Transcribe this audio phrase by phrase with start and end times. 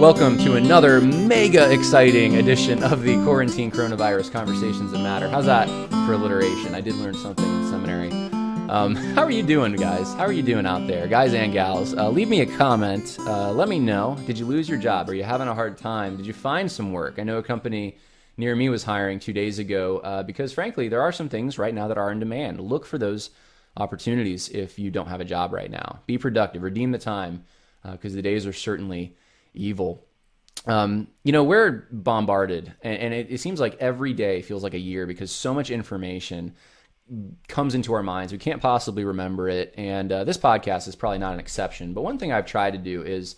[0.00, 5.26] Welcome to another mega exciting edition of the Quarantine Coronavirus Conversations That Matter.
[5.26, 5.68] How's that
[6.04, 6.74] for alliteration?
[6.74, 8.10] I did learn something in seminary.
[8.68, 10.12] Um, how are you doing, guys?
[10.12, 11.94] How are you doing out there, guys and gals?
[11.94, 13.16] Uh, leave me a comment.
[13.20, 14.18] Uh, let me know.
[14.26, 15.08] Did you lose your job?
[15.08, 16.18] Are you having a hard time?
[16.18, 17.14] Did you find some work?
[17.18, 17.96] I know a company
[18.36, 21.72] near me was hiring two days ago uh, because, frankly, there are some things right
[21.72, 22.60] now that are in demand.
[22.60, 23.30] Look for those
[23.78, 26.00] opportunities if you don't have a job right now.
[26.06, 27.44] Be productive, redeem the time
[27.82, 29.16] because uh, the days are certainly
[29.56, 30.04] evil.
[30.66, 34.74] Um, you know, we're bombarded, and, and it, it, seems like every day feels like
[34.74, 36.54] a year because so much information
[37.48, 38.32] comes into our minds.
[38.32, 39.74] We can't possibly remember it.
[39.76, 41.92] And uh, this podcast is probably not an exception.
[41.92, 43.36] But one thing I've tried to do is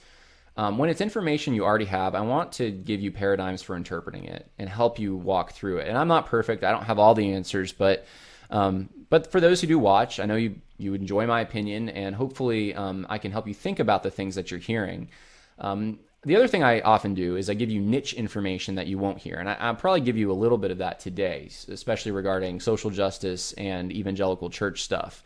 [0.57, 4.25] um, when it's information you already have, I want to give you paradigms for interpreting
[4.25, 5.89] it and help you walk through it.
[5.89, 8.07] And I'm not perfect, I don't have all the answers, but.
[8.51, 12.15] Um, but for those who do watch, I know you you enjoy my opinion, and
[12.15, 15.11] hopefully um, I can help you think about the things that you're hearing.
[15.59, 18.99] Um, the other thing I often do is I give you niche information that you
[18.99, 19.37] won't hear.
[19.37, 22.91] And I, will probably give you a little bit of that today, especially regarding social
[22.91, 25.23] justice and evangelical church stuff.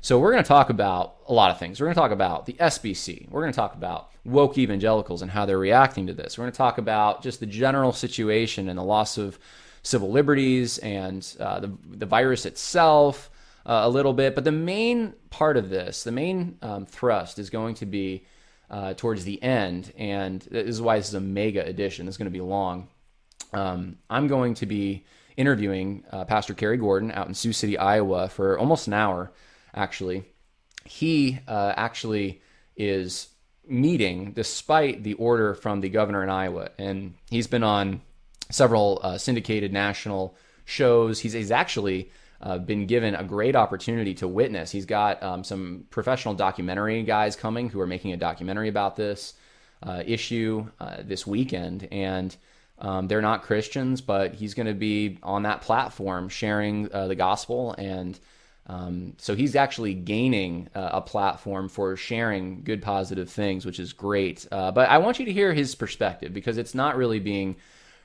[0.00, 1.80] So we're going to talk about a lot of things.
[1.80, 3.30] We're going to talk about the SBC.
[3.30, 6.38] We're going to talk about woke evangelicals and how they're reacting to this.
[6.38, 9.38] We're going to talk about just the general situation and the loss of
[9.82, 13.30] civil liberties and uh, the, the virus itself
[13.66, 14.34] uh, a little bit.
[14.34, 18.24] But the main part of this, the main um, thrust is going to be
[18.70, 22.08] uh, towards the end, and this is why this is a mega edition.
[22.08, 22.88] It's going to be long.
[23.52, 25.04] Um, I'm going to be
[25.36, 29.32] interviewing uh, Pastor Kerry Gordon out in Sioux City, Iowa, for almost an hour.
[29.74, 30.24] Actually,
[30.84, 32.42] he uh, actually
[32.76, 33.28] is
[33.66, 38.02] meeting despite the order from the governor in Iowa, and he's been on
[38.50, 41.20] several uh, syndicated national shows.
[41.20, 44.70] He's, he's actually uh, been given a great opportunity to witness.
[44.70, 49.34] He's got um, some professional documentary guys coming who are making a documentary about this
[49.82, 52.36] uh, issue uh, this weekend, and
[52.78, 57.16] um, they're not Christians, but he's going to be on that platform sharing uh, the
[57.16, 58.18] gospel, and
[58.68, 63.92] um, so he's actually gaining uh, a platform for sharing good, positive things, which is
[63.94, 64.46] great.
[64.52, 67.56] Uh, but I want you to hear his perspective because it's not really being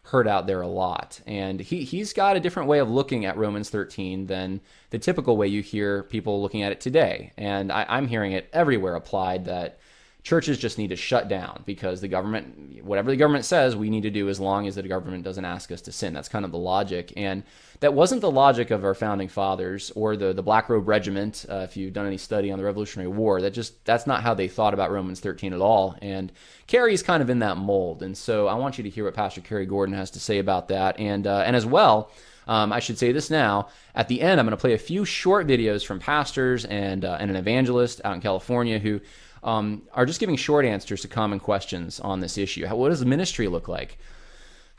[0.04, 1.22] heard out there a lot.
[1.26, 5.38] And he, he's got a different way of looking at Romans 13 than the typical
[5.38, 7.32] way you hear people looking at it today.
[7.38, 9.80] And I, I'm hearing it everywhere applied that
[10.22, 14.04] churches just need to shut down because the government, whatever the government says, we need
[14.04, 16.14] to do as long as the government doesn't ask us to sin.
[16.14, 17.14] That's kind of the logic.
[17.16, 17.44] And
[17.84, 21.46] that wasn't the logic of our founding fathers or the, the Black Robe Regiment.
[21.50, 24.34] Uh, if you've done any study on the Revolutionary War, that just that's not how
[24.34, 25.98] they thought about Romans 13 at all.
[26.02, 26.32] And
[26.66, 28.02] Kerry is kind of in that mold.
[28.02, 30.70] And so I want you to hear what Pastor Kerry Gordon has to say about
[30.70, 30.98] that.
[30.98, 32.10] And uh, and as well.
[32.48, 33.68] Um, I should say this now.
[33.96, 37.18] At the end, I'm going to play a few short videos from pastors and uh,
[37.20, 39.02] and an evangelist out in California who
[39.44, 42.66] um, are just giving short answers to common questions on this issue.
[42.66, 43.98] How, what does the ministry look like?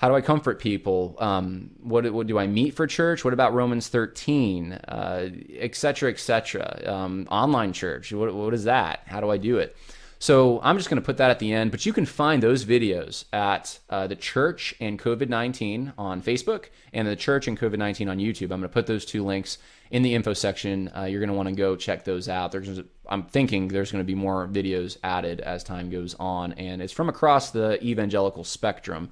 [0.05, 1.17] How do I comfort people?
[1.19, 3.25] Um, what, what, do I meet for church?
[3.25, 6.83] What about Romans 13, uh, et cetera, et cetera?
[6.85, 9.01] Um, online church, what, what is that?
[9.07, 9.75] How do I do it?
[10.19, 12.67] So I'm just going to put that at the end, but you can find those
[12.67, 17.79] videos at uh, the Church and COVID 19 on Facebook and the Church and COVID
[17.79, 18.53] 19 on YouTube.
[18.53, 19.57] I'm going to put those two links
[19.91, 20.91] in the info section.
[20.95, 22.53] Uh, you're going to want to go check those out.
[22.53, 22.79] There's,
[23.09, 26.93] I'm thinking there's going to be more videos added as time goes on, and it's
[26.93, 29.09] from across the evangelical spectrum.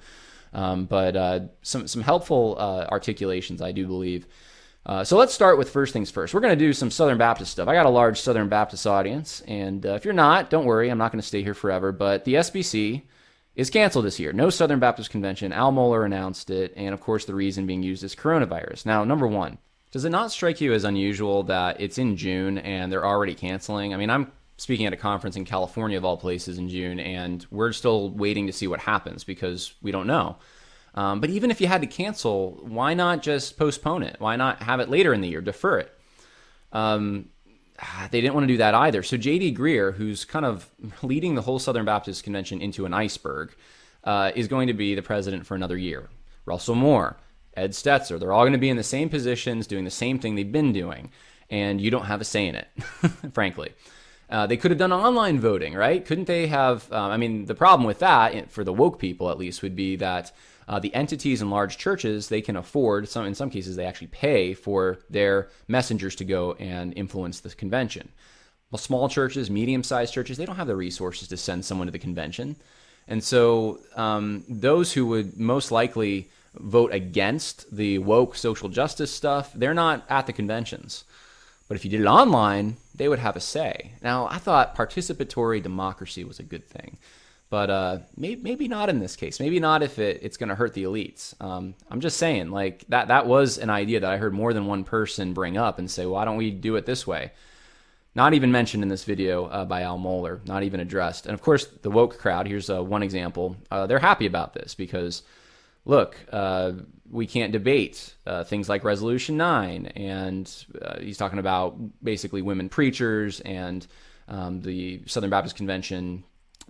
[0.53, 4.27] Um, but uh, some some helpful uh, articulations, I do believe.
[4.85, 6.33] Uh, so let's start with first things first.
[6.33, 7.69] We're going to do some Southern Baptist stuff.
[7.69, 10.89] I got a large Southern Baptist audience, and uh, if you're not, don't worry.
[10.89, 11.91] I'm not going to stay here forever.
[11.91, 13.03] But the SBC
[13.55, 14.33] is canceled this year.
[14.33, 15.53] No Southern Baptist Convention.
[15.53, 18.85] Al Mohler announced it, and of course, the reason being used is coronavirus.
[18.85, 19.57] Now, number one,
[19.91, 23.93] does it not strike you as unusual that it's in June and they're already canceling?
[23.93, 24.31] I mean, I'm
[24.63, 28.47] speaking at a conference in California of all places in June, and we're still waiting
[28.47, 30.37] to see what happens because we don't know.
[30.95, 34.15] Um, but even if you had to cancel, why not just postpone it?
[34.19, 35.91] Why not have it later in the year, defer it?
[36.71, 37.29] Um,
[38.11, 39.03] they didn't want to do that either.
[39.03, 39.53] So J.D.
[39.53, 40.69] Greear, who's kind of
[41.01, 43.53] leading the whole Southern Baptist Convention into an iceberg,
[44.05, 46.09] uh, is going to be the president for another year.
[46.45, 47.17] Russell Moore,
[47.57, 50.35] Ed Stetzer, they're all going to be in the same positions, doing the same thing
[50.35, 51.11] they've been doing,
[51.49, 52.67] and you don't have a say in it,
[53.33, 53.73] frankly.
[54.33, 56.03] Uh, they could have done online voting, right?
[56.03, 56.91] Couldn't they have?
[56.91, 59.95] Um, I mean, the problem with that, for the woke people at least, would be
[59.97, 60.31] that
[60.67, 64.07] uh, the entities in large churches they can afford some in some cases they actually
[64.07, 68.09] pay for their messengers to go and influence the convention
[68.71, 71.99] well small churches medium-sized churches they don't have the resources to send someone to the
[71.99, 72.55] convention
[73.07, 79.51] and so um, those who would most likely vote against the woke social justice stuff
[79.53, 81.03] they're not at the conventions
[81.67, 85.61] but if you did it online they would have a say now i thought participatory
[85.61, 86.97] democracy was a good thing
[87.53, 89.39] but uh, maybe, maybe not in this case.
[89.39, 91.39] Maybe not if it, it's going to hurt the elites.
[91.39, 94.65] Um, I'm just saying, like that that was an idea that I heard more than
[94.65, 97.31] one person bring up and say, why don't we do it this way?
[98.15, 101.27] Not even mentioned in this video uh, by Al Mohler, not even addressed.
[101.27, 102.47] And of course, the woke crowd.
[102.47, 103.55] Here's uh, one example.
[103.69, 105.21] Uh, they're happy about this because,
[105.85, 106.73] look, uh,
[107.09, 110.51] we can't debate uh, things like Resolution Nine, and
[110.81, 113.85] uh, he's talking about basically women preachers and
[114.27, 116.23] um, the Southern Baptist Convention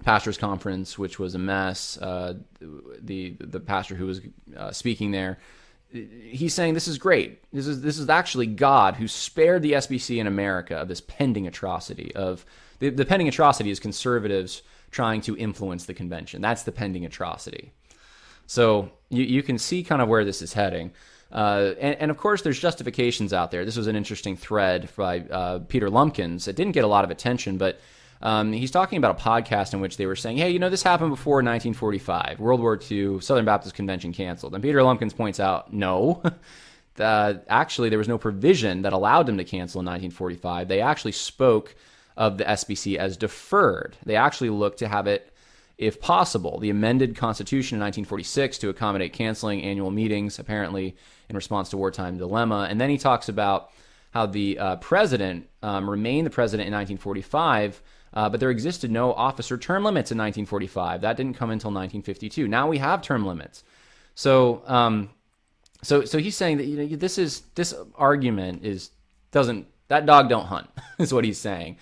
[0.04, 1.96] pastors conference, which was a mess.
[2.02, 4.22] the the pastor who was
[4.72, 5.40] speaking there
[5.94, 7.44] he's saying this is great.
[7.54, 11.48] This is this is actually God who spared the SBC in America of this pending
[11.48, 12.14] atrocity.
[12.16, 12.46] Of
[12.80, 16.42] the, the pending atrocity is conservatives trying to influence the convention.
[16.42, 17.74] That's the pending atrocity.
[18.48, 20.92] So you you can see kind of where this is heading.
[21.32, 23.66] Uh, and, and, of course, there's justifications out there.
[23.66, 26.48] This was an interesting thread by uh, Peter Lumpkins.
[26.48, 27.80] It didn't get a lot of attention, but
[28.22, 30.84] um, he's talking about a podcast in which they were saying, hey, you know, this
[30.84, 34.54] happened before 1945, World War II, Southern Baptist Convention canceled.
[34.54, 36.24] And Peter Lumpkins points out, no.
[37.00, 40.68] actually, there was no provision that allowed them to cancel in 1945.
[40.68, 41.76] They actually spoke
[42.16, 43.98] of the SBC as deferred.
[44.06, 45.33] They actually looked to have it,
[45.78, 50.96] if possible, the amended Constitution in 1946 to accommodate canceling annual meetings, apparently
[51.30, 52.68] in response to wartime dilemma.
[52.70, 53.72] And then he talks about
[54.12, 57.82] how the uh, president um, remained the president in 1945
[58.14, 61.02] uh, but there existed no officer term limits in 1945.
[61.02, 62.48] That didn't come until 1952.
[62.48, 63.64] Now we have term limits.
[64.16, 65.10] So, um,
[65.82, 68.92] so, so he's saying that you know this is this argument is
[69.32, 70.70] doesn't that dog don't hunt
[71.00, 71.78] is what he's saying,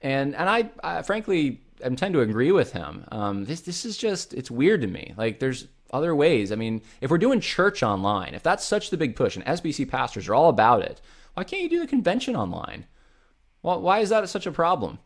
[0.00, 3.04] and and I, I frankly I tend to agree with him.
[3.12, 5.14] Um, this this is just it's weird to me.
[5.16, 6.50] Like there's other ways.
[6.50, 9.88] I mean, if we're doing church online, if that's such the big push, and SBC
[9.88, 11.00] pastors are all about it,
[11.34, 12.86] why can't you do the convention online?
[13.62, 14.98] Well, why is that such a problem?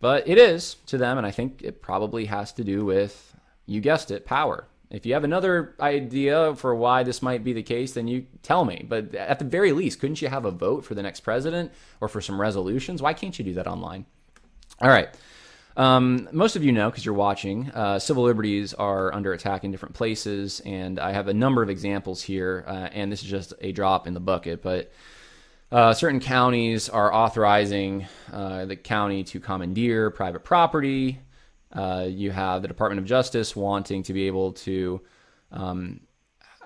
[0.00, 3.80] But it is to them, and I think it probably has to do with, you
[3.80, 4.66] guessed it, power.
[4.90, 8.64] If you have another idea for why this might be the case, then you tell
[8.64, 8.84] me.
[8.86, 12.08] But at the very least, couldn't you have a vote for the next president or
[12.08, 13.00] for some resolutions?
[13.00, 14.04] Why can't you do that online?
[14.80, 15.08] All right.
[15.76, 19.70] Um, most of you know because you're watching, uh, civil liberties are under attack in
[19.70, 23.54] different places, and I have a number of examples here, uh, and this is just
[23.60, 24.62] a drop in the bucket.
[24.62, 24.92] But
[25.70, 31.20] uh, certain counties are authorizing uh, the county to commandeer private property.
[31.72, 35.00] Uh, you have the Department of Justice wanting to be able to
[35.50, 36.00] um,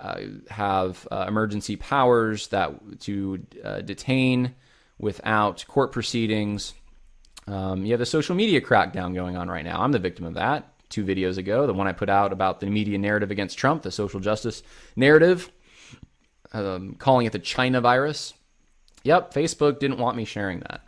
[0.00, 0.20] uh,
[0.50, 3.38] have emergency powers that to
[3.84, 4.56] detain
[4.98, 6.74] without court proceedings.
[7.46, 9.80] Um, you have the social media crackdown going on right now.
[9.80, 10.72] I'm the victim of that.
[10.88, 13.90] Two videos ago, the one I put out about the media narrative against Trump, the
[13.90, 14.62] social justice
[14.94, 15.50] narrative,
[16.52, 18.34] um, calling it the China virus.
[19.02, 20.86] Yep, Facebook didn't want me sharing that.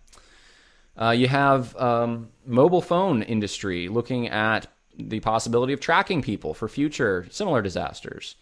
[0.97, 4.67] Uh, you have um, mobile phone industry looking at
[4.97, 8.35] the possibility of tracking people for future similar disasters.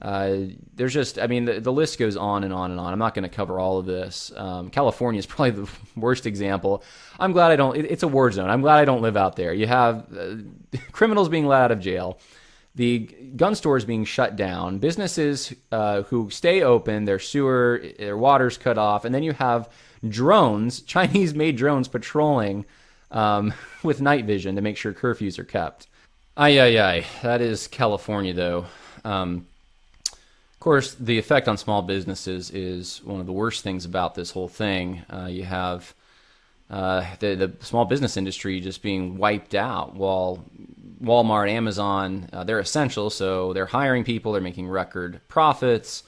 [0.00, 0.36] Uh,
[0.74, 2.92] there's just, I mean, the, the, list goes on and on and on.
[2.92, 4.30] I'm not going to cover all of this.
[4.36, 6.84] Um, California is probably the worst example.
[7.18, 8.48] I'm glad I don't, it, it's a war zone.
[8.48, 9.52] I'm glad I don't live out there.
[9.52, 10.36] You have uh,
[10.92, 12.18] criminals being let out of jail
[12.78, 13.00] the
[13.34, 18.78] gun stores being shut down, businesses uh, who stay open, their sewer, their water's cut
[18.78, 19.68] off, and then you have
[20.08, 22.64] drones, Chinese made drones patrolling
[23.10, 23.52] um,
[23.82, 25.88] with night vision to make sure curfews are kept.
[26.36, 27.06] Ay, ay, ay.
[27.22, 28.66] That is California, though.
[29.04, 29.48] Um,
[30.68, 34.48] course, the effect on small businesses is one of the worst things about this whole
[34.48, 35.02] thing.
[35.10, 35.94] Uh, you have
[36.68, 40.44] uh, the, the small business industry just being wiped out while
[41.02, 46.02] Walmart, Amazon, uh, they're essential, so they're hiring people, they're making record profits,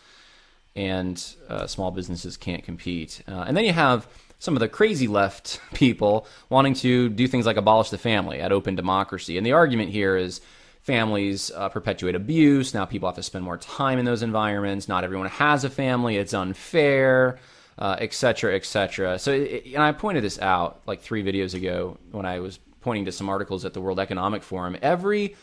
[0.76, 3.23] and uh, small businesses can't compete.
[3.26, 4.07] Uh, and then you have
[4.40, 8.52] some of the crazy left people wanting to do things like abolish the family at
[8.52, 9.38] open democracy.
[9.38, 10.43] And the argument here is
[10.91, 12.75] families uh, perpetuate abuse.
[12.75, 14.89] Now people have to spend more time in those environments.
[14.89, 16.17] Not everyone has a family.
[16.17, 17.39] It's unfair,
[17.79, 19.15] etc., uh, etc.
[19.15, 22.59] Et so, it, and I pointed this out like three videos ago when I was
[22.81, 25.37] pointing to some articles at the World Economic Forum, every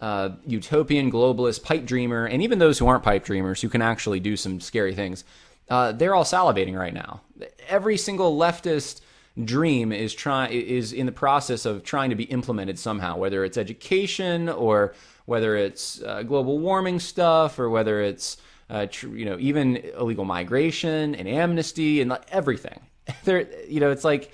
[0.00, 4.20] uh, utopian globalist pipe dreamer, and even those who aren't pipe dreamers who can actually
[4.20, 5.24] do some scary things,
[5.68, 7.20] uh, they're all salivating right now.
[7.68, 9.02] Every single leftist
[9.44, 13.56] dream is trying is in the process of trying to be implemented somehow, whether it's
[13.56, 14.94] education or
[15.26, 18.38] whether it's uh, global warming stuff or whether it's
[18.70, 22.80] uh, tr- you know even illegal migration and amnesty and everything.
[23.24, 24.32] There, you know, it's like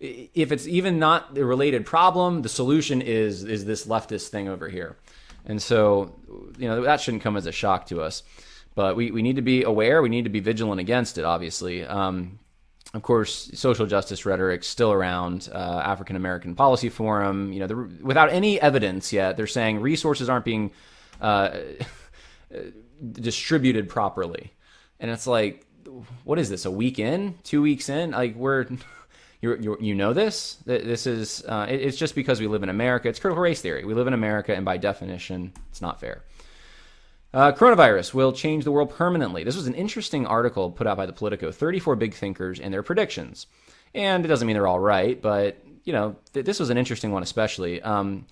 [0.00, 4.68] if it's even not a related problem, the solution is is this leftist thing over
[4.68, 4.96] here.
[5.46, 6.12] And so,
[6.58, 8.22] you know, that shouldn't come as a shock to us.
[8.74, 10.02] But we, we need to be aware.
[10.02, 11.84] We need to be vigilant against it, obviously.
[11.84, 12.38] Um,
[12.96, 15.50] of course, social justice rhetoric still around.
[15.52, 20.46] Uh, African American Policy Forum, you know, without any evidence yet, they're saying resources aren't
[20.46, 20.70] being
[21.20, 21.58] uh,
[23.12, 24.52] distributed properly,
[24.98, 25.66] and it's like,
[26.24, 26.64] what is this?
[26.64, 28.12] A week in, two weeks in?
[28.12, 28.66] Like we're
[29.42, 30.56] you you you know this.
[30.64, 33.08] This is uh, it's just because we live in America.
[33.08, 33.84] It's critical race theory.
[33.84, 36.22] We live in America, and by definition, it's not fair.
[37.34, 39.44] Uh, coronavirus will change the world permanently.
[39.44, 41.50] This was an interesting article put out by the Politico.
[41.52, 43.46] 34 big thinkers and their predictions.
[43.94, 47.12] And it doesn't mean they're all right, but you know th- this was an interesting
[47.12, 47.82] one, especially.
[47.82, 48.26] Um,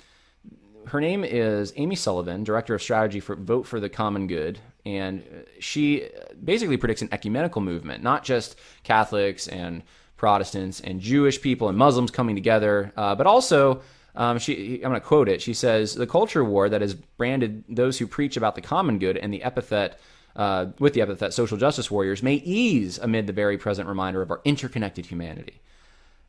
[0.86, 5.22] her name is Amy Sullivan, director of strategy for Vote for the Common Good, and
[5.58, 6.08] she
[6.42, 9.82] basically predicts an ecumenical movement, not just Catholics and
[10.16, 13.82] Protestants and Jewish people and Muslims coming together, uh, but also
[14.14, 15.42] um, she, I'm going to quote it.
[15.42, 19.16] She says, "The culture war that has branded those who preach about the common good
[19.16, 19.98] and the epithet."
[20.36, 24.32] Uh, with the epithet social justice warriors may ease amid the very present reminder of
[24.32, 25.60] our interconnected humanity.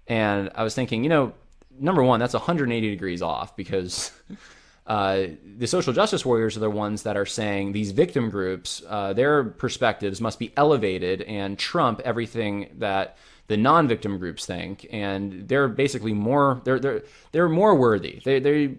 [0.05, 1.33] And I was thinking, you know,
[1.79, 4.11] number one, that's 180 degrees off because
[4.87, 5.25] uh,
[5.57, 9.43] the social justice warriors are the ones that are saying these victim groups, uh, their
[9.43, 16.13] perspectives must be elevated and trump everything that the non-victim groups think, and they're basically
[16.13, 18.21] more they're they're they're more worthy.
[18.23, 18.75] They they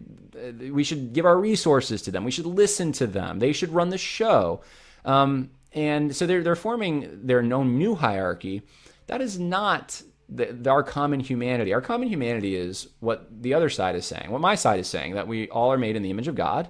[0.71, 2.25] we should give our resources to them.
[2.25, 3.39] We should listen to them.
[3.39, 4.63] They should run the show.
[5.05, 8.63] Um, and so they're they're forming their own new hierarchy.
[9.07, 11.73] That is not the, the, our common humanity.
[11.73, 14.31] Our common humanity is what the other side is saying.
[14.31, 16.69] What my side is saying that we all are made in the image of God,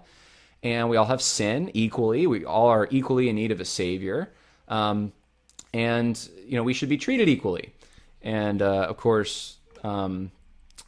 [0.63, 2.27] and we all have sin equally.
[2.27, 4.35] We all are equally in need of a savior.
[4.69, 5.13] Um,
[5.73, 7.73] and you know we should be treated equally
[8.27, 10.33] and uh, of course, um,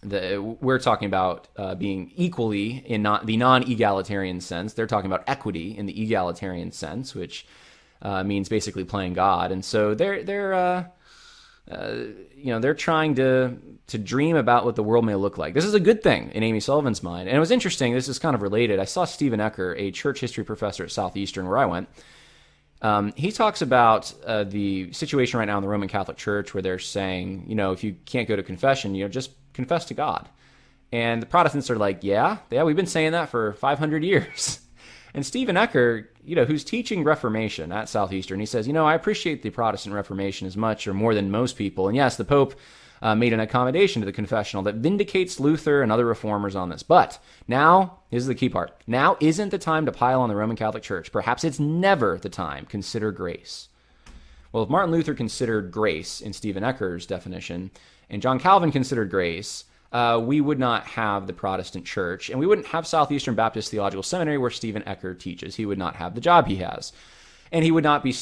[0.02, 4.72] the, we're talking about uh, being equally in not the non-egalitarian sense.
[4.72, 7.46] They're talking about equity in the egalitarian sense, which
[8.02, 9.52] uh, means basically playing God.
[9.52, 10.84] And so they're they're uh,
[11.70, 11.94] uh,
[12.36, 15.54] you know they're trying to to dream about what the world may look like.
[15.54, 17.28] This is a good thing in Amy Sullivan's mind.
[17.28, 17.94] And it was interesting.
[17.94, 18.80] This is kind of related.
[18.80, 21.88] I saw Stephen Eccher, a church history professor at Southeastern, where I went
[22.80, 26.62] um, he talks about uh, the situation right now in the Roman Catholic Church where
[26.62, 29.94] they're saying, you know, if you can't go to confession, you know, just confess to
[29.94, 30.28] God.
[30.92, 34.60] And the Protestants are like, yeah, yeah, we've been saying that for 500 years.
[35.14, 38.94] and Stephen Eccher, you know, who's teaching Reformation at Southeastern, he says, you know, I
[38.94, 41.88] appreciate the Protestant Reformation as much or more than most people.
[41.88, 42.54] And yes, the Pope
[43.02, 46.82] uh, made an accommodation to the confessional that vindicates Luther and other reformers on this.
[46.82, 50.56] But now, is the key part now isn't the time to pile on the Roman
[50.56, 51.12] Catholic Church.
[51.12, 52.66] Perhaps it's never the time.
[52.66, 53.68] Consider grace.
[54.52, 57.70] Well, if Martin Luther considered grace in Stephen Eccher's definition,
[58.08, 62.46] and John Calvin considered grace, uh, we would not have the Protestant church, and we
[62.46, 65.56] wouldn't have Southeastern Baptist Theological Seminary where Stephen Eccher teaches.
[65.56, 66.92] He would not have the job he has.
[67.52, 68.14] And he would not be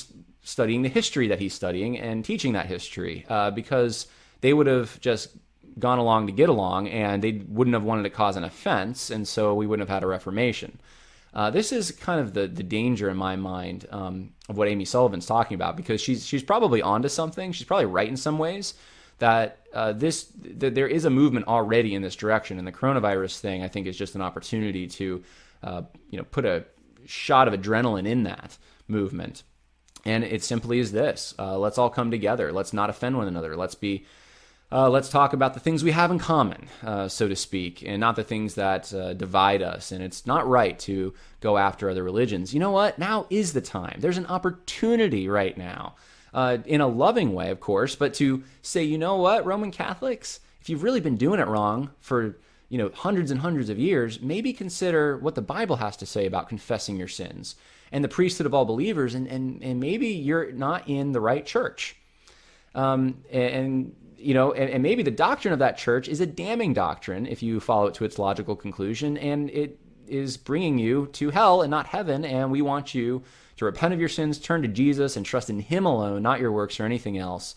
[0.43, 4.07] studying the history that he's studying and teaching that history uh, because
[4.41, 5.31] they would have just
[5.79, 9.27] gone along to get along and they wouldn't have wanted to cause an offense, and
[9.29, 10.79] so we wouldn't have had a reformation.
[11.35, 14.87] Uh, this is kind of the, the danger in my mind um, of what Amy
[14.87, 17.53] Sullivan's talking about because she's she's probably onto something.
[17.53, 18.73] She's probably right in some ways
[19.19, 23.39] that uh, this that there is a movement already in this direction, and the coronavirus
[23.41, 25.23] thing I think is just an opportunity to
[25.63, 26.65] uh, you know put a
[27.05, 28.57] shot of adrenaline in that
[28.89, 29.43] movement.
[30.07, 32.51] And it simply is this: uh, let's all come together.
[32.51, 33.57] Let's not offend one another.
[33.57, 34.07] Let's be
[34.73, 38.01] uh, let's talk about the things we have in common, uh, so to speak, and
[38.01, 39.93] not the things that uh, divide us.
[39.93, 42.53] And it's not right to go after other religions.
[42.53, 42.99] You know what?
[42.99, 43.99] Now is the time.
[44.01, 45.95] There's an opportunity right now,
[46.35, 50.41] uh, in a loving way, of course, but to say, you know what, Roman Catholics,
[50.61, 52.37] if you've really been doing it wrong for
[52.69, 56.27] you know hundreds and hundreds of years, maybe consider what the Bible has to say
[56.27, 57.55] about confessing your sins
[57.93, 61.47] and the priesthood of all believers, and and, and maybe you're not in the right
[61.47, 61.95] church.
[62.75, 66.73] Um, and you know, and, and, maybe the doctrine of that church is a damning
[66.73, 71.31] doctrine if you follow it to its logical conclusion, and it is bringing you to
[71.31, 72.25] hell and not heaven.
[72.25, 73.23] And we want you
[73.57, 76.53] to repent of your sins, turn to Jesus, and trust in Him alone, not your
[76.53, 77.55] works or anything else.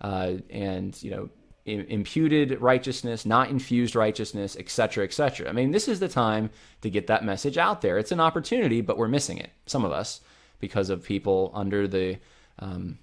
[0.00, 1.28] Uh, and you know,
[1.64, 5.48] imputed righteousness, not infused righteousness, etc., etc.
[5.48, 6.50] I mean, this is the time
[6.80, 7.98] to get that message out there.
[7.98, 9.50] It's an opportunity, but we're missing it.
[9.66, 10.20] Some of us,
[10.60, 12.18] because of people under the
[12.58, 12.98] um,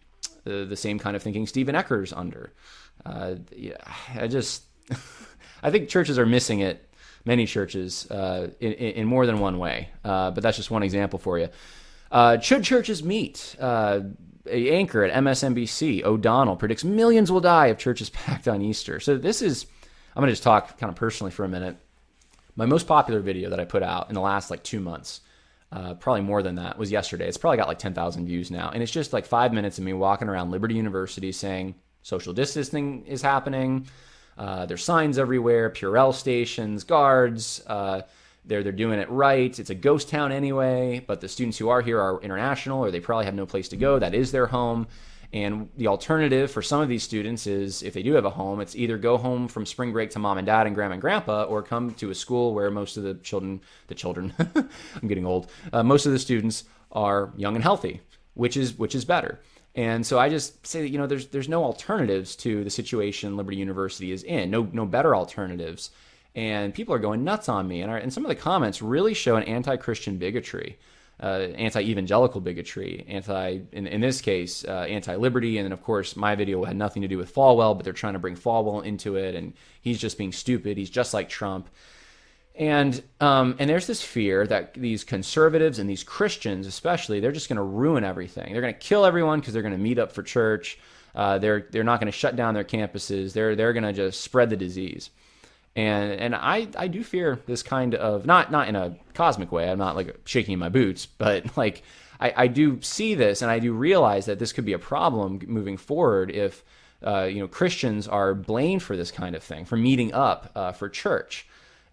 [0.45, 2.53] the, the same kind of thinking Stephen Eccher's under
[3.05, 3.77] uh, yeah,
[4.15, 4.63] I just
[5.63, 6.81] I think churches are missing it.
[7.27, 11.17] Many churches uh, in, in, more than one way, uh, but that's just one example
[11.17, 11.49] for you.
[12.11, 13.55] Uh, should churches meet?
[13.59, 14.01] Uh,
[14.47, 18.99] a anchor at MSNBC, O'Donnell, predicts millions will die if churches packed on Easter.
[18.99, 19.65] So this is,
[20.15, 21.77] I'm going to just talk kind of personally for a minute.
[22.55, 25.21] My most popular video that I put out in the last like two months,
[25.71, 27.27] uh, probably more than that, was yesterday.
[27.27, 28.69] It's probably got like 10,000 views now.
[28.69, 31.75] And it's just like five minutes of me walking around Liberty University saying,
[32.05, 33.87] Social distancing is happening.
[34.37, 37.63] Uh, there's signs everywhere, Purell stations, guards.
[37.65, 38.03] Uh,
[38.45, 39.57] they're they're doing it right.
[39.57, 42.99] It's a ghost town anyway, but the students who are here are international, or they
[42.99, 43.97] probably have no place to go.
[43.97, 44.85] That is their home.
[45.33, 48.61] And the alternative for some of these students is if they do have a home,
[48.61, 51.45] it's either go home from spring break to mom and dad and grandma and grandpa,
[51.45, 55.49] or come to a school where most of the children, the children, I'm getting old,
[55.73, 58.01] uh, most of the students are young and healthy,
[58.35, 59.39] which is which is better.
[59.75, 63.37] And so I just say that you know there's there's no alternatives to the situation
[63.37, 65.91] Liberty University is in, no no better alternatives,
[66.33, 67.81] and people are going nuts on me.
[67.81, 70.77] And, and some of the comments really show an anti-Christian bigotry
[71.21, 76.35] uh, anti-evangelical bigotry, anti in, in this case uh, anti-liberty, and then of course my
[76.35, 79.35] video had nothing to do with Falwell, but they're trying to bring Falwell into it,
[79.35, 80.77] and he's just being stupid.
[80.77, 81.69] He's just like Trump,
[82.57, 87.49] and um, and there's this fear that these conservatives and these Christians, especially, they're just
[87.49, 88.51] going to ruin everything.
[88.51, 90.77] They're going to kill everyone because they're going to meet up for church.
[91.13, 93.33] Uh, they're they're not going to shut down their campuses.
[93.33, 95.09] They're they're going to just spread the disease
[95.75, 99.69] and and I I do fear this kind of not not in a cosmic way.
[99.69, 101.83] I'm not like shaking my boots, but like
[102.19, 105.41] I, I do see this, and I do realize that this could be a problem
[105.47, 106.63] moving forward if
[107.05, 110.71] uh, you know Christians are blamed for this kind of thing, for meeting up uh,
[110.71, 111.45] for church.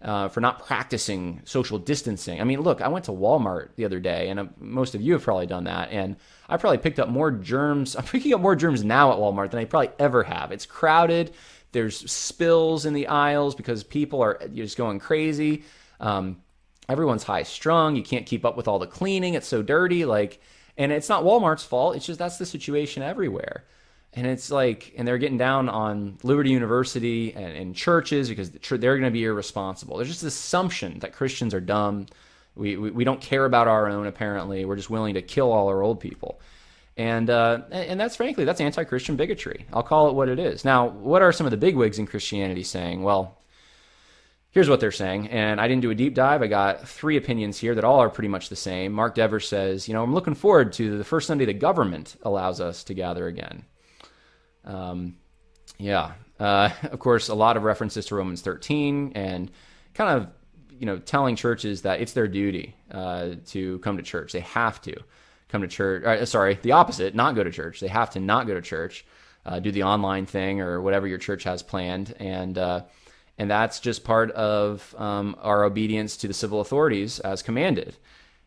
[0.03, 2.41] Uh, for not practicing social distancing.
[2.41, 5.13] I mean, look, I went to Walmart the other day, and uh, most of you
[5.13, 5.91] have probably done that.
[5.91, 6.17] And
[6.49, 7.95] I probably picked up more germs.
[7.95, 10.51] I'm picking up more germs now at Walmart than I probably ever have.
[10.51, 11.33] It's crowded.
[11.71, 15.63] There's spills in the aisles because people are just going crazy.
[16.01, 16.41] Um,
[16.89, 17.95] everyone's high strung.
[17.95, 19.35] You can't keep up with all the cleaning.
[19.35, 20.03] It's so dirty.
[20.03, 20.41] Like,
[20.77, 21.95] and it's not Walmart's fault.
[21.95, 23.63] It's just that's the situation everywhere.
[24.15, 28.97] And it's like, and they're getting down on Liberty University and, and churches because they're
[28.97, 29.97] going to be irresponsible.
[29.97, 32.05] There's just this assumption that Christians are dumb.
[32.55, 34.65] We, we, we don't care about our own, apparently.
[34.65, 36.39] We're just willing to kill all our old people
[36.97, 39.65] and uh, and that's frankly that's anti-Christian bigotry.
[39.73, 40.63] I'll call it what it is.
[40.63, 43.01] Now, what are some of the bigwigs in Christianity saying?
[43.01, 43.37] Well,
[44.51, 46.41] here's what they're saying, and I didn't do a deep dive.
[46.41, 48.93] I got three opinions here that all are pretty much the same.
[48.93, 52.61] Mark Dever says, you know, I'm looking forward to the first Sunday the government allows
[52.61, 53.65] us to gather again.
[54.65, 55.17] Um,
[55.77, 59.51] yeah, uh, of course, a lot of references to Romans 13 and
[59.93, 60.29] kind of
[60.79, 64.33] you know telling churches that it's their duty uh, to come to church.
[64.33, 64.95] They have to
[65.49, 66.03] come to church.
[66.03, 67.79] Uh, sorry, the opposite, not go to church.
[67.79, 69.05] They have to not go to church,
[69.45, 72.81] uh, do the online thing or whatever your church has planned, and uh,
[73.37, 77.95] and that's just part of um, our obedience to the civil authorities as commanded.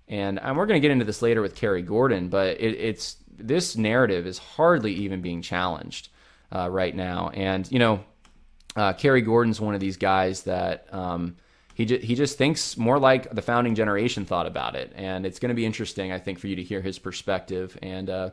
[0.08, 3.16] And, and we're going to get into this later with Kerry Gordon, but it, it's
[3.38, 6.08] this narrative is hardly even being challenged
[6.52, 7.30] uh, right now.
[7.30, 8.04] And you know,
[8.74, 10.92] uh, Kerry Gordon's one of these guys that.
[10.92, 11.36] Um,
[11.74, 15.38] he just, he just thinks more like the founding generation thought about it, and it's
[15.38, 17.76] going to be interesting, I think, for you to hear his perspective.
[17.82, 18.30] And uh,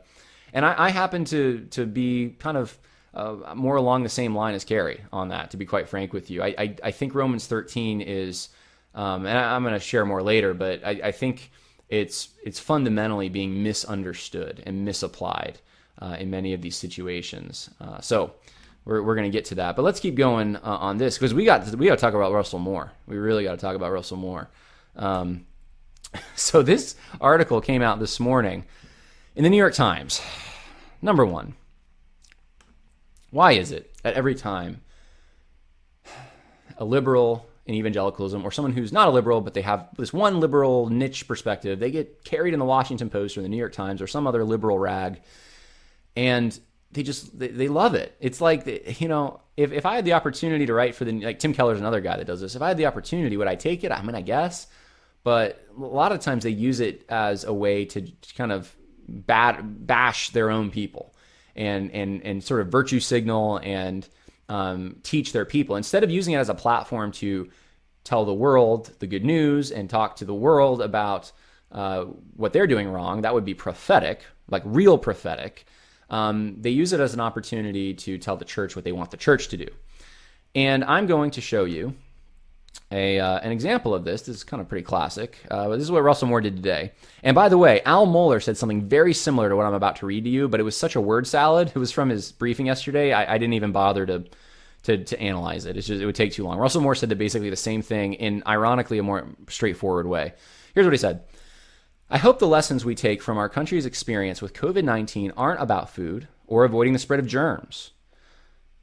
[0.54, 2.78] and I, I, happen to to be kind of
[3.14, 5.52] uh, more along the same line as Kerry on that.
[5.52, 8.48] To be quite frank with you, I I, I think Romans 13 is,
[8.96, 11.52] um, and I, am going to share more later, but I, I, think
[11.94, 15.60] it's it's fundamentally being misunderstood and misapplied
[16.00, 17.70] uh, in many of these situations.
[17.80, 18.34] Uh, so
[18.84, 19.76] we're, we're going to get to that.
[19.76, 22.34] But let's keep going uh, on this because we got we got to talk about
[22.34, 22.92] Russell Moore.
[23.06, 24.50] We really got to talk about Russell Moore.
[24.96, 25.46] Um,
[26.36, 28.66] so this article came out this morning
[29.36, 30.20] in the New York Times.
[31.00, 31.54] Number one,
[33.30, 34.82] why is it that every time
[36.80, 40.40] a liberal in evangelicalism or someone who's not a liberal but they have this one
[40.40, 44.02] liberal niche perspective, they get carried in the Washington Post or the New York Times
[44.02, 45.22] or some other liberal rag,
[46.16, 46.58] and
[46.92, 48.16] they just they, they love it.
[48.20, 51.40] It's like you know, if, if I had the opportunity to write for the like
[51.40, 52.56] Tim Keller's another guy that does this.
[52.56, 53.92] If I had the opportunity, would I take it?
[53.92, 54.68] I mean, I guess,
[55.24, 58.76] but a lot of times they use it as a way to kind of
[59.08, 61.16] bad bash their own people
[61.56, 64.08] and and and sort of virtue signal and
[64.50, 67.50] um, teach their people instead of using it as a platform to
[68.04, 71.32] tell the world the good news and talk to the world about
[71.72, 72.04] uh,
[72.36, 73.22] what they're doing wrong.
[73.22, 75.66] That would be prophetic, like real prophetic
[76.14, 79.18] um, they use it as an opportunity to tell the church what they want the
[79.18, 79.68] church to do.
[80.54, 81.96] And I'm going to show you
[82.92, 84.22] a, uh, an example of this.
[84.22, 85.40] This is kind of pretty classic.
[85.50, 86.92] Uh, this is what Russell Moore did today.
[87.24, 90.06] And by the way, Al Mohler said something very similar to what I'm about to
[90.06, 91.70] read to you, but it was such a word salad.
[91.70, 93.12] It was from his briefing yesterday.
[93.12, 94.26] I, I didn't even bother to,
[94.84, 95.76] to, to analyze it.
[95.76, 96.60] It's just, it would take too long.
[96.60, 100.34] Russell Moore said basically the same thing in, ironically, a more straightforward way.
[100.76, 101.24] Here's what he said.
[102.10, 105.90] I hope the lessons we take from our country's experience with COVID 19 aren't about
[105.90, 107.92] food or avoiding the spread of germs.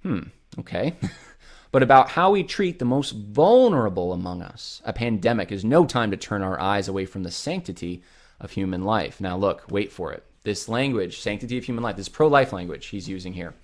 [0.03, 0.23] Hmm,
[0.59, 0.95] okay.
[1.73, 4.83] but about how we treat the most vulnerable among us.
[4.85, 8.03] A pandemic is no time to turn our eyes away from the sanctity
[8.41, 9.21] of human life.
[9.21, 10.25] Now, look, wait for it.
[10.43, 13.55] This language, sanctity of human life, this pro life language he's using here.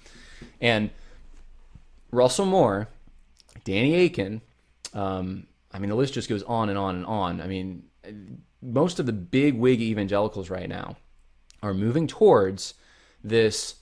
[0.61, 0.91] And
[2.11, 2.89] Russell Moore,
[3.65, 4.43] Danny Akin,
[4.93, 7.41] um, I mean, the list just goes on and on and on.
[7.41, 7.85] I mean,
[8.63, 10.97] most of the big wig evangelicals right now
[11.63, 12.75] are moving towards
[13.25, 13.77] this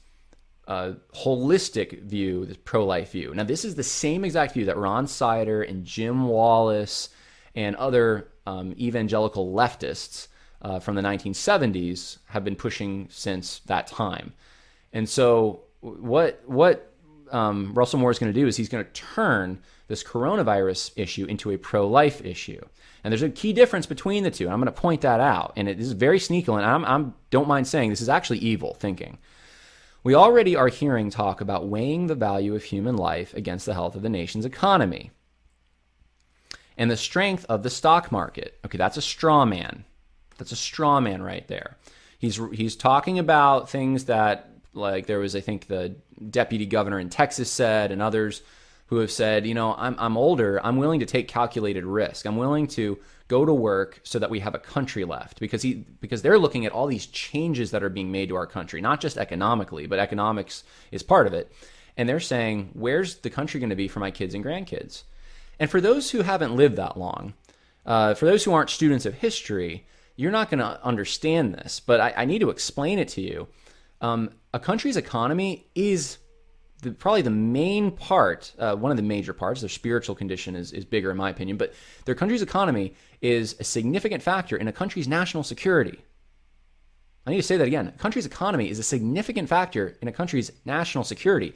[0.66, 3.32] uh, holistic view, this pro life view.
[3.34, 7.10] Now, this is the same exact view that Ron Sider and Jim Wallis
[7.54, 10.28] and other um, evangelical leftists
[10.62, 14.32] uh, from the 1970s have been pushing since that time.
[14.92, 16.92] And so, what what
[17.30, 21.26] um, Russell Moore is going to do is he's going to turn this coronavirus issue
[21.26, 22.60] into a pro life issue.
[23.02, 24.44] And there's a key difference between the two.
[24.44, 25.52] And I'm going to point that out.
[25.56, 26.50] And it is very sneaky.
[26.52, 29.18] And I'm, I'm don't mind saying this is actually evil thinking.
[30.04, 33.96] We already are hearing talk about weighing the value of human life against the health
[33.96, 35.10] of the nation's economy
[36.76, 38.58] and the strength of the stock market.
[38.66, 39.84] Okay, that's a straw man.
[40.36, 41.78] That's a straw man right there.
[42.18, 45.96] He's he's talking about things that like there was I think the
[46.30, 48.42] deputy governor in Texas said and others
[48.86, 52.26] who have said, you know, I'm I'm older, I'm willing to take calculated risk.
[52.26, 55.74] I'm willing to go to work so that we have a country left because he
[56.00, 59.00] because they're looking at all these changes that are being made to our country, not
[59.00, 61.52] just economically, but economics is part of it.
[61.96, 65.04] And they're saying, where's the country going to be for my kids and grandkids?
[65.58, 67.34] And for those who haven't lived that long,
[67.86, 72.00] uh, for those who aren't students of history, you're not going to understand this, but
[72.00, 73.48] I, I, need to explain it to you.
[74.00, 76.18] Um, a country's economy is
[76.84, 79.60] the, probably the main part, uh, one of the major parts.
[79.60, 83.64] Their spiritual condition is, is bigger, in my opinion, but their country's economy is a
[83.64, 85.98] significant factor in a country's national security.
[87.26, 87.88] I need to say that again.
[87.88, 91.54] A country's economy is a significant factor in a country's national security.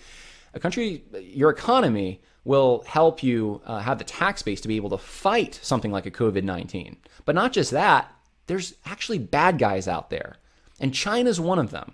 [0.54, 4.90] A country, your economy will help you uh, have the tax base to be able
[4.90, 6.96] to fight something like a COVID 19.
[7.26, 8.10] But not just that,
[8.46, 10.36] there's actually bad guys out there.
[10.80, 11.92] And China's one of them.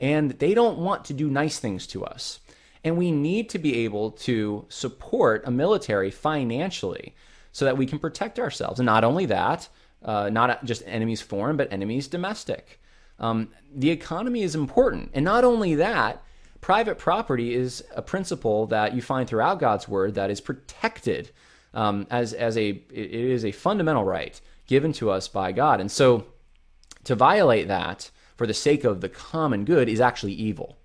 [0.00, 2.40] And they don't want to do nice things to us.
[2.84, 7.14] And we need to be able to support a military financially
[7.52, 8.80] so that we can protect ourselves.
[8.80, 9.68] And not only that,
[10.04, 12.80] uh, not just enemies foreign, but enemies domestic.
[13.20, 15.10] Um, the economy is important.
[15.14, 16.22] And not only that,
[16.60, 21.30] private property is a principle that you find throughout God's word that is protected
[21.74, 25.80] um, as, as a, it is a fundamental right given to us by God.
[25.80, 26.26] And so
[27.04, 30.78] to violate that for the sake of the common good is actually evil.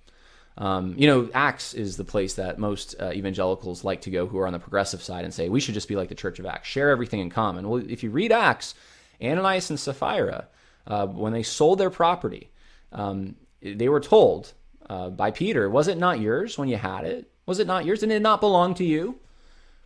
[0.58, 4.40] Um, you know, Acts is the place that most uh, evangelicals like to go who
[4.40, 6.48] are on the progressive side and say, we should just be like the Church of
[6.48, 7.70] Acts, share everything in common.
[7.70, 8.74] Well, if you read Acts,
[9.22, 10.48] Ananias and Sapphira,
[10.88, 12.50] uh, when they sold their property,
[12.92, 14.54] um, they were told
[14.90, 17.30] uh, by Peter, Was it not yours when you had it?
[17.46, 18.02] Was it not yours?
[18.02, 19.20] And it not belong to you?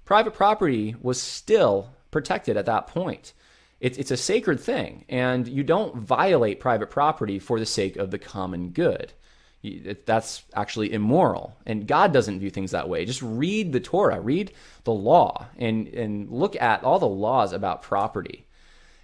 [0.06, 3.34] Private property was still protected at that point.
[3.80, 8.12] It's, it's a sacred thing, and you don't violate private property for the sake of
[8.12, 9.12] the common good.
[10.06, 11.56] That's actually immoral.
[11.66, 13.06] And God doesn't view things that way.
[13.06, 14.52] Just read the Torah, read
[14.84, 18.46] the law, and, and look at all the laws about property.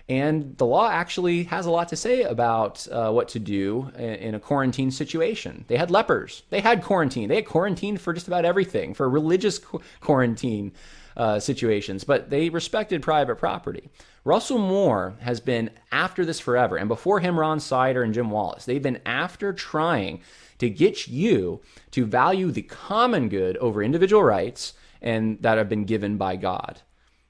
[0.09, 4.35] And the law actually has a lot to say about uh, what to do in
[4.35, 5.65] a quarantine situation.
[5.67, 6.43] They had lepers.
[6.49, 7.27] They had quarantine.
[7.27, 10.71] They had quarantine for just about everything, for religious qu- quarantine
[11.17, 13.89] uh, situations, but they respected private property.
[14.23, 16.77] Russell Moore has been after this forever.
[16.77, 20.21] And before him, Ron Sider and Jim Wallis, they've been after trying
[20.59, 25.85] to get you to value the common good over individual rights and that have been
[25.85, 26.81] given by God.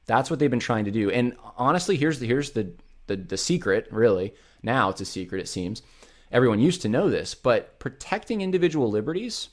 [0.06, 1.12] That's what they've been trying to do.
[1.12, 2.74] And honestly, here's the here's the
[3.08, 4.34] the, the secret, really.
[4.62, 5.82] Now it's a secret, it seems.
[6.32, 9.50] Everyone used to know this, but protecting individual liberties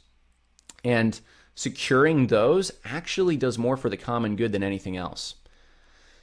[0.82, 1.20] and
[1.54, 5.37] securing those actually does more for the common good than anything else.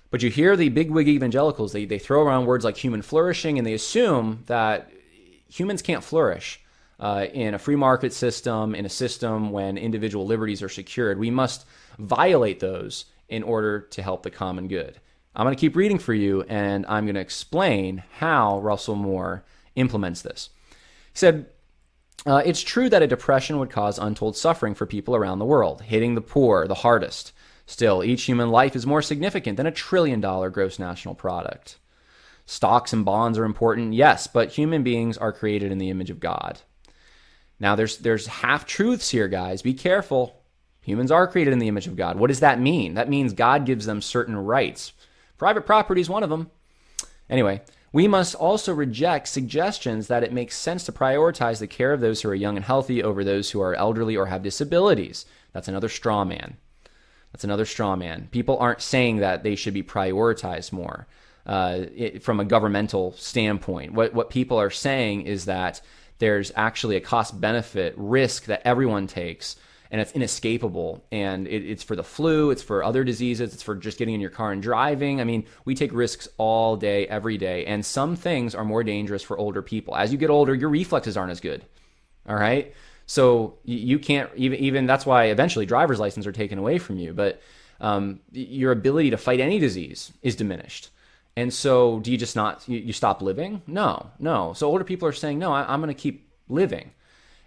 [0.10, 3.66] But you hear the bigwig evangelicals, they, they throw around words like human flourishing and
[3.66, 4.92] they assume that
[5.48, 6.60] humans can't flourish
[7.02, 11.20] uh, in a free market system, in a system when individual liberties are secured.
[11.20, 11.66] We must
[11.98, 15.00] violate those in order to help the common good.
[15.36, 19.44] I'm going to keep reading for you and I'm going to explain how Russell Moore
[19.76, 20.50] implements this.
[20.70, 20.76] He
[21.18, 21.48] said,
[22.26, 25.82] uh, It's true that a depression would cause untold suffering for people around the world,
[25.82, 27.32] hitting the poor the hardest.
[27.66, 31.78] Still, each human life is more significant than a trillion dollar gross national product.
[32.46, 36.20] Stocks and bonds are important, yes, but human beings are created in the image of
[36.20, 36.60] God.
[37.62, 39.62] Now, there's, there's half truths here, guys.
[39.62, 40.42] Be careful.
[40.82, 42.18] Humans are created in the image of God.
[42.18, 42.96] What does that mean?
[42.96, 44.94] That means God gives them certain rights.
[45.38, 46.50] Private property is one of them.
[47.30, 47.62] Anyway,
[47.94, 52.24] we must also reject suggestions that it makes sense to prioritize the care of those
[52.24, 55.28] who are young and healthy over those who are elderly or have disabilities.
[55.54, 56.58] That's another straw man.
[57.32, 58.28] That's another straw man.
[58.32, 61.06] People aren't saying that they should be prioritized more
[61.46, 63.94] uh, it, from a governmental standpoint.
[63.94, 65.82] What, what people are saying is that
[66.22, 69.56] there's actually a cost benefit risk that everyone takes
[69.90, 71.04] and it's inescapable.
[71.12, 74.22] And it, it's for the flu, it's for other diseases, it's for just getting in
[74.22, 75.20] your car and driving.
[75.20, 77.66] I mean, we take risks all day, every day.
[77.66, 79.96] And some things are more dangerous for older people.
[79.96, 81.66] As you get older, your reflexes aren't as good.
[82.30, 82.72] All right.
[83.08, 87.14] So you can't even, even that's why eventually driver's license are taken away from you.
[87.14, 87.42] But
[87.80, 90.92] um, your ability to fight any disease is diminished.
[91.36, 93.62] And so, do you just not you, you stop living?
[93.68, 94.54] No, no.
[94.54, 96.92] So older people are saying, no, I, I'm going to keep living.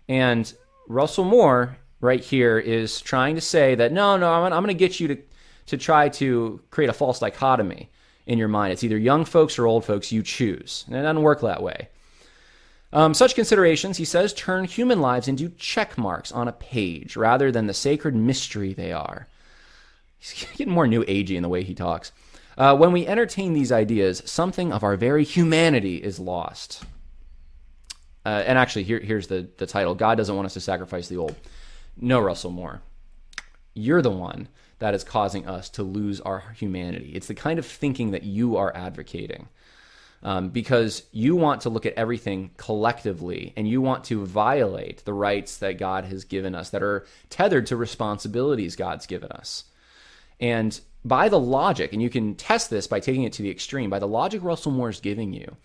[0.08, 0.52] And
[0.88, 4.74] Russell Moore right here is trying to say that no, no, I'm, I'm going to
[4.74, 5.18] get you to
[5.66, 7.90] to try to create a false dichotomy
[8.26, 8.72] in your mind.
[8.72, 10.12] It's either young folks or old folks.
[10.12, 11.88] You choose, and it doesn't work that way.
[12.92, 17.50] Um, such considerations, he says, turn human lives into check marks on a page rather
[17.50, 19.26] than the sacred mystery they are.
[20.18, 22.12] He's getting more new agey in the way he talks.
[22.56, 26.84] Uh, when we entertain these ideas, something of our very humanity is lost.
[28.24, 31.16] Uh, and actually, here, here's the, the title God doesn't want us to sacrifice the
[31.16, 31.36] old.
[31.96, 32.80] No, Russell Moore.
[33.74, 37.12] You're the one that is causing us to lose our humanity.
[37.14, 39.48] It's the kind of thinking that you are advocating.
[40.22, 45.12] Um, because you want to look at everything collectively and you want to violate the
[45.12, 49.64] rights that God has given us that are tethered to responsibilities God's given us.
[50.40, 53.90] And by the logic, and you can test this by taking it to the extreme,
[53.90, 55.56] by the logic Russell Moore is giving you,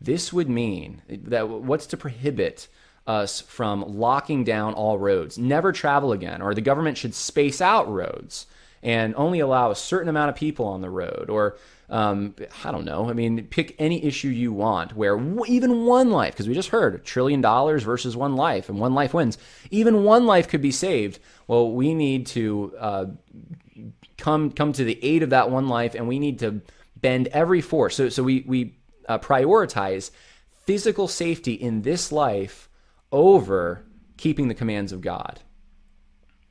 [0.00, 2.68] this would mean that what's to prohibit
[3.06, 5.36] us from locking down all roads.
[5.36, 8.46] Never travel again, or the government should space out roads
[8.82, 11.56] and only allow a certain amount of people on the road, or
[11.88, 13.08] um, I don't know.
[13.08, 16.94] I mean, pick any issue you want where even one life, because we just heard
[16.94, 19.38] a trillion dollars versus one life, and one life wins.
[19.70, 21.18] Even one life could be saved.
[21.46, 23.06] Well, we need to uh,
[24.18, 26.60] come come to the aid of that one life, and we need to
[26.96, 27.96] bend every force.
[27.96, 28.76] So, so we we
[29.08, 30.10] uh, prioritize
[30.64, 32.68] physical safety in this life
[33.12, 33.84] over
[34.16, 35.40] keeping the commands of God.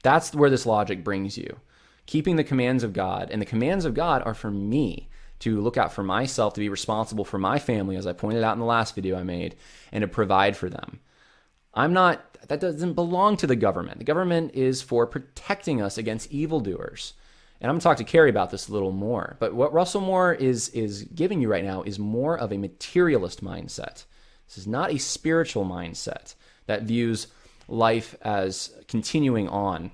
[0.04, 1.58] That's where this logic brings you.
[2.06, 3.32] Keeping the commands of God.
[3.32, 6.69] And the commands of God are for me to look out for myself, to be
[6.69, 9.56] responsible for my family, as I pointed out in the last video I made,
[9.91, 10.99] and to provide for them.
[11.73, 13.97] I'm not, that doesn't belong to the government.
[13.97, 17.13] The government is for protecting us against evildoers.
[17.63, 19.38] And I'm going to talk to Kerry about this a little more.
[19.39, 23.41] But what Russell Moore is, is giving you right now is more of a materialist
[23.41, 24.04] mindset.
[24.45, 27.28] This is not a spiritual mindset that views
[27.69, 29.91] life as continuing on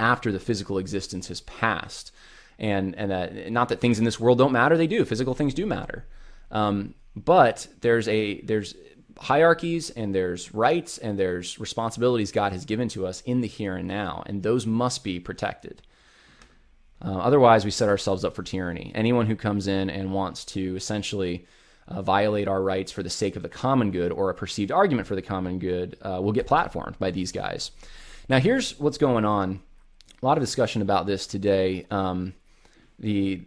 [0.00, 2.10] after the physical existence has passed.
[2.58, 5.04] And, and that not that things in this world don't matter, they do.
[5.04, 6.06] Physical things do matter.
[6.50, 8.74] Um, but there's a there's
[9.18, 13.76] hierarchies and there's rights and there's responsibilities God has given to us in the here
[13.76, 15.82] and now, and those must be protected.
[17.04, 18.92] Uh, otherwise, we set ourselves up for tyranny.
[18.94, 21.46] Anyone who comes in and wants to essentially
[21.88, 25.06] uh, violate our rights for the sake of the common good or a perceived argument
[25.06, 27.70] for the common good uh, will get platformed by these guys.
[28.28, 29.60] Now, here's what's going on.
[30.22, 31.86] A lot of discussion about this today.
[31.90, 32.34] Um,
[32.98, 33.42] the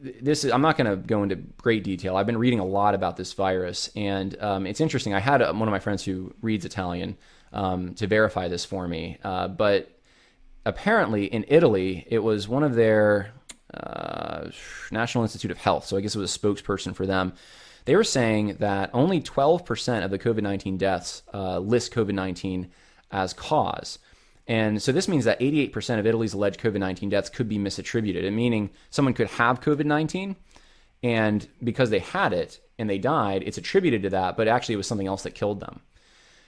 [0.00, 2.16] this is, I'm not going to go into great detail.
[2.16, 5.12] I've been reading a lot about this virus, and um, it's interesting.
[5.12, 7.18] I had a, one of my friends who reads Italian
[7.52, 9.95] um, to verify this for me, uh, but
[10.66, 13.32] apparently in Italy, it was one of their
[13.72, 14.50] uh,
[14.90, 15.86] National Institute of Health.
[15.86, 17.32] So I guess it was a spokesperson for them
[17.86, 22.68] they were saying that only 12% of the COVID 19 deaths uh, list COVID 19
[23.10, 23.98] as cause.
[24.48, 28.30] And so this means that 88% of Italy's alleged COVID 19 deaths could be misattributed,
[28.32, 30.36] meaning someone could have COVID 19,
[31.02, 34.78] and because they had it and they died, it's attributed to that, but actually it
[34.78, 35.80] was something else that killed them.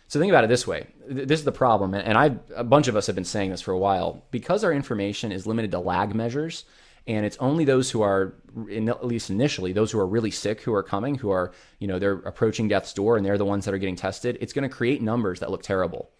[0.08, 0.86] So think about it this way.
[1.06, 3.78] This is the problem, and a bunch of us have been saying this for a
[3.78, 4.24] while.
[4.30, 6.64] Because our information is limited to lag measures,
[7.08, 8.34] and it's only those who are
[8.68, 11.88] in, at least initially those who are really sick who are coming who are you
[11.88, 14.68] know they're approaching death's door and they're the ones that are getting tested it's going
[14.68, 16.10] to create numbers that look terrible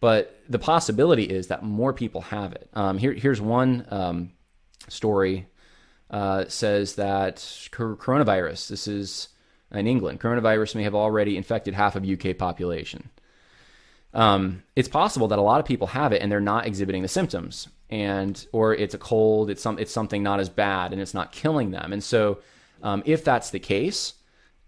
[0.00, 4.30] but the possibility is that more people have it um, here, here's one um,
[4.88, 5.48] story
[6.10, 7.36] uh, says that
[7.72, 9.28] coronavirus this is
[9.72, 13.08] in england coronavirus may have already infected half of uk population
[14.18, 17.08] um, it's possible that a lot of people have it and they're not exhibiting the
[17.08, 21.14] symptoms and or it's a cold it's some it's something not as bad and it's
[21.14, 22.38] not killing them and so
[22.82, 24.14] um, if that's the case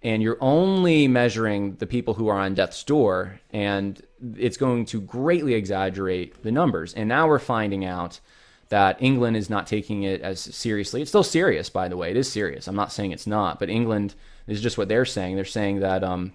[0.03, 4.01] and you're only measuring the people who are on death's door and
[4.37, 8.21] it's going to greatly exaggerate the numbers and now we're finding out
[8.69, 11.03] that England is not taking it as seriously.
[11.03, 12.13] It's still serious, by the way.
[12.13, 12.69] It is serious.
[12.69, 14.15] I'm not saying it's not, but England
[14.47, 15.35] is just what they're saying.
[15.35, 16.35] They're saying that um,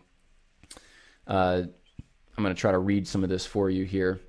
[1.25, 1.63] uh,
[2.37, 4.19] I'm going to try to read some of this for you here.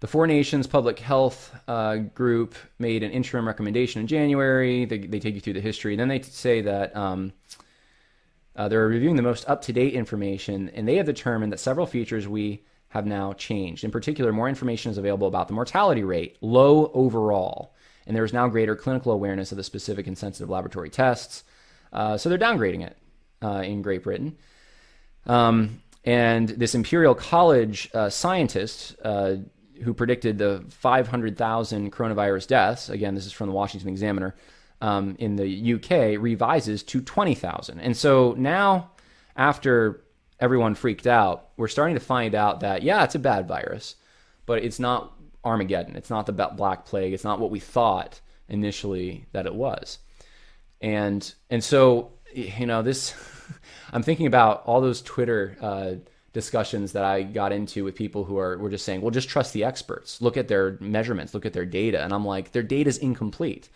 [0.00, 4.84] The Four Nations Public Health uh, Group made an interim recommendation in January.
[4.84, 5.96] They, they, take you through the history.
[5.96, 7.32] Then they say that um,
[8.58, 11.86] Uh, they're reviewing the most up to date information, and they have determined that several
[11.86, 13.84] features we have now changed.
[13.84, 17.72] In particular, more information is available about the mortality rate, low overall,
[18.04, 21.44] and there is now greater clinical awareness of the specific and sensitive laboratory tests.
[21.92, 22.96] Uh, so they're downgrading it
[23.42, 24.36] uh, in Great Britain.
[25.26, 29.36] Um, and this Imperial College uh, scientist uh,
[29.82, 34.34] who predicted the 500,000 coronavirus deaths, again, this is from the Washington Examiner,
[34.80, 37.80] um, in the UK, revises to 20,000.
[37.80, 38.90] And so now,
[39.36, 40.04] after
[40.40, 43.96] everyone freaked out, we're starting to find out that, yeah, it's a bad virus,
[44.46, 45.12] but it's not
[45.44, 45.96] Armageddon.
[45.96, 47.12] It's not the Black Plague.
[47.12, 49.98] It's not what we thought initially that it was.
[50.80, 53.14] And, and so, you know, this,
[53.92, 55.94] I'm thinking about all those Twitter uh,
[56.32, 59.52] discussions that I got into with people who are were just saying, well, just trust
[59.52, 60.20] the experts.
[60.20, 62.02] Look at their measurements, look at their data.
[62.02, 63.68] And I'm like, their data is incomplete.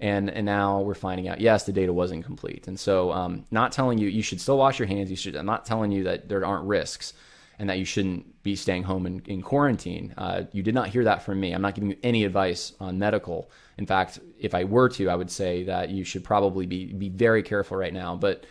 [0.00, 2.68] And and now we're finding out yes the data was incomplete.
[2.68, 5.10] And so um, not telling you you should still wash your hands.
[5.10, 7.12] You should i'm not telling you that there aren't risks
[7.58, 10.14] and that you shouldn't be staying home in, in quarantine.
[10.16, 11.52] Uh, you did not hear that from me.
[11.52, 13.50] I'm not giving you any advice on medical.
[13.76, 17.10] In fact if i were to i would say that you should probably be be
[17.10, 18.16] very careful right now.
[18.16, 18.46] But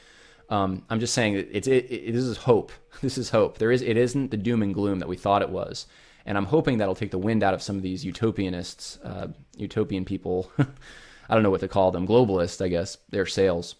[0.50, 2.72] um, I'm just saying it's it, it, this is hope.
[3.02, 3.60] This is hope.
[3.60, 5.88] There is it isn't the doom and gloom that we thought it was,
[6.26, 10.04] and I'm hoping that'll take the wind out of some of these utopianists, uh, utopian
[10.04, 10.52] people
[11.30, 13.76] I don't know what to call them, globalists, I guess, their sails.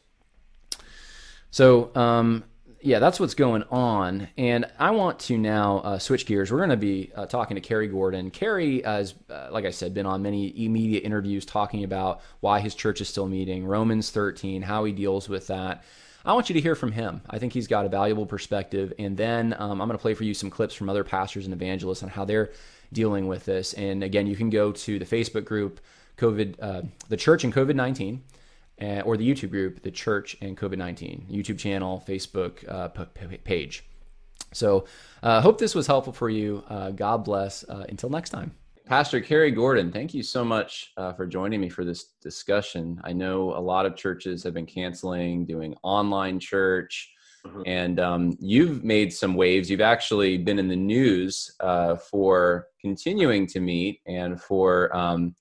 [1.50, 2.44] So, um,
[2.80, 4.30] yeah, that's what's going on.
[4.38, 6.52] And I want to now uh, switch gears.
[6.52, 8.30] We're going to be uh, talking to Kerry Gordon.
[8.30, 12.76] Kerry has, uh, like I said, been on many media interviews talking about why his
[12.76, 15.84] church is still meeting, Romans 13, how he deals with that.
[16.26, 17.22] I want you to hear from him.
[17.30, 18.94] I think he's got a valuable perspective.
[19.00, 21.54] And then um, I'm going to play for you some clips from other pastors and
[21.54, 22.52] evangelists on how they're
[22.92, 23.74] dealing with this.
[23.74, 25.80] And again, you can go to the Facebook group
[26.18, 28.22] COVID, uh, the church and COVID 19,
[28.82, 33.38] uh, or the YouTube group, the church and COVID 19, YouTube channel, Facebook uh, p-
[33.38, 33.86] page.
[34.52, 34.86] So,
[35.22, 36.64] uh, hope this was helpful for you.
[36.68, 37.64] Uh, God bless.
[37.64, 38.52] Uh, until next time.
[38.90, 43.00] Pastor Kerry Gordon, thank you so much uh, for joining me for this discussion.
[43.04, 47.14] I know a lot of churches have been canceling, doing online church,
[47.46, 47.62] mm-hmm.
[47.68, 49.70] and um, you've made some waves.
[49.70, 55.36] You've actually been in the news uh, for continuing to meet and for um,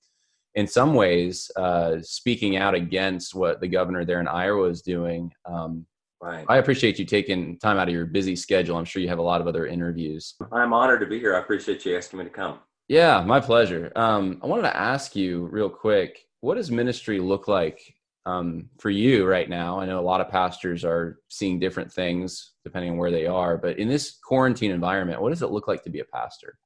[0.53, 5.33] in some ways uh, speaking out against what the governor there in Iowa is doing.
[5.45, 5.87] Um,
[6.21, 6.45] right.
[6.47, 8.77] I appreciate you taking time out of your busy schedule.
[8.77, 10.35] I'm sure you have a lot of other interviews.
[10.51, 11.35] I'm honored to be here.
[11.35, 12.59] I appreciate you asking me to come.
[12.89, 13.91] Yeah, my pleasure.
[13.95, 17.79] Um, I wanted to ask you real quick what does ministry look like
[18.25, 19.79] um, for you right now?
[19.79, 23.57] I know a lot of pastors are seeing different things depending on where they are,
[23.57, 26.57] but in this quarantine environment, what does it look like to be a pastor?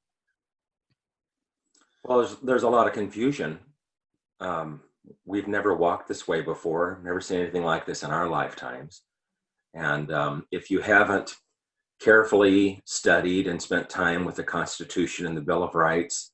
[2.05, 3.59] Well, there's, there's a lot of confusion
[4.39, 4.81] um,
[5.25, 9.01] we've never walked this way before, never seen anything like this in our lifetimes.
[9.73, 11.35] And um, if you haven't
[12.03, 16.33] carefully studied and spent time with the Constitution and the Bill of Rights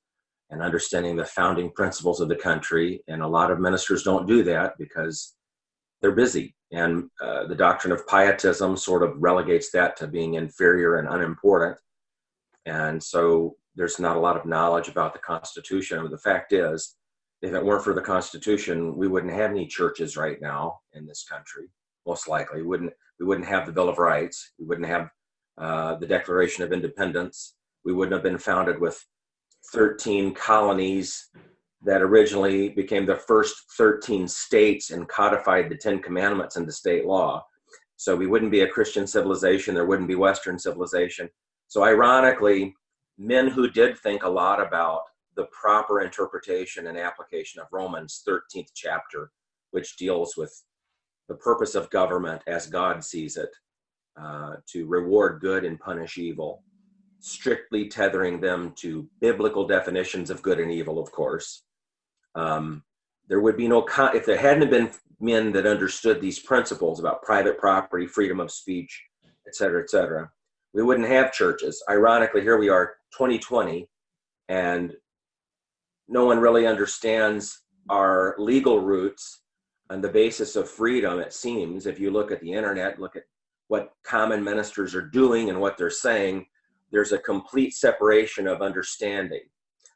[0.50, 4.42] and understanding the founding principles of the country, and a lot of ministers don't do
[4.44, 5.36] that because
[6.02, 6.56] they're busy.
[6.72, 11.78] And uh, the doctrine of pietism sort of relegates that to being inferior and unimportant.
[12.66, 16.02] And so there's not a lot of knowledge about the Constitution.
[16.02, 16.96] But the fact is,
[17.42, 21.26] if it weren't for the Constitution, we wouldn't have any churches right now in this
[21.30, 21.70] country.
[22.08, 24.54] Most likely, we wouldn't we wouldn't have the Bill of Rights.
[24.58, 25.10] We wouldn't have
[25.60, 27.56] uh, the Declaration of Independence.
[27.84, 29.04] We wouldn't have been founded with
[29.74, 31.30] 13 colonies
[31.84, 37.46] that originally became the first 13 states and codified the Ten Commandments into state law.
[37.96, 39.76] So we wouldn't be a Christian civilization.
[39.76, 41.30] There wouldn't be Western civilization.
[41.68, 42.74] So ironically,
[43.18, 45.02] men who did think a lot about
[45.36, 49.32] the proper interpretation and application of Romans 13th chapter,
[49.72, 50.54] which deals with
[51.28, 53.50] the purpose of government as God sees it,
[54.18, 56.64] uh, to reward good and punish evil,
[57.20, 61.64] strictly tethering them to biblical definitions of good and evil, of course.
[62.36, 62.84] Um,
[63.28, 67.24] there would be no, con- if there hadn't been men that understood these principles about
[67.24, 69.04] private property, freedom of speech,
[69.48, 70.30] et cetera, et cetera,
[70.74, 71.84] we wouldn't have churches.
[71.90, 73.88] Ironically, here we are, 2020,
[74.48, 74.94] and
[76.08, 79.42] no one really understands our legal roots
[79.90, 83.24] on the basis of freedom it seems if you look at the internet look at
[83.70, 86.46] what common ministers are doing and what they're saying
[86.92, 89.44] there's a complete separation of understanding.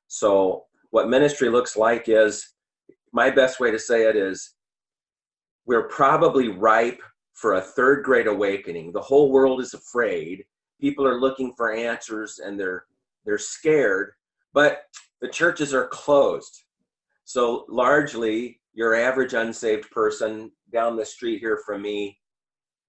[0.08, 2.54] So what ministry looks like is
[3.12, 4.54] my best way to say it is
[5.66, 7.02] we're probably ripe
[7.34, 8.92] for a third great awakening.
[8.92, 10.46] The whole world is afraid.
[10.80, 12.86] People are looking for answers and they're
[13.26, 14.12] they're scared
[14.54, 14.84] but
[15.22, 16.64] the churches are closed.
[17.26, 22.20] So largely, your average unsaved person down the street here from me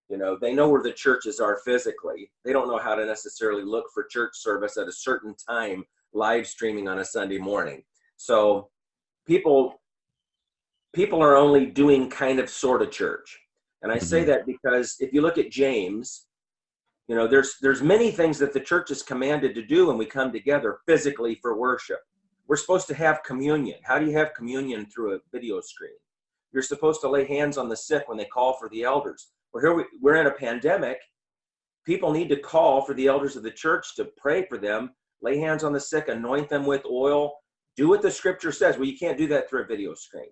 [0.08, 2.30] You know, they know where the churches are physically.
[2.44, 6.46] They don't know how to necessarily look for church service at a certain time live
[6.46, 7.82] streaming on a Sunday morning.
[8.16, 8.68] So
[9.26, 9.80] people
[10.94, 13.40] people are only doing kind of sort of church.
[13.82, 14.30] And I say mm-hmm.
[14.30, 16.26] that because if you look at James,
[17.08, 20.06] you know, there's there's many things that the church is commanded to do when we
[20.06, 22.00] come together physically for worship.
[22.46, 23.78] We're supposed to have communion.
[23.84, 25.96] How do you have communion through a video screen?
[26.52, 29.32] You're supposed to lay hands on the sick when they call for the elders.
[29.54, 30.98] Well, here we, we're in a pandemic.
[31.86, 34.90] People need to call for the elders of the church to pray for them,
[35.22, 37.32] lay hands on the sick, anoint them with oil,
[37.76, 38.76] do what the scripture says.
[38.76, 40.30] Well, you can't do that through a video screen.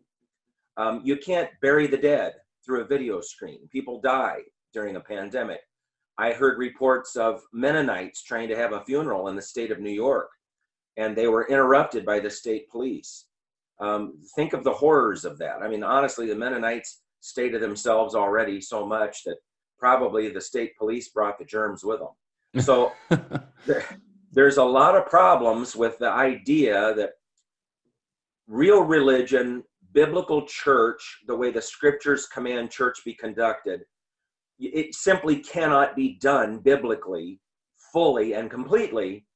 [0.77, 2.33] Um, you can't bury the dead
[2.65, 3.69] through a video screen.
[3.71, 4.39] People die
[4.73, 5.61] during a pandemic.
[6.19, 9.91] I heard reports of Mennonites trying to have a funeral in the state of New
[9.91, 10.31] York,
[10.97, 13.27] and they were interrupted by the state police.
[13.81, 15.63] Um, think of the horrors of that.
[15.63, 19.37] I mean, honestly, the Mennonites stated themselves already so much that
[19.79, 22.63] probably the state police brought the germs with them.
[22.63, 22.93] So
[23.67, 23.85] there,
[24.33, 27.13] there's a lot of problems with the idea that
[28.47, 29.63] real religion,
[29.93, 33.83] biblical church, the way the scriptures command church be conducted,
[34.59, 37.41] it simply cannot be done biblically,
[37.93, 39.27] fully and completely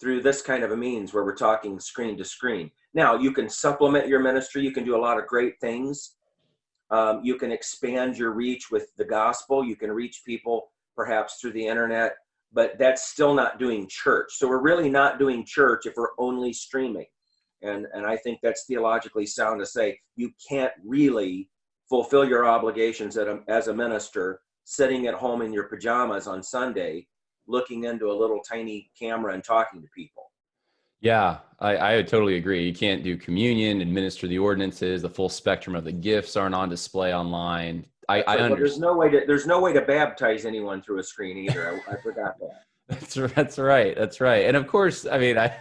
[0.00, 2.70] through this kind of a means where we're talking screen to screen.
[2.94, 6.16] Now, you can supplement your ministry, you can do a lot of great things.
[6.92, 11.52] Um, you can expand your reach with the gospel, you can reach people perhaps through
[11.52, 12.16] the internet,
[12.52, 14.32] but that's still not doing church.
[14.32, 17.06] So, we're really not doing church if we're only streaming.
[17.62, 21.48] And, and I think that's theologically sound to say you can't really
[21.88, 27.06] fulfill your obligations a, as a minister sitting at home in your pajamas on Sunday,
[27.46, 30.31] looking into a little tiny camera and talking to people.
[31.02, 32.64] Yeah, I, I totally agree.
[32.64, 36.68] You can't do communion, administer the ordinances, the full spectrum of the gifts aren't on
[36.68, 37.84] display online.
[38.08, 38.60] I, I understand.
[38.60, 41.82] There's no way to there's no way to baptize anyone through a screen either.
[41.88, 42.62] I, I forgot that.
[42.88, 43.96] That's that's right.
[43.96, 44.44] That's right.
[44.44, 45.54] And of course, I mean, I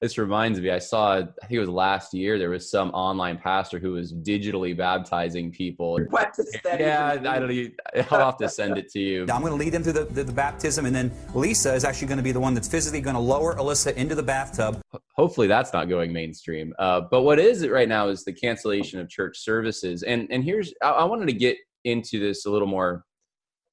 [0.00, 3.38] this reminds me, I saw, I think it was last year, there was some online
[3.38, 5.98] pastor who was digitally baptizing people.
[6.10, 8.04] What does that Yeah, I don't know.
[8.10, 9.22] I'll have to send it to you.
[9.32, 12.08] I'm going to lead them through the, the, the baptism, and then Lisa is actually
[12.08, 14.80] going to be the one that's physically going to lower Alyssa into the bathtub.
[15.16, 16.74] Hopefully that's not going mainstream.
[16.78, 20.02] Uh, but what is it right now is the cancellation of church services.
[20.02, 23.04] And, and here's, I, I wanted to get into this a little more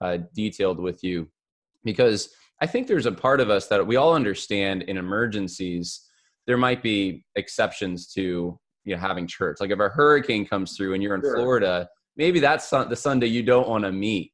[0.02, 1.28] uh, detailed with you
[1.84, 2.30] because
[2.62, 6.02] I think there's a part of us that we all understand in emergencies
[6.48, 9.58] there might be exceptions to you know having church.
[9.60, 11.36] Like if a hurricane comes through and you're in sure.
[11.36, 14.32] Florida, maybe that's the Sunday you don't want to meet.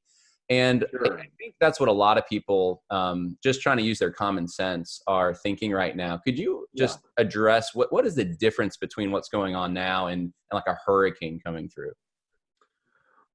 [0.49, 1.18] And sure.
[1.18, 4.49] I think that's what a lot of people, um, just trying to use their common
[4.49, 6.18] sense, are thinking right now.
[6.18, 7.24] Could you just yeah.
[7.24, 10.78] address what what is the difference between what's going on now and, and like a
[10.86, 11.93] hurricane coming through?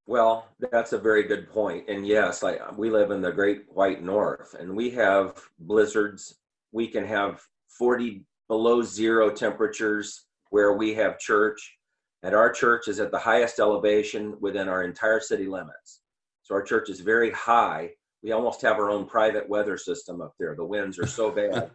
[0.07, 1.89] Well, that's a very good point.
[1.89, 6.37] And yes, like we live in the Great White North, and we have blizzards.
[6.70, 7.41] We can have
[7.79, 11.76] 40 below zero temperatures where we have church.
[12.22, 16.01] And our church is at the highest elevation within our entire city limits.
[16.42, 17.90] So our church is very high.
[18.22, 20.55] We almost have our own private weather system up there.
[20.57, 21.70] The winds are so bad.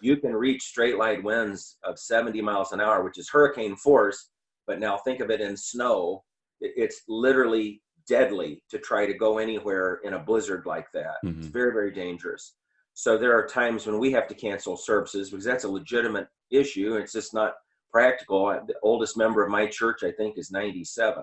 [0.00, 4.30] you can reach straight line winds of 70 miles an hour, which is hurricane force.
[4.66, 6.24] But now think of it in snow.
[6.60, 11.16] It's literally deadly to try to go anywhere in a blizzard like that.
[11.24, 11.40] Mm-hmm.
[11.40, 12.54] It's very, very dangerous.
[12.98, 16.96] So there are times when we have to cancel services because that's a legitimate issue.
[16.96, 17.54] It's just not
[17.92, 18.46] practical.
[18.66, 21.22] The oldest member of my church, I think, is 97,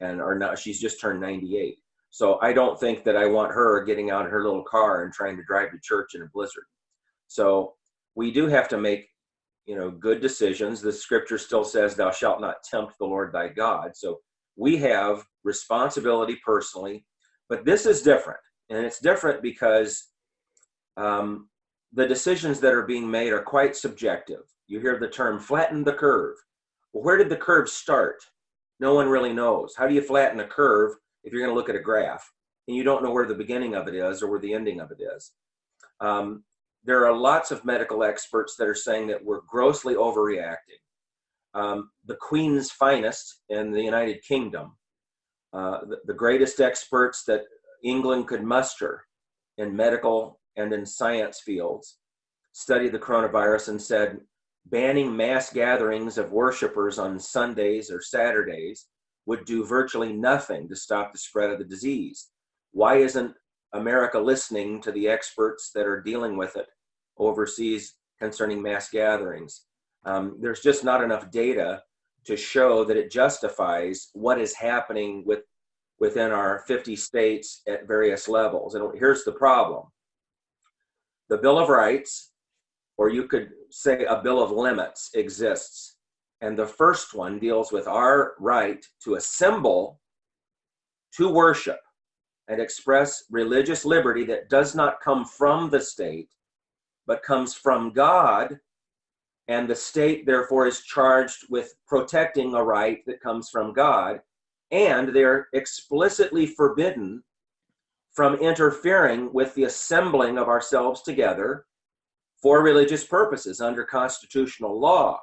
[0.00, 1.78] and or now she's just turned 98.
[2.10, 5.10] So I don't think that I want her getting out in her little car and
[5.10, 6.66] trying to drive to church in a blizzard.
[7.26, 7.76] So
[8.14, 9.08] we do have to make,
[9.64, 10.82] you know, good decisions.
[10.82, 14.20] The scripture still says, "Thou shalt not tempt the Lord thy God." So
[14.56, 17.06] we have responsibility personally,
[17.48, 20.12] but this is different, and it's different because
[20.98, 21.48] um,
[21.92, 24.42] the decisions that are being made are quite subjective.
[24.66, 26.34] You hear the term flatten the curve.
[26.92, 28.16] Well, where did the curve start?
[28.80, 29.74] No one really knows.
[29.76, 30.92] How do you flatten a curve
[31.24, 32.30] if you're going to look at a graph
[32.66, 34.90] and you don't know where the beginning of it is or where the ending of
[34.90, 35.32] it is?
[36.00, 36.44] Um,
[36.84, 40.82] there are lots of medical experts that are saying that we're grossly overreacting.
[41.54, 44.76] Um, the Queen's finest in the United Kingdom,
[45.52, 47.42] uh, the, the greatest experts that
[47.82, 49.04] England could muster
[49.56, 51.98] in medical and in science fields
[52.52, 54.20] studied the coronavirus and said
[54.66, 58.86] banning mass gatherings of worshipers on Sundays or Saturdays
[59.26, 62.28] would do virtually nothing to stop the spread of the disease.
[62.72, 63.34] Why isn't
[63.72, 66.66] America listening to the experts that are dealing with it
[67.18, 69.64] overseas concerning mass gatherings?
[70.04, 71.82] Um, there's just not enough data
[72.24, 75.40] to show that it justifies what is happening with
[76.00, 78.74] within our 50 states at various levels.
[78.74, 79.84] And here's the problem
[81.28, 82.32] the Bill of Rights,
[82.96, 85.96] or you could say a Bill of Limits, exists.
[86.40, 90.00] And the first one deals with our right to assemble,
[91.16, 91.80] to worship,
[92.48, 96.30] and express religious liberty that does not come from the state,
[97.06, 98.58] but comes from God.
[99.48, 104.20] And the state, therefore, is charged with protecting a right that comes from God.
[104.70, 107.22] And they're explicitly forbidden
[108.12, 111.66] from interfering with the assembling of ourselves together
[112.42, 115.20] for religious purposes under constitutional law.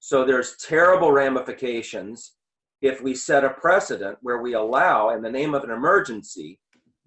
[0.00, 2.34] So there's terrible ramifications
[2.80, 6.58] if we set a precedent where we allow, in the name of an emergency,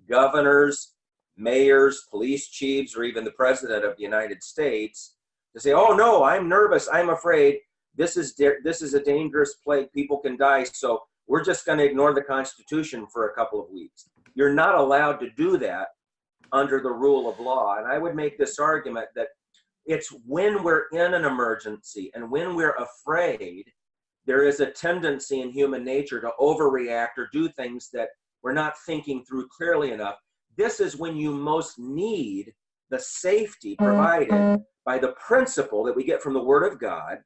[0.10, 0.94] governors,
[1.36, 5.18] mayors, police chiefs, or even the president of the United States
[5.54, 6.88] to say, "Oh no, I'm nervous.
[6.92, 7.60] I'm afraid.
[7.96, 9.92] This is this is a dangerous plague.
[9.92, 10.64] People can die.
[10.64, 14.76] So we're just going to ignore the Constitution for a couple of weeks." You're not
[14.76, 15.88] allowed to do that
[16.52, 17.78] under the rule of law.
[17.78, 19.30] And I would make this argument that
[19.86, 23.66] it's when we're in an emergency and when we're afraid,
[24.26, 28.10] there is a tendency in human nature to overreact or do things that
[28.44, 30.16] we're not thinking through clearly enough.
[30.58, 32.54] This is when you most need
[32.90, 33.86] the safety mm-hmm.
[33.86, 37.18] provided by the principle that we get from the Word of God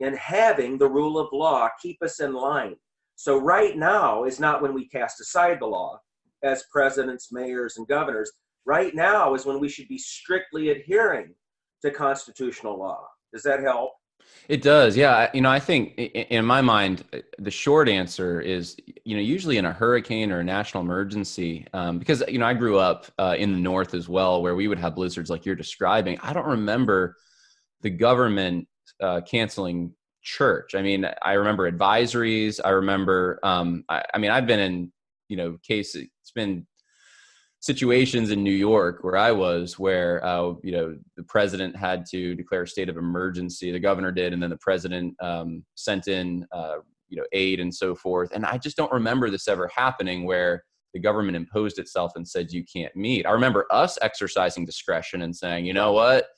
[0.00, 2.76] in having the rule of law keep us in line.
[3.16, 6.00] So, right now is not when we cast aside the law
[6.46, 8.32] as presidents, mayors, and governors.
[8.64, 11.34] Right now is when we should be strictly adhering
[11.82, 13.06] to constitutional law.
[13.32, 13.92] Does that help?
[14.48, 15.28] It does, yeah.
[15.34, 17.04] You know, I think in my mind,
[17.38, 21.98] the short answer is, you know, usually in a hurricane or a national emergency, um,
[21.98, 24.78] because you know I grew up uh, in the north as well, where we would
[24.78, 26.18] have blizzards like you're describing.
[26.22, 27.16] I don't remember
[27.82, 28.66] the government
[29.00, 29.92] uh, canceling
[30.22, 30.74] church.
[30.74, 32.60] I mean, I remember advisories.
[32.64, 33.38] I remember.
[33.42, 34.92] Um, I, I mean, I've been in
[35.28, 36.66] you know case It's been
[37.60, 42.34] situations in New York where I was, where uh, you know the president had to
[42.34, 43.72] declare a state of emergency.
[43.72, 46.76] The governor did, and then the president um, sent in uh,
[47.08, 48.30] you know aid and so forth.
[48.32, 50.64] And I just don't remember this ever happening where
[50.94, 53.26] the government imposed itself and said you can't meet.
[53.26, 56.28] I remember us exercising discretion and saying, you know what,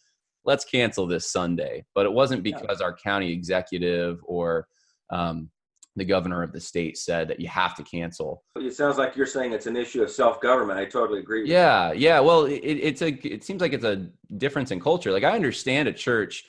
[0.45, 1.85] let's cancel this Sunday.
[1.95, 4.67] But it wasn't because our county executive or
[5.11, 5.51] um,
[5.99, 8.45] the governor of the state said that you have to cancel.
[8.57, 10.79] It sounds like you're saying it's an issue of self-government.
[10.79, 11.49] I totally agree.
[11.49, 12.21] yeah, yeah.
[12.21, 13.09] Well, it, it's a.
[13.27, 15.13] It seems like it's a difference in culture.
[15.13, 16.45] Like I understand a church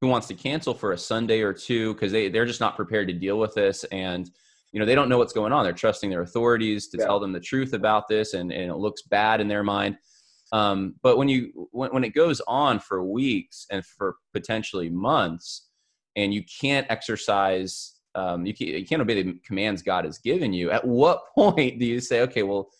[0.00, 3.08] who wants to cancel for a Sunday or two because they they're just not prepared
[3.08, 4.30] to deal with this and
[4.72, 7.06] you know they don't know what's going on they're trusting their authorities to yeah.
[7.06, 9.96] tell them the truth about this and, and it looks bad in their mind
[10.52, 15.68] um, but when you when, when it goes on for weeks and for potentially months
[16.16, 20.52] and you can't exercise um, you, can't, you can't obey the commands God has given
[20.52, 20.70] you.
[20.70, 22.70] At what point do you say, okay, well,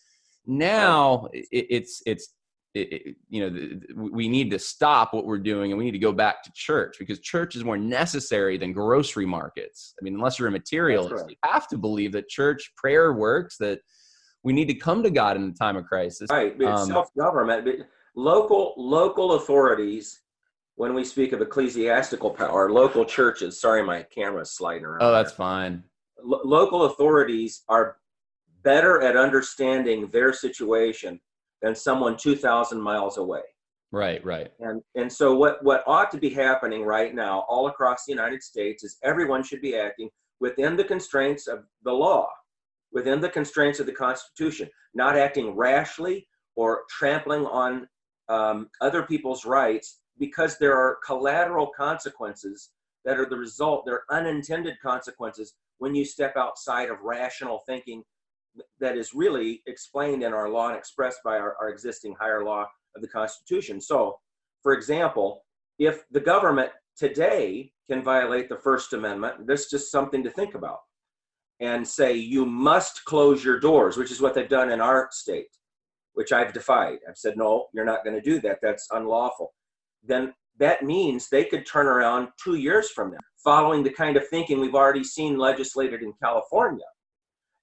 [0.47, 2.35] now it, it's it's
[2.75, 5.93] it, it, you know the, we need to stop what we're doing and we need
[5.93, 9.95] to go back to church because church is more necessary than grocery markets.
[9.99, 11.31] I mean, unless you're a materialist, right.
[11.31, 13.57] you have to believe that church prayer works.
[13.59, 13.81] That
[14.43, 16.29] we need to come to God in the time of crisis.
[16.31, 20.21] Right, um, self government, local local authorities
[20.77, 25.03] when we speak of ecclesiastical power, local churches, sorry, my camera's sliding around.
[25.03, 25.37] Oh, that's there.
[25.37, 25.85] fine.
[26.23, 27.97] Lo- local authorities are
[28.63, 31.21] better at understanding their situation
[31.63, 33.43] than someone 2,000 miles away.
[33.93, 34.51] Right, right.
[34.59, 38.43] And, and so, what, what ought to be happening right now, all across the United
[38.43, 40.11] States, is everyone should be acting
[40.41, 42.29] within the constraints of the law,
[42.93, 47.87] within the constraints of the Constitution, not acting rashly or trampling on
[48.29, 52.71] um, other people's rights because there are collateral consequences
[53.05, 58.03] that are the result, they're unintended consequences when you step outside of rational thinking
[58.79, 62.67] that is really explained in our law and expressed by our, our existing higher law
[62.95, 63.81] of the Constitution.
[63.81, 64.19] So,
[64.63, 65.45] for example,
[65.79, 70.79] if the government today can violate the First Amendment, that's just something to think about,
[71.61, 75.51] and say you must close your doors, which is what they've done in our state,
[76.13, 76.99] which I've defied.
[77.09, 78.61] I've said, no, you're not going to do that.
[78.63, 79.53] That's unlawful
[80.07, 84.29] then that means they could turn around two years from now, following the kind of
[84.29, 86.85] thinking we've already seen legislated in California.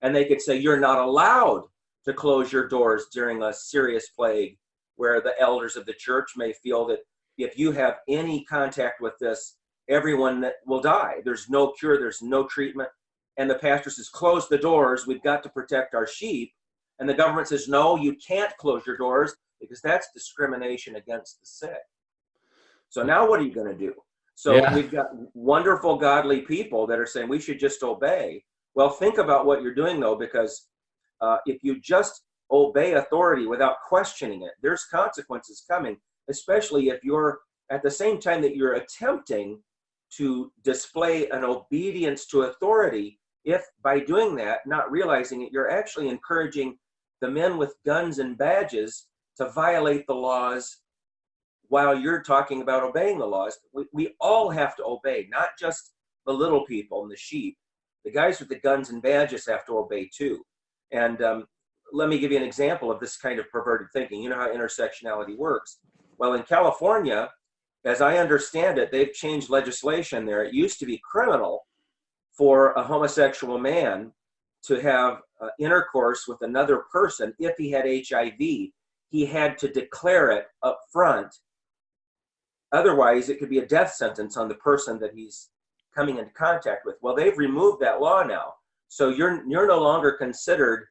[0.01, 1.63] And they could say, you're not allowed
[2.05, 4.57] to close your doors during a serious plague
[4.95, 6.99] where the elders of the church may feel that
[7.37, 9.57] if you have any contact with this,
[9.89, 11.15] everyone that will die.
[11.23, 12.89] There's no cure, there's no treatment.
[13.37, 16.51] And the pastor says, close the doors, we've got to protect our sheep.
[16.99, 21.45] And the government says, no, you can't close your doors because that's discrimination against the
[21.45, 21.81] sick.
[22.91, 23.93] So now what are you going to do?
[24.35, 24.75] So yeah.
[24.75, 28.43] we've got wonderful, godly people that are saying we should just obey.
[28.75, 30.67] Well, think about what you're doing though, because
[31.21, 35.95] uh, if you just obey authority without questioning it, there's consequences coming,
[36.29, 37.39] especially if you're
[37.69, 39.61] at the same time that you're attempting
[40.17, 46.09] to display an obedience to authority, if by doing that, not realizing it, you're actually
[46.09, 46.77] encouraging
[47.21, 50.80] the men with guns and badges to violate the laws
[51.71, 53.57] while you're talking about obeying the laws.
[53.73, 55.93] We, we all have to obey, not just
[56.25, 57.57] the little people and the sheep.
[58.03, 60.43] The guys with the guns and badges have to obey too.
[60.91, 61.45] And um,
[61.93, 64.21] let me give you an example of this kind of perverted thinking.
[64.21, 65.79] You know how intersectionality works.
[66.17, 67.29] Well, in California,
[67.85, 70.43] as I understand it, they've changed legislation there.
[70.43, 71.61] It used to be criminal
[72.37, 74.11] for a homosexual man
[74.65, 78.71] to have uh, intercourse with another person if he had HIV.
[79.09, 81.33] He had to declare it up front.
[82.71, 85.49] Otherwise, it could be a death sentence on the person that he's
[85.93, 86.95] coming into contact with.
[87.01, 88.53] Well, they've removed that law now.
[88.87, 90.87] So you're you're no longer considered,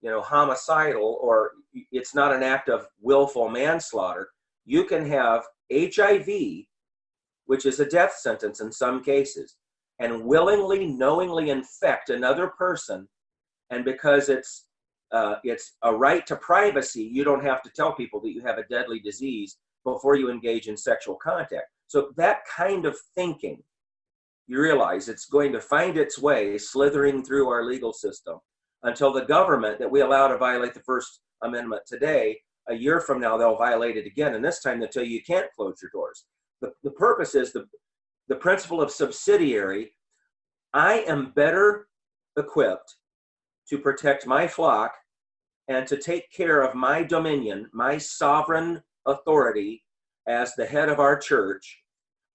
[0.00, 1.52] you know, homicidal or
[1.90, 4.28] it's not an act of willful manslaughter.
[4.64, 6.28] You can have HIV,
[7.46, 9.56] which is a death sentence in some cases,
[9.98, 13.08] and willingly, knowingly infect another person,
[13.70, 14.66] and because it's
[15.12, 18.56] uh, it's a right to privacy, you don't have to tell people that you have
[18.56, 21.66] a deadly disease before you engage in sexual contact.
[21.86, 23.62] So that kind of thinking,
[24.46, 28.38] you realize it's going to find its way slithering through our legal system
[28.82, 33.20] until the government that we allow to violate the First Amendment today a year from
[33.20, 34.34] now they'll violate it again.
[34.34, 36.24] And this time they'll tell you you can't close your doors.
[36.60, 37.66] The, the purpose is the,
[38.28, 39.92] the principle of subsidiary.
[40.72, 41.88] I am better
[42.38, 42.96] equipped
[43.68, 44.94] to protect my flock
[45.68, 49.82] and to take care of my dominion my sovereign authority
[50.26, 51.82] as the head of our church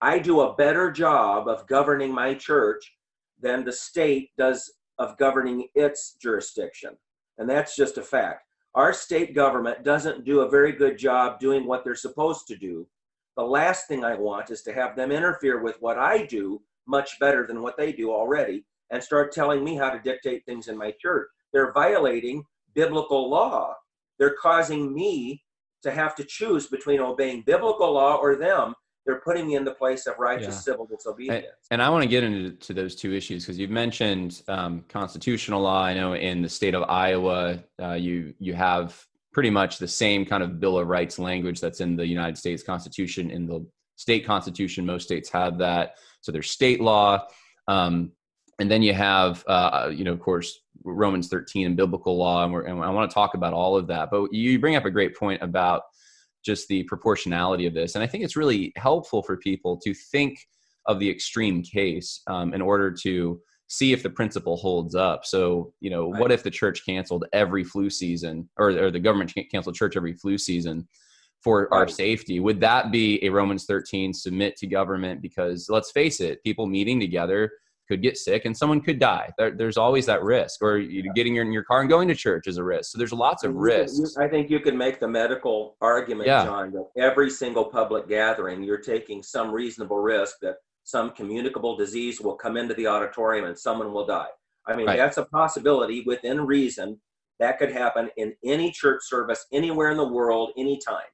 [0.02, 2.94] i do a better job of governing my church
[3.40, 6.92] than the state does of governing its jurisdiction
[7.38, 8.48] and that's just a fact
[8.78, 12.88] our state government doesn't do a very good job doing what they're supposed to do.
[13.36, 17.20] The last thing I want is to have them interfere with what I do much
[17.20, 20.78] better than what they do already and start telling me how to dictate things in
[20.78, 21.28] my church.
[21.52, 22.44] They're violating
[22.76, 23.74] biblical law.
[24.20, 25.42] They're causing me
[25.84, 28.74] to have to choose between obeying biblical law or them
[29.08, 30.74] they're putting me in the place of righteous yeah.
[30.74, 31.46] civil disobedience.
[31.72, 35.82] And, I want to get into those two issues because you've mentioned um, constitutional law.
[35.82, 39.02] I know in the state of Iowa, uh, you you have
[39.32, 42.62] pretty much the same kind of Bill of Rights language that's in the United States
[42.62, 43.32] Constitution.
[43.32, 43.66] In the
[43.96, 45.96] state constitution, most states have that.
[46.22, 47.26] So there's state law.
[47.70, 48.12] Um,
[48.60, 52.56] and then you have, uh, you know, of course, Romans 13 and biblical law, and,
[52.68, 54.10] and I want to talk about all of that.
[54.10, 55.84] But you bring up a great point about
[56.44, 57.96] just the proportionality of this.
[57.96, 60.40] And I think it's really helpful for people to think
[60.86, 65.26] of the extreme case um, in order to see if the principle holds up.
[65.26, 66.22] So, you know, right.
[66.22, 70.14] what if the church canceled every flu season or, or the government canceled church every
[70.14, 70.88] flu season
[71.44, 72.40] for our safety?
[72.40, 75.22] Would that be a Romans 13 submit to government?
[75.22, 77.52] Because let's face it, people meeting together
[77.88, 79.32] could get sick and someone could die.
[79.38, 80.62] There, there's always that risk.
[80.62, 81.12] Or you yeah.
[81.16, 82.92] getting in your car and going to church is a risk.
[82.92, 84.18] So there's lots of risks.
[84.18, 86.46] I think you can make the medical argument, yeah.
[86.46, 92.22] John, that every single public gathering, you're taking some reasonable risk that some communicable disease
[92.22, 94.28] will come into the auditorium and someone will die.
[94.68, 94.98] I mean, right.
[94.98, 97.00] that's a possibility within reason.
[97.40, 101.06] That could happen in any church service anywhere in the world, anytime.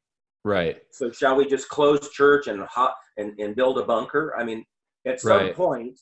[0.46, 0.82] Right.
[0.92, 4.36] So shall we just close church and hot and, and build a bunker?
[4.38, 4.66] I mean,
[5.06, 5.56] at some right.
[5.56, 6.00] point,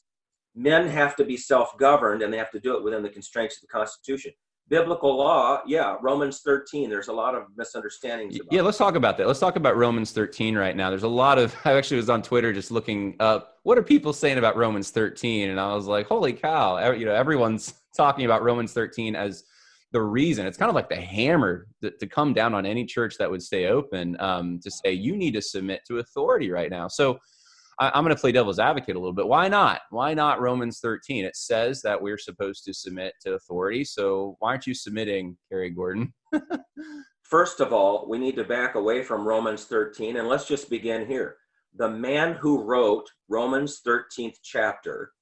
[0.56, 3.62] men have to be self-governed and they have to do it within the constraints of
[3.62, 4.32] the constitution.
[4.70, 9.28] Biblical law yeah romans 13 there's a lot of misunderstandings yeah let's talk about that.
[9.28, 10.90] Let's talk about romans 13 right now.
[10.90, 14.14] There's a lot of i actually was on twitter just looking up what are people
[14.14, 18.44] saying about romans 13 and i was like holy cow you know everyone's talking about
[18.44, 19.44] romans 13 as
[19.92, 20.46] the reason.
[20.46, 23.42] It's kind of like the hammer to, to come down on any church that would
[23.42, 26.88] stay open um, to say you need to submit to authority right now.
[26.88, 27.20] So
[27.82, 29.28] I, am going to play devil's advocate a little bit.
[29.28, 29.82] Why not?
[29.90, 31.26] Why not Romans 13?
[31.26, 33.84] It says that we're supposed to submit to authority.
[33.84, 36.14] So why aren't you submitting, Kerry Gordon?
[37.24, 41.08] First of all, we need to back away from Romans 13 and let's just begin
[41.08, 41.38] here.
[41.76, 45.14] The man who wrote Romans 13th chapter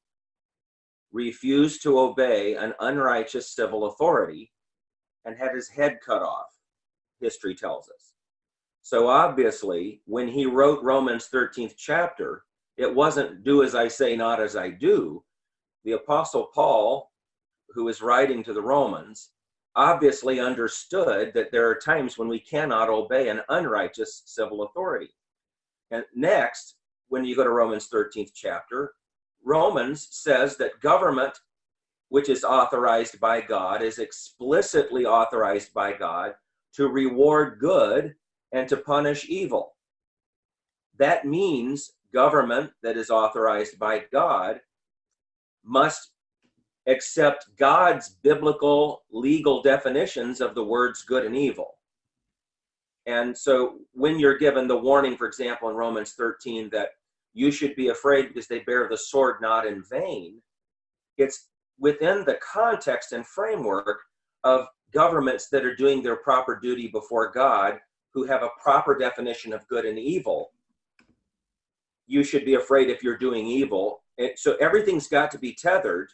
[1.13, 4.51] refused to obey an unrighteous civil authority
[5.23, 6.47] and had his head cut off,
[7.21, 8.15] history tells us.
[8.81, 12.43] So obviously, when he wrote Romans 13th chapter,
[12.79, 15.23] it wasn't do as I say, not as I do.
[15.83, 17.11] The Apostle Paul,
[17.69, 19.29] who is writing to the Romans,
[19.75, 25.09] obviously understood that there are times when we cannot obey an unrighteous civil authority.
[25.91, 26.75] And next,
[27.09, 28.93] when you go to Romans 13th chapter,
[29.43, 31.37] Romans says that government
[32.09, 36.33] which is authorized by God, is explicitly authorized by God
[36.73, 38.15] to reward good
[38.51, 39.75] and to punish evil.
[40.97, 44.59] That means government that is authorized by God
[45.63, 46.11] must
[46.87, 51.75] accept God's biblical legal definitions of the words good and evil.
[53.05, 56.89] And so when you're given the warning, for example, in Romans 13, that
[57.33, 60.41] you should be afraid because they bear the sword not in vain,
[61.17, 61.49] it's
[61.79, 63.99] within the context and framework
[64.43, 67.79] of governments that are doing their proper duty before God,
[68.13, 70.51] who have a proper definition of good and evil.
[72.09, 74.01] You should be afraid if you're doing evil.
[74.17, 76.09] And so everything's got to be tethered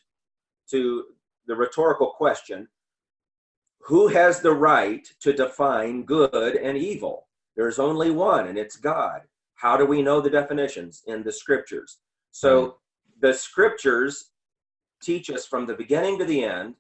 [0.69, 1.05] to
[1.47, 2.67] the rhetorical question
[3.85, 7.27] who has the right to define good and evil?
[7.55, 9.21] There's only one, and it's God.
[9.53, 11.03] How do we know the definitions?
[11.05, 11.99] In the scriptures.
[12.31, 12.73] So right.
[13.21, 14.31] the scriptures
[15.03, 16.73] teach us from the beginning to the end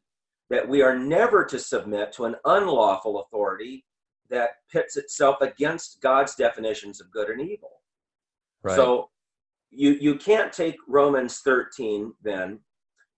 [0.49, 3.85] that we are never to submit to an unlawful authority
[4.31, 7.81] that pits itself against God's definitions of good and evil.
[8.65, 8.75] Right.
[8.75, 9.11] So
[9.69, 12.59] you you can't take Romans 13 then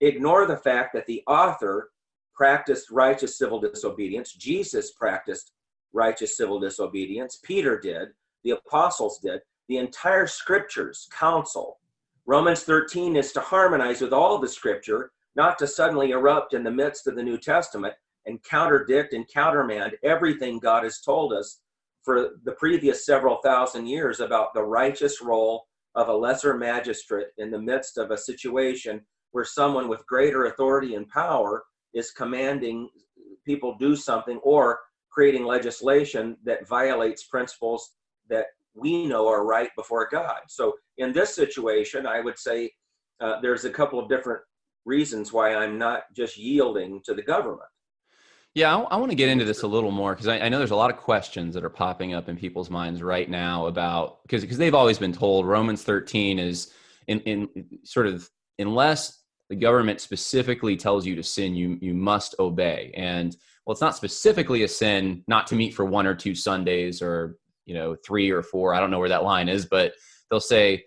[0.01, 1.91] ignore the fact that the author
[2.35, 4.33] practiced righteous civil disobedience.
[4.33, 5.53] Jesus practiced
[5.93, 7.39] righteous civil disobedience.
[7.43, 8.09] Peter did.
[8.43, 9.39] The apostles did.
[9.69, 11.79] The entire scriptures counsel.
[12.25, 16.71] Romans 13 is to harmonize with all the scripture, not to suddenly erupt in the
[16.71, 17.93] midst of the New Testament
[18.25, 21.61] and counterdict and countermand everything God has told us
[22.07, 27.51] for the previous several thousand years about the righteous role of a lesser magistrate in
[27.51, 29.01] the midst of a situation
[29.31, 32.87] where someone with greater authority and power is commanding
[33.45, 34.79] people do something or
[35.11, 37.95] creating legislation that violates principles
[38.29, 40.39] that we know are right before God.
[40.47, 42.71] So in this situation, I would say
[43.19, 44.39] uh, there's a couple of different
[44.85, 47.67] reasons why I'm not just yielding to the government.
[48.55, 50.57] Yeah, I, I want to get into this a little more because I, I, know
[50.57, 54.23] there's a lot of questions that are popping up in people's minds right now about
[54.23, 56.71] because because they've always been told Romans 13 is
[57.07, 57.49] in in
[57.83, 58.27] sort of
[58.57, 62.91] unless the government specifically tells you to sin, you you must obey.
[62.95, 63.35] And
[63.65, 67.37] well, it's not specifically a sin not to meet for one or two Sundays or
[67.65, 68.73] you know three or four.
[68.73, 69.93] I don't know where that line is, but
[70.29, 70.85] they'll say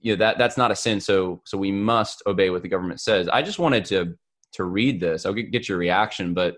[0.00, 1.00] you know that that's not a sin.
[1.00, 3.28] So so we must obey what the government says.
[3.28, 4.14] I just wanted to
[4.52, 5.26] to read this.
[5.26, 6.56] I'll get your reaction, but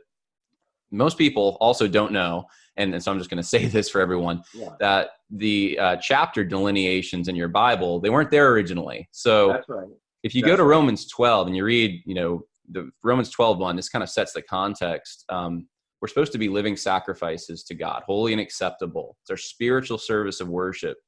[0.90, 4.00] most people also don't know, and, and so I'm just going to say this for
[4.00, 4.70] everyone yeah.
[4.80, 9.08] that the uh, chapter delineations in your Bible they weren't there originally.
[9.12, 9.88] So that's right
[10.26, 13.76] if you go to Romans 12 and you read, you know, the Romans 12 one,
[13.76, 15.24] this kind of sets the context.
[15.28, 15.68] Um,
[16.00, 19.16] we're supposed to be living sacrifices to God, holy and acceptable.
[19.22, 20.98] It's our spiritual service of worship,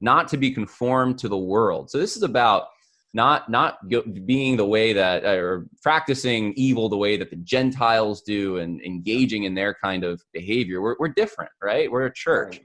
[0.00, 1.90] not to be conformed to the world.
[1.90, 2.66] So this is about
[3.12, 3.78] not not
[4.24, 9.44] being the way that or practicing evil the way that the Gentiles do and engaging
[9.44, 10.80] in their kind of behavior.
[10.80, 11.90] We're, we're different, right?
[11.90, 12.60] We're a church.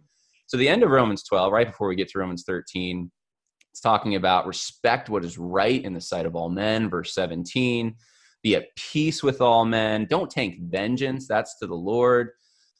[0.48, 3.10] So the end of Romans 12, right before we get to Romans 13,
[3.72, 7.96] it's talking about respect what is right in the sight of all men, verse 17.
[8.44, 10.06] Be at peace with all men.
[10.08, 11.28] Don't take vengeance.
[11.28, 12.30] That's to the Lord.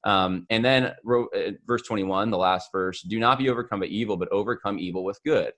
[0.04, 4.16] Um, and then uh, verse 21, the last verse do not be overcome by evil,
[4.16, 5.52] but overcome evil with good.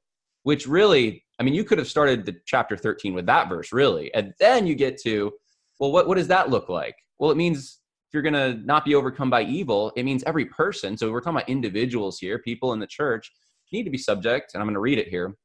[0.47, 4.13] Which really, I mean, you could have started the chapter 13 with that verse, really.
[4.13, 5.33] And then you get to,
[5.79, 6.95] well, what, what does that look like?
[7.19, 10.45] Well, it means if you're going to not be overcome by evil, it means every
[10.45, 10.97] person.
[10.97, 13.29] So we're talking about individuals here, people in the church
[13.73, 15.35] need to be subject, and I'm going to read it here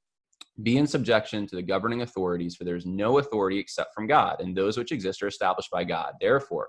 [0.62, 4.40] be in subjection to the governing authorities, for there is no authority except from God,
[4.40, 6.14] and those which exist are established by God.
[6.20, 6.68] Therefore,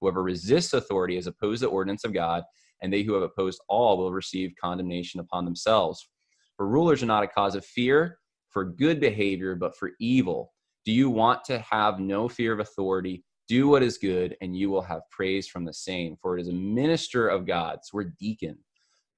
[0.00, 2.44] whoever resists authority is opposed to the ordinance of God,
[2.80, 6.08] and they who have opposed all will receive condemnation upon themselves.
[6.56, 8.18] For rulers are not a cause of fear
[8.50, 10.52] for good behavior, but for evil.
[10.84, 13.24] Do you want to have no fear of authority?
[13.48, 16.16] Do what is good, and you will have praise from the same.
[16.22, 17.80] For it is a minister of God.
[17.82, 18.56] So we're deacon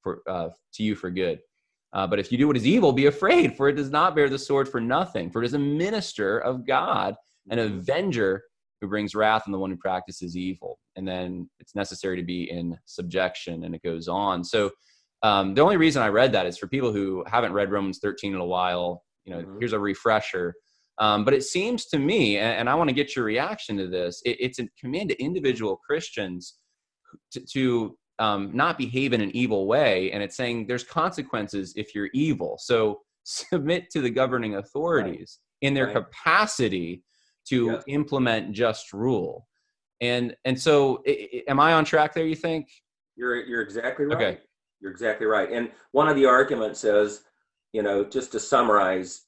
[0.02, 1.40] for uh, to you for good.
[1.92, 4.28] Uh, but if you do what is evil, be afraid, for it does not bear
[4.28, 5.30] the sword for nothing.
[5.30, 7.14] For it is a minister of God,
[7.50, 7.78] an mm-hmm.
[7.78, 8.42] avenger
[8.80, 10.78] who brings wrath on the one who practices evil.
[10.96, 14.44] And then it's necessary to be in subjection, and it goes on.
[14.44, 14.70] So
[15.22, 18.34] um, the only reason I read that is for people who haven't read Romans 13
[18.34, 19.02] in a while.
[19.24, 19.58] You know, mm-hmm.
[19.58, 20.54] here's a refresher.
[20.98, 23.86] Um, but it seems to me, and, and I want to get your reaction to
[23.86, 24.22] this.
[24.24, 26.58] It, it's a command to individual Christians
[27.32, 30.10] to, to um, not behave in an evil way.
[30.12, 32.56] And it's saying there's consequences if you're evil.
[32.58, 35.68] So submit to the governing authorities right.
[35.68, 35.96] in their right.
[35.96, 37.02] capacity
[37.48, 37.84] to yes.
[37.88, 39.46] implement just rule.
[40.00, 41.02] And and so,
[41.48, 42.26] am I on track there?
[42.26, 42.68] You think?
[43.16, 44.14] You're you're exactly right.
[44.14, 44.38] Okay.
[44.80, 45.50] You're exactly right.
[45.50, 47.22] And one of the arguments is,
[47.72, 49.22] you know, just to summarize,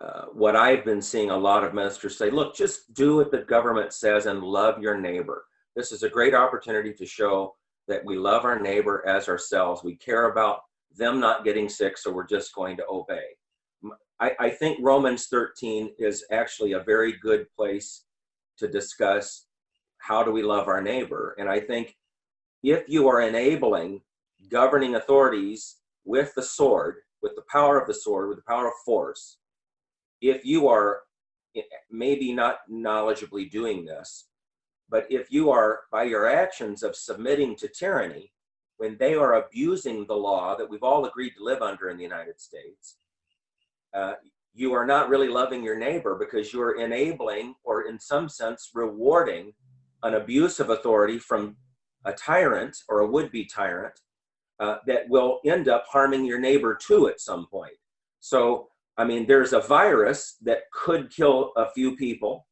[0.00, 3.38] uh, what I've been seeing a lot of ministers say look, just do what the
[3.38, 5.44] government says and love your neighbor.
[5.74, 7.54] This is a great opportunity to show
[7.88, 9.82] that we love our neighbor as ourselves.
[9.82, 10.60] We care about
[10.96, 13.24] them not getting sick, so we're just going to obey.
[14.20, 18.04] I, I think Romans 13 is actually a very good place
[18.58, 19.46] to discuss
[19.98, 21.34] how do we love our neighbor.
[21.38, 21.96] And I think
[22.62, 24.00] if you are enabling
[24.50, 28.72] governing authorities with the sword, with the power of the sword, with the power of
[28.84, 29.38] force,
[30.20, 31.00] if you are
[31.56, 34.28] eh, maybe not knowledgeably doing this,
[34.88, 38.32] but if you are by your actions of submitting to tyranny,
[38.78, 42.02] when they are abusing the law that we've all agreed to live under in the
[42.02, 42.98] United States,
[43.94, 44.14] uh,
[44.54, 49.52] you are not really loving your neighbor because you're enabling or in some sense rewarding
[50.02, 51.56] an abuse of authority from
[52.04, 54.00] a tyrant or a would-be tyrant
[54.60, 57.74] uh, that will end up harming your neighbor too at some point
[58.20, 62.46] so i mean there's a virus that could kill a few people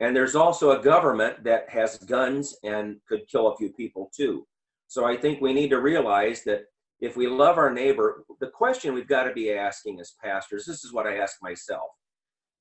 [0.00, 4.46] and there's also a government that has guns and could kill a few people too
[4.88, 6.64] so i think we need to realize that
[7.00, 10.84] if we love our neighbor, the question we've got to be asking as pastors, this
[10.84, 11.90] is what I ask myself.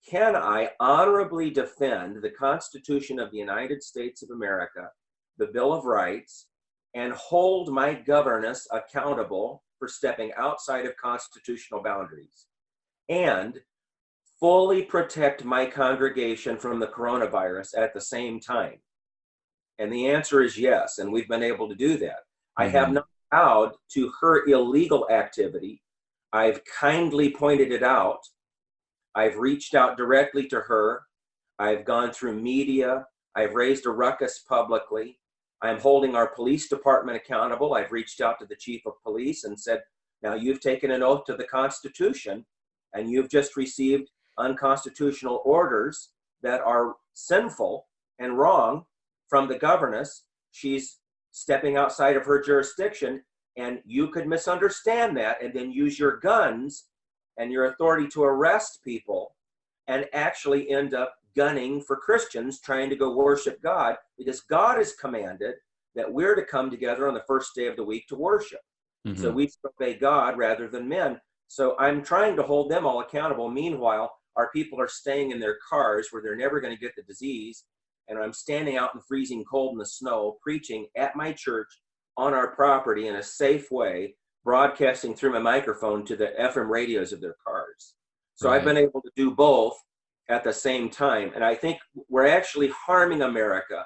[0.08, 4.90] Can I honorably defend the Constitution of the United States of America,
[5.38, 6.48] the Bill of Rights,
[6.96, 12.48] and hold my governess accountable for stepping outside of constitutional boundaries?
[13.10, 13.60] And
[14.40, 18.78] fully protect my congregation from the coronavirus at the same time?
[19.80, 22.20] And the answer is yes, and we've been able to do that.
[22.60, 22.64] Mm-hmm.
[22.64, 22.94] I have mm-hmm.
[22.96, 25.82] not out to her illegal activity.
[26.34, 28.20] I've kindly pointed it out.
[29.16, 31.04] I've reached out directly to her.
[31.60, 33.06] I've gone through media.
[33.36, 35.20] I've raised a ruckus publicly.
[35.64, 37.74] I'm holding our police department accountable.
[37.74, 39.82] I've reached out to the chief of police and said,
[40.22, 42.46] now you've taken an oath to the Constitution
[42.94, 46.10] and you've just received unconstitutional orders
[46.42, 47.88] that are sinful
[48.20, 48.84] and wrong
[49.30, 50.26] from the governess.
[50.52, 51.00] She's
[51.32, 53.24] stepping outside of her jurisdiction
[53.58, 56.88] and you could misunderstand that and then use your guns
[57.38, 59.36] and your authority to arrest people
[59.88, 64.94] and actually end up gunning for Christians trying to go worship God because God has
[64.94, 65.56] commanded
[65.96, 68.62] that we're to come together on the first day of the week to worship.
[69.08, 69.22] Mm-hmm.
[69.22, 71.20] So we obey God rather than men.
[71.48, 73.50] So I'm trying to hold them all accountable.
[73.50, 77.04] Meanwhile, our people are staying in their cars where they're never going to get the
[77.04, 77.66] disease
[78.08, 81.70] and I'm standing out in freezing cold in the snow preaching at my church
[82.18, 87.14] on our property in a safe way, broadcasting through my microphone to the FM radios
[87.14, 87.96] of their cars.
[88.36, 88.58] So right.
[88.58, 89.78] I've been able to do both
[90.30, 91.32] at the same time.
[91.36, 93.86] And I think we're actually harming America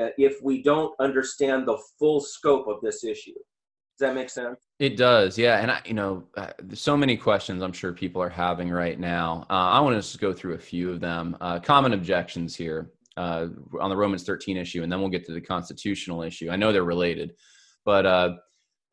[0.00, 3.32] uh, if we don't understand the full scope of this issue.
[3.32, 4.60] Does that make sense?
[4.78, 5.58] It does, yeah.
[5.58, 9.44] And I, you know, uh, so many questions I'm sure people are having right now.
[9.50, 11.36] Uh, I want to just go through a few of them.
[11.40, 13.48] Uh, common objections here uh,
[13.80, 16.48] on the Romans 13 issue, and then we'll get to the constitutional issue.
[16.48, 17.32] I know they're related,
[17.84, 18.04] but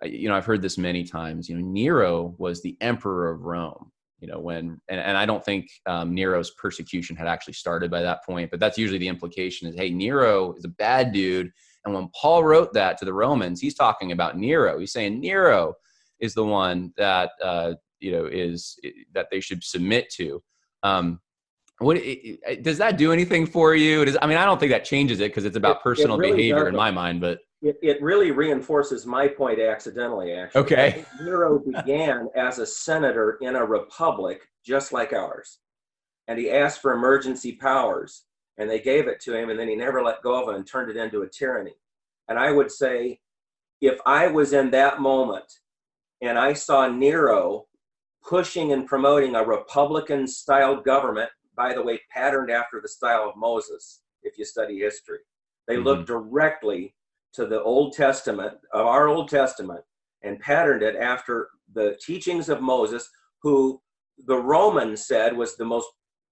[0.03, 1.47] you know I've heard this many times.
[1.47, 3.91] You know, Nero was the emperor of Rome.
[4.25, 8.01] You know, when and, and I don't think um, Nero's persecution had actually started by
[8.01, 11.51] that point, but that's usually the implication is, hey, Nero is a bad dude.
[11.85, 14.79] And when Paul wrote that to the Romans, he's talking about Nero.
[14.79, 15.75] He's saying Nero
[16.19, 18.79] is the one that uh, you know is
[19.13, 20.41] that they should submit to.
[20.81, 21.19] Um,
[21.77, 22.01] what
[22.63, 24.05] does that do anything for you?
[24.05, 26.21] Does, I mean, I don't think that changes it because it's about it, personal it
[26.21, 26.73] really behavior doesn't.
[26.73, 30.33] in my mind, but it, it really reinforces my point accidentally.
[30.33, 31.05] Actually, okay.
[31.21, 35.59] Nero began as a senator in a republic just like ours,
[36.27, 38.25] and he asked for emergency powers,
[38.57, 40.67] and they gave it to him, and then he never let go of it and
[40.67, 41.75] turned it into a tyranny.
[42.27, 43.19] And I would say,
[43.81, 45.45] if I was in that moment
[46.21, 47.65] and I saw Nero
[48.27, 53.35] pushing and promoting a Republican style government by the way, patterned after the style of
[53.35, 55.19] Moses, if you study history.
[55.67, 55.83] They mm-hmm.
[55.83, 56.95] look directly
[57.35, 59.81] to the Old Testament, of our Old Testament,
[60.23, 63.09] and patterned it after the teachings of Moses,
[63.41, 63.81] who
[64.27, 65.87] the Romans said was the most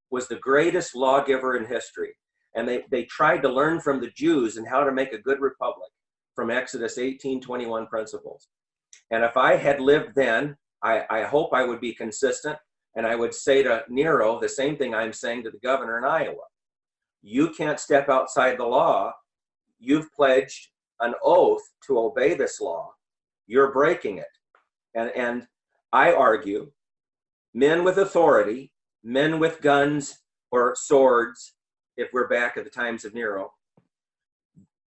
[0.09, 2.13] was the greatest lawgiver in history.
[2.55, 5.41] And they, they tried to learn from the Jews and how to make a good
[5.41, 5.89] republic
[6.35, 8.47] from Exodus 18, 21 principles.
[9.09, 12.57] And if I had lived then, I, I hope I would be consistent
[12.95, 16.03] and I would say to Nero the same thing I'm saying to the governor in
[16.03, 16.43] Iowa.
[17.23, 19.13] You can't step outside the law.
[19.79, 20.69] You've pledged
[21.03, 22.91] an oath to obey this law.
[23.45, 24.25] You're breaking it.
[24.95, 25.47] And, and
[25.91, 26.71] I argue
[27.53, 28.71] men with authority,
[29.03, 30.19] men with guns
[30.51, 31.53] or swords,
[31.97, 33.51] if we're back at the times of Nero,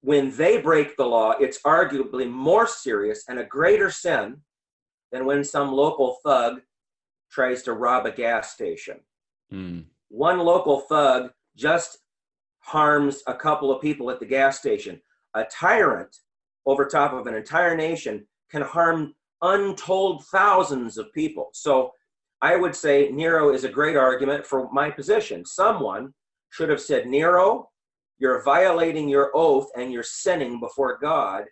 [0.01, 4.37] when they break the law, it's arguably more serious and a greater sin
[5.11, 6.61] than when some local thug
[7.31, 8.99] tries to rob a gas station.
[9.49, 9.81] Hmm.
[10.09, 11.97] One local thug just
[12.59, 15.01] harms a couple of people at the gas station.
[15.35, 16.15] A tyrant
[16.65, 21.49] over top of an entire nation can harm untold thousands of people.
[21.53, 21.91] So
[22.41, 25.45] I would say Nero is a great argument for my position.
[25.45, 26.13] Someone
[26.49, 27.69] should have said, Nero,
[28.17, 31.43] you're violating your oath and you're sinning before God.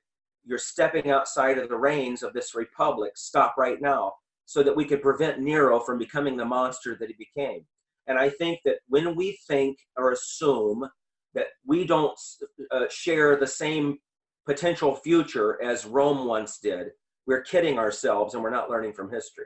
[0.45, 3.13] You're stepping outside of the reins of this republic.
[3.15, 4.13] Stop right now
[4.45, 7.65] so that we could prevent Nero from becoming the monster that he became.
[8.07, 10.88] And I think that when we think or assume
[11.34, 12.17] that we don't
[12.71, 13.97] uh, share the same
[14.45, 16.88] potential future as Rome once did,
[17.25, 19.45] we're kidding ourselves and we're not learning from history.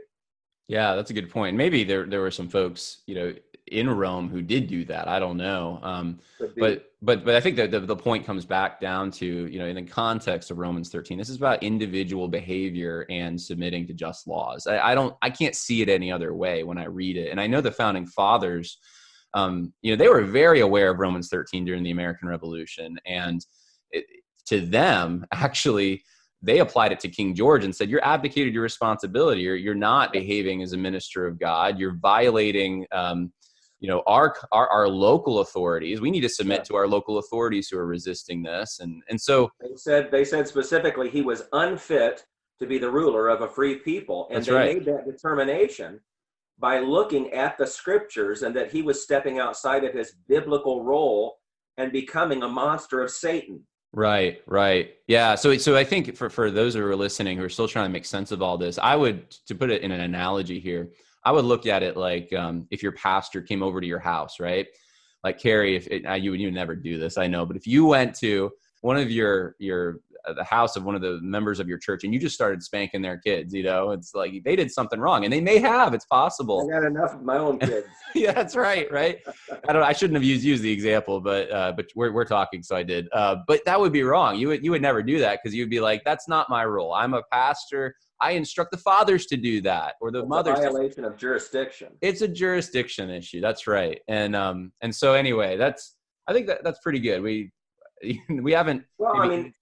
[0.67, 1.55] Yeah, that's a good point.
[1.55, 3.33] Maybe there there were some folks, you know,
[3.67, 5.07] in Rome who did do that.
[5.07, 5.79] I don't know.
[5.81, 6.19] Um,
[6.57, 9.65] but but but I think that the, the point comes back down to you know
[9.65, 14.27] in the context of Romans 13, this is about individual behavior and submitting to just
[14.27, 14.67] laws.
[14.67, 17.31] I, I don't I can't see it any other way when I read it.
[17.31, 18.77] And I know the founding fathers,
[19.37, 23.45] um, you know, they were very aware of Romans 13 during the American Revolution, and
[23.91, 24.05] it,
[24.47, 26.03] to them actually
[26.43, 29.41] they applied it to King George and said, "You're abdicated your responsibility.
[29.41, 31.79] You're you're not behaving as a minister of God.
[31.79, 33.31] You're violating." Um,
[33.79, 37.69] you know our, our our local authorities we need to submit to our local authorities
[37.69, 42.25] who are resisting this and and so they said they said specifically he was unfit
[42.57, 44.77] to be the ruler of a free people and they right.
[44.77, 45.99] made that determination
[46.59, 51.37] by looking at the scriptures and that he was stepping outside of his biblical role
[51.77, 54.91] and becoming a monster of satan Right, right.
[55.07, 55.35] Yeah.
[55.35, 57.91] So so I think for, for those who are listening who are still trying to
[57.91, 60.91] make sense of all this, I would to put it in an analogy here,
[61.23, 64.39] I would look at it like um, if your pastor came over to your house,
[64.39, 64.67] right?
[65.23, 67.65] Like Kerry, if it, you would you would never do this, I know, but if
[67.65, 68.51] you went to
[68.81, 70.01] one of your your
[70.35, 73.01] the house of one of the members of your church and you just started spanking
[73.01, 76.05] their kids you know it's like they did something wrong and they may have it's
[76.05, 79.19] possible i got enough of my own kids yeah that's right right
[79.67, 82.61] i don't i shouldn't have used used the example but uh but we're, we're talking
[82.61, 85.19] so i did uh but that would be wrong you would you would never do
[85.19, 88.77] that because you'd be like that's not my role i'm a pastor I instruct the
[88.77, 90.57] fathers to do that or the it's mothers.
[90.57, 91.89] violation of jurisdiction.
[92.01, 93.41] It's a jurisdiction issue.
[93.41, 93.99] That's right.
[94.07, 95.95] And um and so anyway, that's
[96.27, 97.21] I think that that's pretty good.
[97.21, 97.51] We
[98.29, 98.83] we haven't.
[98.97, 99.53] Well, I mean,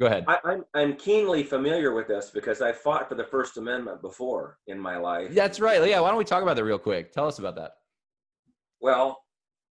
[0.00, 0.24] go ahead.
[0.28, 4.02] I, am I'm, I'm keenly familiar with this because I fought for the First Amendment
[4.02, 5.34] before in my life.
[5.34, 5.86] That's right.
[5.88, 6.00] Yeah.
[6.00, 7.12] Why don't we talk about that real quick?
[7.12, 7.72] Tell us about that.
[8.80, 9.22] Well,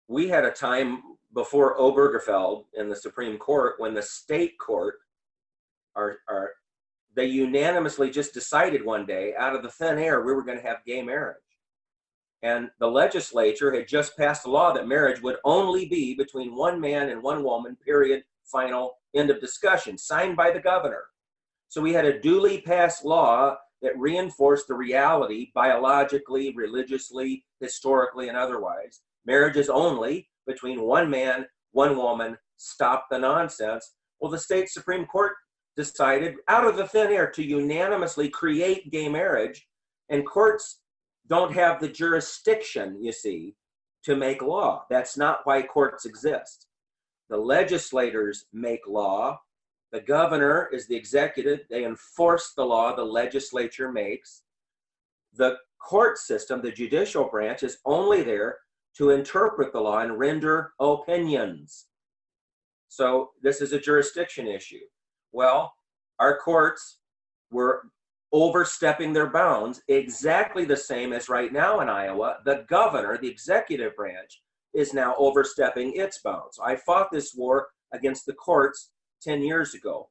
[0.08, 1.02] we had a time
[1.34, 4.96] before Obergefell in the Supreme Court when the state court
[5.96, 6.50] are are
[7.14, 10.66] they unanimously just decided one day out of the thin air we were going to
[10.66, 11.38] have gay marriage.
[12.42, 16.80] And the legislature had just passed a law that marriage would only be between one
[16.80, 21.02] man and one woman, period, final, end of discussion, signed by the governor.
[21.68, 28.36] So we had a duly passed law that reinforced the reality biologically, religiously, historically, and
[28.36, 29.00] otherwise.
[29.26, 33.94] Marriage is only between one man, one woman, stop the nonsense.
[34.20, 35.32] Well, the state Supreme Court
[35.76, 39.66] decided out of the thin air to unanimously create gay marriage,
[40.08, 40.80] and courts
[41.28, 43.54] don't have the jurisdiction, you see,
[44.04, 44.84] to make law.
[44.90, 46.66] That's not why courts exist.
[47.30, 49.40] The legislators make law.
[49.92, 51.60] The governor is the executive.
[51.70, 54.42] They enforce the law the legislature makes.
[55.34, 58.58] The court system, the judicial branch, is only there
[58.96, 61.86] to interpret the law and render opinions.
[62.88, 64.84] So this is a jurisdiction issue.
[65.32, 65.72] Well,
[66.20, 66.98] our courts
[67.50, 67.88] were
[68.32, 72.38] overstepping their bounds exactly the same as right now in Iowa.
[72.44, 74.42] The governor, the executive branch,
[74.74, 76.58] is now overstepping its bounds.
[76.62, 78.90] I fought this war against the courts
[79.22, 80.08] 10 years ago,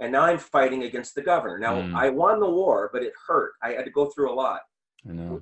[0.00, 1.58] and now I'm fighting against the governor.
[1.58, 1.94] Now, mm.
[1.94, 3.52] I won the war, but it hurt.
[3.62, 4.60] I had to go through a lot.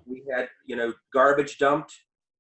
[0.07, 1.95] We had, you know, garbage dumped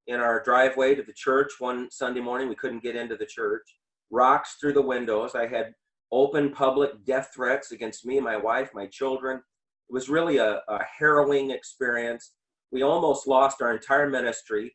[0.06, 2.48] in our driveway to the church one Sunday morning.
[2.48, 3.62] We couldn't get into the church.
[4.10, 5.34] Rocks through the windows.
[5.34, 5.74] I had
[6.10, 9.38] open public death threats against me, my wife, my children.
[9.38, 12.32] It was really a, a harrowing experience.
[12.72, 14.74] We almost lost our entire ministry.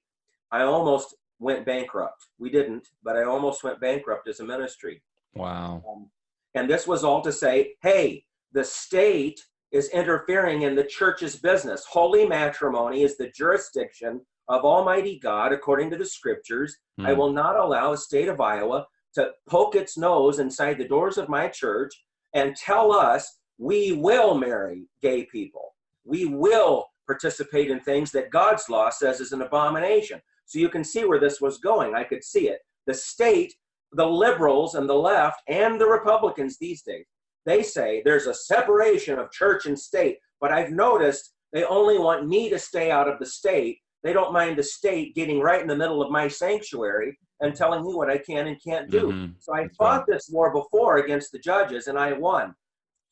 [0.51, 2.27] I almost went bankrupt.
[2.39, 5.01] We didn't, but I almost went bankrupt as a ministry.
[5.35, 5.83] Wow.
[5.87, 6.09] Um,
[6.55, 8.23] and this was all to say, hey,
[8.53, 11.85] the state is interfering in the church's business.
[11.89, 16.77] Holy matrimony is the jurisdiction of Almighty God, according to the scriptures.
[16.99, 17.19] I hmm.
[17.19, 18.85] will not allow the state of Iowa
[19.15, 21.93] to poke its nose inside the doors of my church
[22.33, 25.75] and tell us we will marry gay people.
[26.05, 30.21] We will participate in things that God's law says is an abomination.
[30.45, 31.95] So you can see where this was going.
[31.95, 32.59] I could see it.
[32.87, 33.53] The state,
[33.93, 37.05] the liberals and the left, and the Republicans these days,
[37.45, 40.17] they say there's a separation of church and state.
[40.41, 44.33] But I've noticed they only want me to stay out of the state they don't
[44.33, 48.09] mind the state getting right in the middle of my sanctuary and telling me what
[48.09, 49.07] I can and can't do.
[49.11, 49.35] Mhm.
[49.39, 50.07] So I That's fought right.
[50.07, 52.53] this war before against the judges, and I won.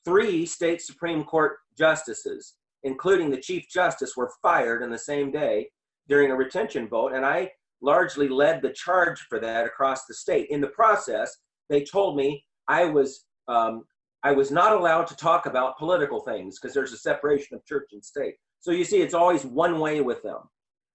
[0.03, 5.71] Three state Supreme Court justices, including the Chief Justice, were fired in the same day
[6.11, 7.49] during a retention vote, and I
[7.81, 10.47] largely led the charge for that across the state.
[10.49, 11.37] In the process,
[11.69, 13.85] they told me I was um,
[14.21, 17.89] I was not allowed to talk about political things because there's a separation of church
[17.93, 18.35] and state.
[18.59, 20.41] So you see, it's always one way with them.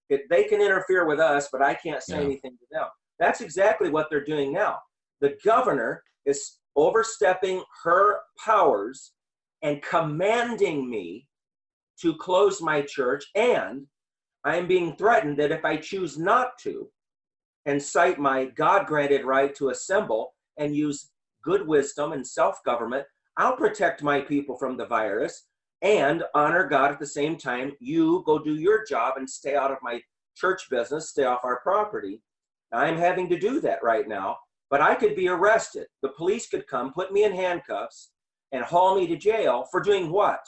[0.09, 2.25] It, they can interfere with us, but I can't say Yeah.
[2.25, 2.87] anything to them.
[3.19, 4.77] That's exactly what they're doing now.
[5.19, 9.13] The governor is overstepping her powers
[9.63, 11.27] and commanding me
[12.01, 13.87] to close my church, and
[14.47, 16.89] I am being threatened that if I choose not to
[17.65, 21.11] and cite my God granted right to assemble and use
[21.43, 25.47] good wisdom and self government, I'll protect my people from the virus
[25.81, 27.73] and honor God at the same time.
[27.81, 30.01] You go do your job and stay out of my
[30.37, 32.21] church business, stay off our property.
[32.71, 34.37] I'm having to do that right now,
[34.69, 35.87] but I could be arrested.
[36.03, 38.11] The police could come, put me in handcuffs,
[38.53, 40.39] and haul me to jail for doing what?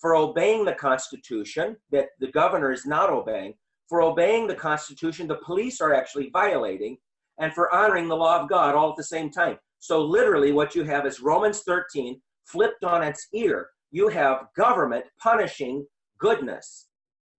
[0.00, 3.54] For obeying the Constitution that the governor is not obeying,
[3.88, 6.98] for obeying the Constitution the police are actually violating,
[7.38, 9.58] and for honoring the law of God all at the same time.
[9.78, 13.68] So, literally, what you have is Romans 13 flipped on its ear.
[13.90, 15.86] You have government punishing
[16.18, 16.88] goodness,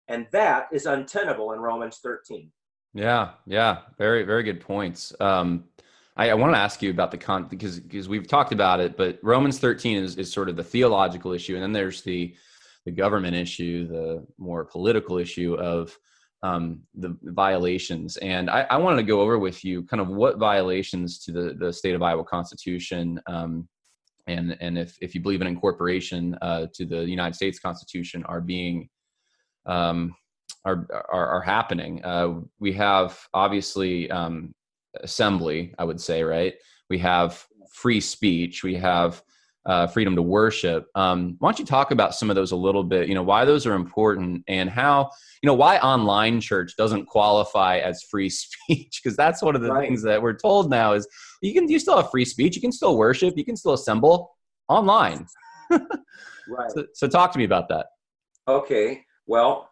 [0.08, 2.50] and that is untenable in Romans 13.
[2.94, 5.14] Yeah, yeah, very, very good points.
[5.20, 5.64] Um,
[6.16, 8.96] I, I want to ask you about the con because because we've talked about it,
[8.96, 12.34] but Romans 13 is, is sort of the theological issue, and then there's the
[12.84, 15.96] the government issue, the more political issue of
[16.42, 18.16] um, the violations.
[18.18, 21.54] And I, I wanted to go over with you kind of what violations to the
[21.58, 23.68] the state of Iowa Constitution, um,
[24.26, 28.40] and and if if you believe in incorporation uh, to the United States Constitution are
[28.40, 28.88] being
[29.66, 30.14] um,
[30.64, 32.02] are, are are happening.
[32.04, 34.54] Uh, we have obviously um,
[35.02, 36.54] assembly, I would say, right?
[36.88, 38.62] We have free speech.
[38.62, 39.22] We have
[39.66, 40.86] uh, freedom to worship.
[40.94, 43.08] Um, why don't you talk about some of those a little bit?
[43.08, 45.10] You know, why those are important and how
[45.42, 49.72] you know why online church doesn't qualify as free speech because that's one of the
[49.72, 49.88] Right.
[49.88, 51.06] things that we're told now is
[51.42, 52.54] you can you still have free speech.
[52.54, 53.34] You can still worship.
[53.36, 54.36] You can still assemble
[54.68, 55.26] online.
[56.48, 56.70] Right.
[56.70, 57.86] So, so talk to me about that.
[58.48, 59.70] Okay, well,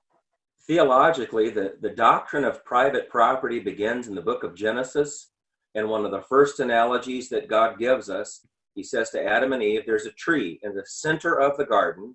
[0.67, 5.31] theologically, the, the doctrine of private property begins in the book of Genesis.
[5.75, 9.63] And one of the first analogies that God gives us, he says to Adam and
[9.63, 12.15] Eve, there's a tree in the center of the garden.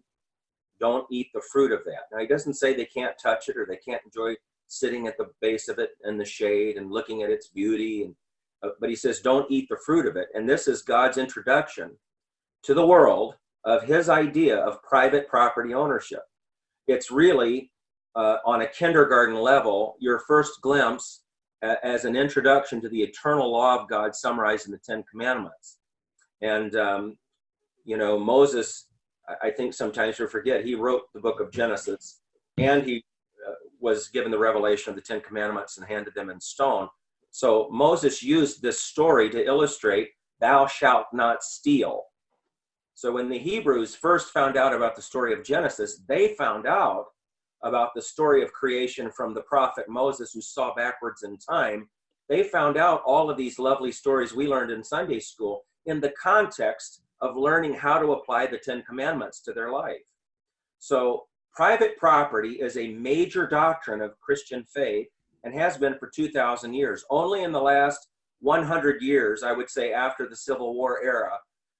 [0.79, 2.03] Don't eat the fruit of that.
[2.11, 4.35] Now, he doesn't say they can't touch it or they can't enjoy
[4.67, 8.03] sitting at the base of it in the shade and looking at its beauty.
[8.03, 8.15] And,
[8.63, 10.27] uh, but he says, don't eat the fruit of it.
[10.33, 11.91] And this is God's introduction
[12.63, 13.35] to the world
[13.65, 16.21] of his idea of private property ownership.
[16.87, 17.71] It's really
[18.15, 21.23] uh, on a kindergarten level, your first glimpse
[21.63, 25.77] a- as an introduction to the eternal law of God summarized in the Ten Commandments.
[26.41, 27.17] And, um,
[27.83, 28.87] you know, Moses,
[29.27, 32.21] I- I think sometimes we forget, he wrote the book of Genesis
[32.57, 33.03] and he
[33.47, 36.89] uh, was given the revelation of the Ten Commandments and handed them in stone.
[37.31, 42.05] So Moses used this story to illustrate, thou shalt not steal.
[42.95, 47.05] So when the Hebrews first found out about the story of Genesis, they found out
[47.63, 51.89] about the story of creation from the prophet Moses, who saw backwards in time.
[52.27, 56.13] They found out all of these lovely stories we learned in Sunday school in the
[56.21, 59.97] context of learning how to apply the Ten Commandments to their life.
[60.79, 65.07] So, private property is a major doctrine of Christian faith
[65.43, 67.03] and has been for 2,000 years.
[67.09, 68.07] Only in the last
[68.41, 71.37] 100 years, I would say after the Civil War era,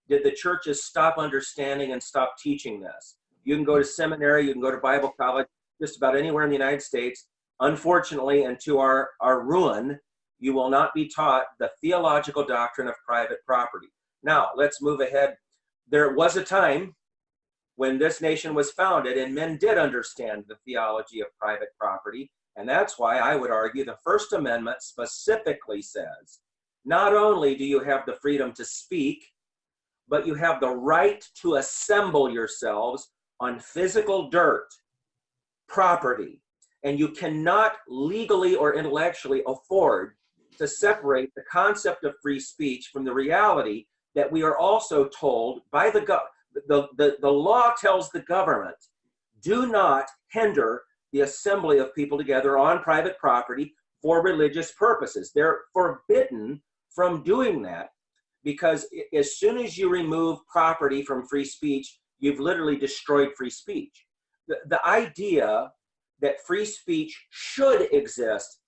[0.10, 3.18] did the churches stop understanding and stop teaching this.
[3.44, 5.48] You can go to seminary, you can go to Bible college,
[5.82, 7.28] just about anywhere in the United States.
[7.60, 10.00] Unfortunately, and to our, our ruin,
[10.40, 13.88] you will not be taught the theological doctrine of private property.
[14.24, 15.36] Now, let's move ahead.
[15.90, 16.96] There was a time
[17.76, 22.32] when this nation was founded and men did understand the theology of private property.
[22.56, 26.40] And that's why I would argue the First Amendment specifically says
[26.86, 29.26] not only do you have the freedom to speak,
[30.08, 34.68] but you have the right to assemble yourselves on physical dirt,
[35.70, 36.42] property,
[36.84, 40.16] and you cannot legally or intellectually afford
[40.58, 43.86] to separate the concept of free speech from the reality
[44.16, 46.02] that we are also told by the
[46.68, 48.76] the, the, the law tells the government
[49.42, 50.82] do not hinder
[51.14, 55.32] the assembly of people together on private property for religious purposes.
[55.34, 56.62] They're forbidden
[56.94, 57.90] from doing that
[58.44, 64.06] because as soon as you remove property from free speech, you've literally destroyed free speech.
[64.50, 65.72] The, the idea
[66.22, 68.60] that free speech should exist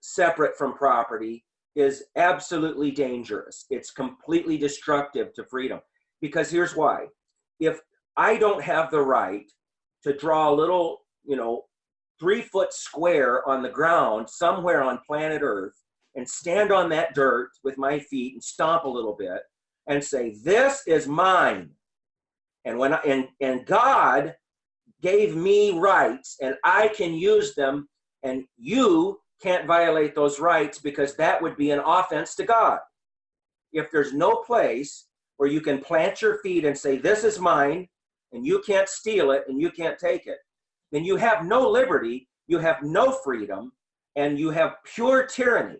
[0.00, 1.44] separate from property
[1.74, 3.66] is absolutely dangerous.
[3.70, 5.80] It's completely destructive to freedom.
[6.20, 7.06] Because here's why.
[7.58, 7.80] If
[8.16, 9.50] I don't have the right
[10.04, 11.64] to draw a little, you know,
[12.20, 15.74] three foot square on the ground somewhere on planet Earth
[16.14, 19.42] and stand on that dirt with my feet and stomp a little bit
[19.86, 21.70] and say, This is mine.
[22.64, 24.34] And when I, and, and God
[25.02, 27.88] gave me rights and I can use them,
[28.22, 32.78] and you can't violate those rights because that would be an offense to God.
[33.72, 35.06] If there's no place
[35.36, 37.88] where you can plant your feet and say, This is mine,
[38.32, 40.38] and you can't steal it and you can't take it,
[40.92, 43.72] then you have no liberty, you have no freedom,
[44.16, 45.78] and you have pure tyranny.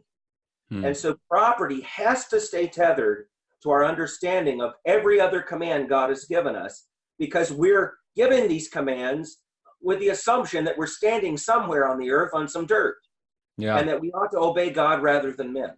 [0.71, 0.85] Hmm.
[0.85, 3.27] And so property has to stay tethered
[3.63, 6.87] to our understanding of every other command God has given us
[7.19, 9.39] because we're given these commands
[9.81, 12.97] with the assumption that we're standing somewhere on the earth on some dirt
[13.57, 13.79] yeah.
[13.79, 15.71] and that we ought to obey God rather than men.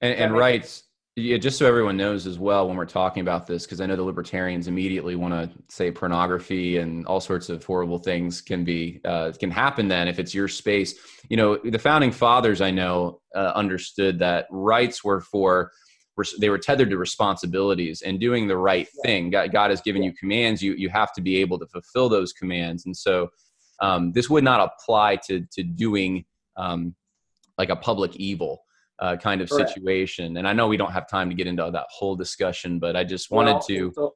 [0.00, 0.82] And, and rights,
[1.14, 3.96] yeah, just so everyone knows as well when we're talking about this, because I know
[3.96, 9.00] the libertarians immediately want to say pornography and all sorts of horrible things can be
[9.04, 10.94] uh, can happen then if it's your space.
[11.30, 15.72] You know, the founding fathers I know uh, understood that rights were for
[16.38, 19.30] they were tethered to responsibilities and doing the right thing.
[19.30, 20.62] God, God has given you commands.
[20.62, 23.28] You you have to be able to fulfill those commands, and so
[23.80, 26.24] um, this would not apply to to doing
[26.56, 26.94] um,
[27.58, 28.62] like a public evil
[28.98, 29.70] uh, kind of Correct.
[29.70, 30.36] situation.
[30.36, 33.04] And I know we don't have time to get into that whole discussion, but I
[33.04, 33.92] just wanted well, to.
[33.94, 34.14] So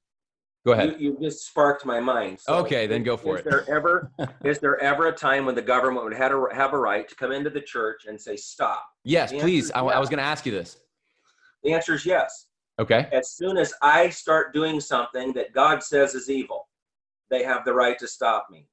[0.64, 0.96] go ahead.
[0.98, 2.40] You, you, just sparked my mind.
[2.40, 3.50] So okay, then go for is it.
[3.50, 4.10] There ever
[4.44, 7.14] is there ever a time when the government would have a, have a right to
[7.14, 8.84] come into the church and say stop?
[9.04, 9.70] Yes, please.
[9.72, 10.78] I, I was going to ask you this.
[11.62, 12.46] The answer is yes.
[12.78, 13.08] Okay.
[13.12, 16.68] As soon as I start doing something that God says is evil,
[17.30, 18.66] they have the right to stop me.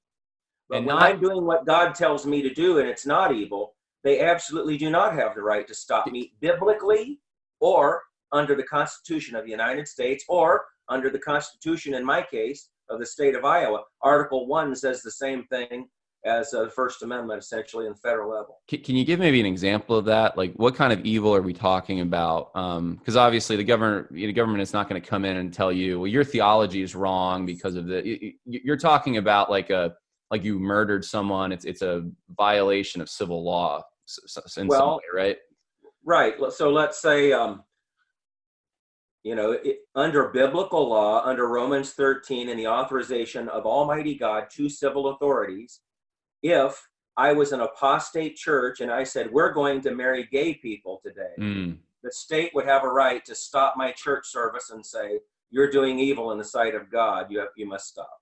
[0.70, 3.34] But and when not, I'm doing what God tells me to do and it's not
[3.34, 7.20] evil, they absolutely do not have the right to stop me biblically
[7.60, 12.70] or under the Constitution of the United States or under the Constitution, in my case,
[12.90, 13.84] of the state of Iowa.
[14.02, 15.90] Article 1 says the same thing
[16.26, 18.60] as the First Amendment, essentially, in the federal level.
[18.68, 20.38] Can you give maybe an example of that?
[20.38, 22.54] Like, what kind of evil are we talking about?
[22.54, 25.72] Because um, obviously, the government, the government is not going to come in and tell
[25.72, 28.34] you, well, your theology is wrong because of the.
[28.46, 29.94] You're talking about like a
[30.32, 31.52] like you murdered someone.
[31.52, 33.84] It's it's a violation of civil law
[34.58, 35.38] in well, some way, right?
[36.06, 36.36] Right.
[36.52, 37.64] So let's say, um,
[39.24, 44.46] you know, it, under biblical law, under Romans 13 and the authorization of Almighty God
[44.54, 45.82] to civil authorities,
[46.50, 51.00] if I was an apostate church and I said, we're going to marry gay people
[51.04, 51.78] today, mm.
[52.04, 55.20] the state would have a right to stop my church service and say,
[55.50, 57.28] you're doing evil in the sight of God.
[57.30, 58.20] You, have, you must stop.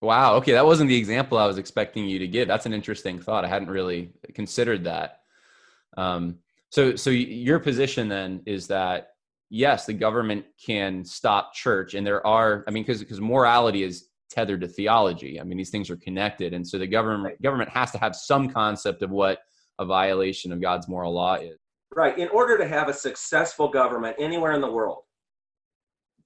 [0.00, 0.34] Wow.
[0.36, 0.52] Okay.
[0.52, 2.48] That wasn't the example I was expecting you to give.
[2.48, 3.44] That's an interesting thought.
[3.44, 5.20] I hadn't really considered that.
[5.96, 6.38] Um,
[6.70, 9.10] so, so your position then is that
[9.54, 12.64] yes, the government can stop church, and there are.
[12.66, 15.40] I mean, because because morality is tethered to theology.
[15.40, 18.48] I mean, these things are connected, and so the government government has to have some
[18.48, 19.40] concept of what
[19.78, 21.58] a violation of God's moral law is.
[21.94, 22.18] Right.
[22.18, 25.02] In order to have a successful government anywhere in the world,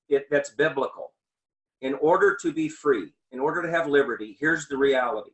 [0.09, 1.13] it, that's biblical.
[1.81, 5.31] In order to be free, in order to have liberty, here's the reality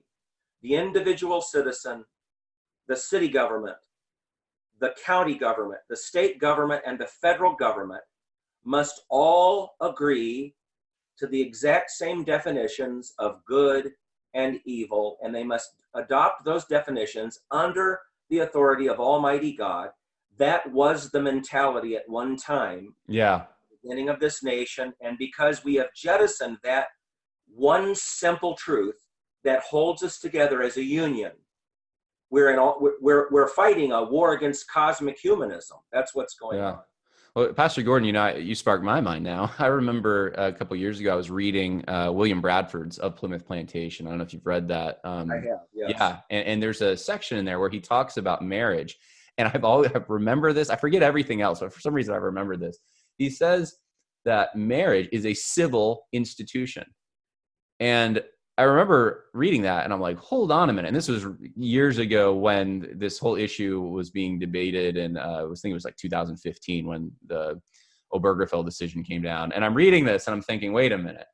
[0.62, 2.05] the individual citizen,
[2.89, 3.77] the city government,
[4.81, 8.03] the county government, the state government, and the federal government
[8.65, 10.55] must all agree
[11.19, 13.93] to the exact same definitions of good
[14.35, 18.01] and evil, and they must adopt those definitions under
[18.31, 19.91] the authority of Almighty God.
[20.39, 22.95] That was the mentality at one time.
[23.07, 23.45] Yeah.
[23.82, 26.89] Beginning of this nation, and because we have jettisoned that
[27.47, 28.99] one simple truth
[29.45, 31.32] that holds us together as a union.
[32.31, 35.78] We're in all, we're we're fighting a war against cosmic humanism.
[35.93, 36.73] That's what's going yeah.
[36.73, 36.78] on.
[37.35, 39.52] Well, Pastor Gordon, you know, you sparked my mind now.
[39.59, 44.06] I remember a couple years ago, I was reading uh, William Bradford's of Plymouth Plantation.
[44.06, 45.01] I don't know if you've read that.
[45.02, 45.90] Um, I have, yes.
[45.90, 46.19] Yeah.
[46.31, 48.97] And, and, there's a section in there where he talks about marriage.
[49.36, 50.70] And I've always I remember this.
[50.70, 52.78] I forget everything else, but for some reason I remember this.
[53.19, 53.74] He says
[54.24, 56.85] that marriage is a civil institution.
[57.81, 58.23] And
[58.57, 60.89] I remember reading that and I'm like, hold on a minute.
[60.89, 61.27] And this was
[61.57, 64.97] years ago when this whole issue was being debated.
[64.97, 67.61] And uh, I was thinking it was like 2015 when the
[68.13, 69.51] Obergefell decision came down.
[69.53, 71.27] And I'm reading this and I'm thinking, wait a minute.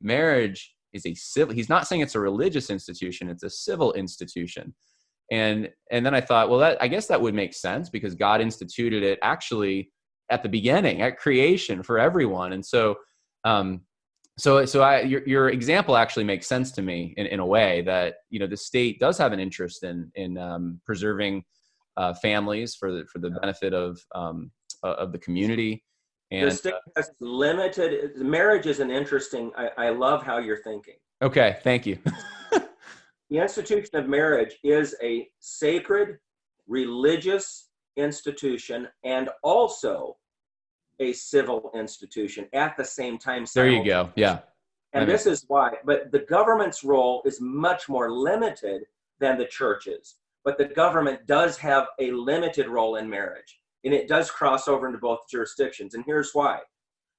[0.00, 4.74] Marriage is a civil, he's not saying it's a religious institution, it's a civil institution.
[5.30, 8.40] And, and then I thought, well, that, I guess that would make sense because God
[8.40, 9.90] instituted it actually
[10.30, 12.54] at the beginning, at creation for everyone.
[12.54, 12.96] And so
[13.44, 13.82] um,
[14.38, 17.82] so so I your, your example actually makes sense to me in, in a way
[17.82, 21.44] that you know the state does have an interest in in um, preserving
[21.96, 24.50] uh, families for the for the benefit of um,
[24.82, 25.84] of the community.
[26.30, 29.52] And, the state has limited marriage is an interesting.
[29.56, 30.94] I, I love how you're thinking.
[31.20, 31.98] Okay, thank you.
[33.30, 36.18] the institution of marriage is a sacred
[36.66, 40.16] religious institution and also
[41.02, 43.44] a civil institution at the same time.
[43.54, 44.10] There you go.
[44.14, 44.40] Yeah.
[44.94, 48.82] And this is why, but the government's role is much more limited
[49.20, 50.16] than the church's.
[50.44, 54.86] But the government does have a limited role in marriage, and it does cross over
[54.86, 55.94] into both jurisdictions.
[55.94, 56.58] And here's why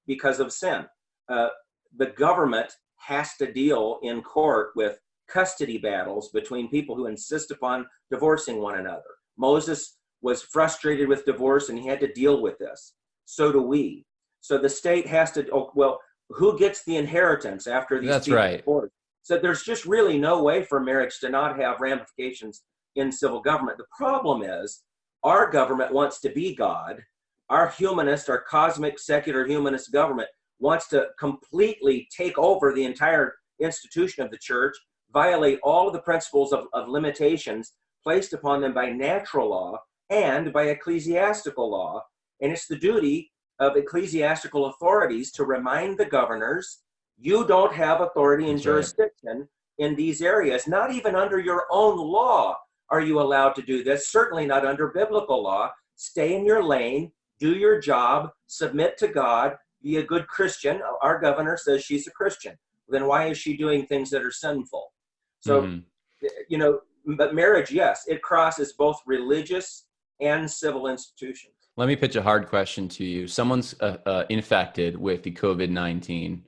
[0.06, 0.86] because of sin.
[1.30, 1.50] Uh,
[1.98, 7.88] the government has to deal in court with custody battles between people who insist upon
[8.12, 9.04] divorcing one another.
[9.38, 12.94] Moses was frustrated with divorce and he had to deal with this
[13.26, 14.06] so do we.
[14.42, 18.58] So the state has to, oh, well, who gets the inheritance after these That's right.
[18.58, 18.92] Divorce?
[19.22, 22.64] So there's just really no way for marriage to not have ramifications
[22.96, 23.78] in civil government.
[23.78, 24.84] The problem is
[25.24, 27.02] our government wants to be God.
[27.50, 30.28] Our humanist, our cosmic secular humanist government
[30.60, 34.76] wants to completely take over the entire institution of the church,
[35.14, 37.74] violate all of the principles of, of limitations
[38.04, 39.78] placed upon them by natural law
[40.10, 42.02] and by ecclesiastical law
[42.42, 46.80] and it's the duty of ecclesiastical authorities to remind the governors
[47.18, 49.48] you don't have authority and jurisdiction
[49.78, 50.68] in these areas.
[50.68, 52.58] Not even under your own law
[52.90, 55.72] are you allowed to do this, certainly not under biblical law.
[55.96, 60.82] Stay in your lane, do your job, submit to God, be a good Christian.
[61.02, 62.56] Our governor says she's a Christian.
[62.90, 64.92] Then why is she doing things that are sinful?
[65.40, 66.28] So, mm-hmm.
[66.50, 69.86] you know, but marriage, yes, it crosses both religious
[70.22, 71.54] and civil institutions.
[71.76, 73.28] Let me pitch a hard question to you.
[73.28, 76.46] Someone's uh, uh, infected with the COVID nineteen,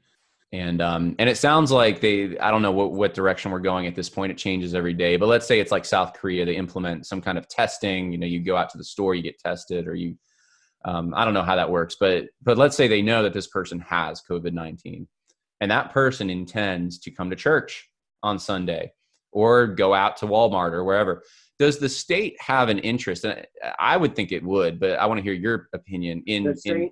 [0.51, 2.37] and um, and it sounds like they.
[2.37, 4.31] I don't know what what direction we're going at this point.
[4.31, 5.17] It changes every day.
[5.17, 6.45] But let's say it's like South Korea.
[6.45, 8.11] They implement some kind of testing.
[8.11, 10.15] You know, you go out to the store, you get tested, or you.
[10.85, 13.47] Um, I don't know how that works, but but let's say they know that this
[13.47, 15.07] person has COVID nineteen,
[15.59, 17.89] and that person intends to come to church
[18.21, 18.91] on Sunday
[19.31, 21.23] or go out to Walmart or wherever
[21.57, 23.23] does the state have an interest?
[23.23, 23.45] And
[23.79, 26.91] I would think it would, but I want to hear your opinion in, state, in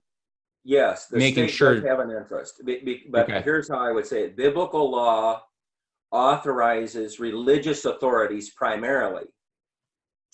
[0.64, 2.62] yes, making sure have an interest.
[2.66, 3.42] But okay.
[3.42, 5.42] here's how I would say it: biblical law
[6.12, 9.24] authorizes religious authorities primarily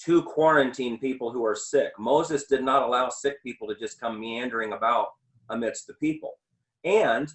[0.05, 1.91] to quarantine people who are sick.
[1.97, 5.07] Moses did not allow sick people to just come meandering about
[5.49, 6.33] amidst the people.
[6.83, 7.31] And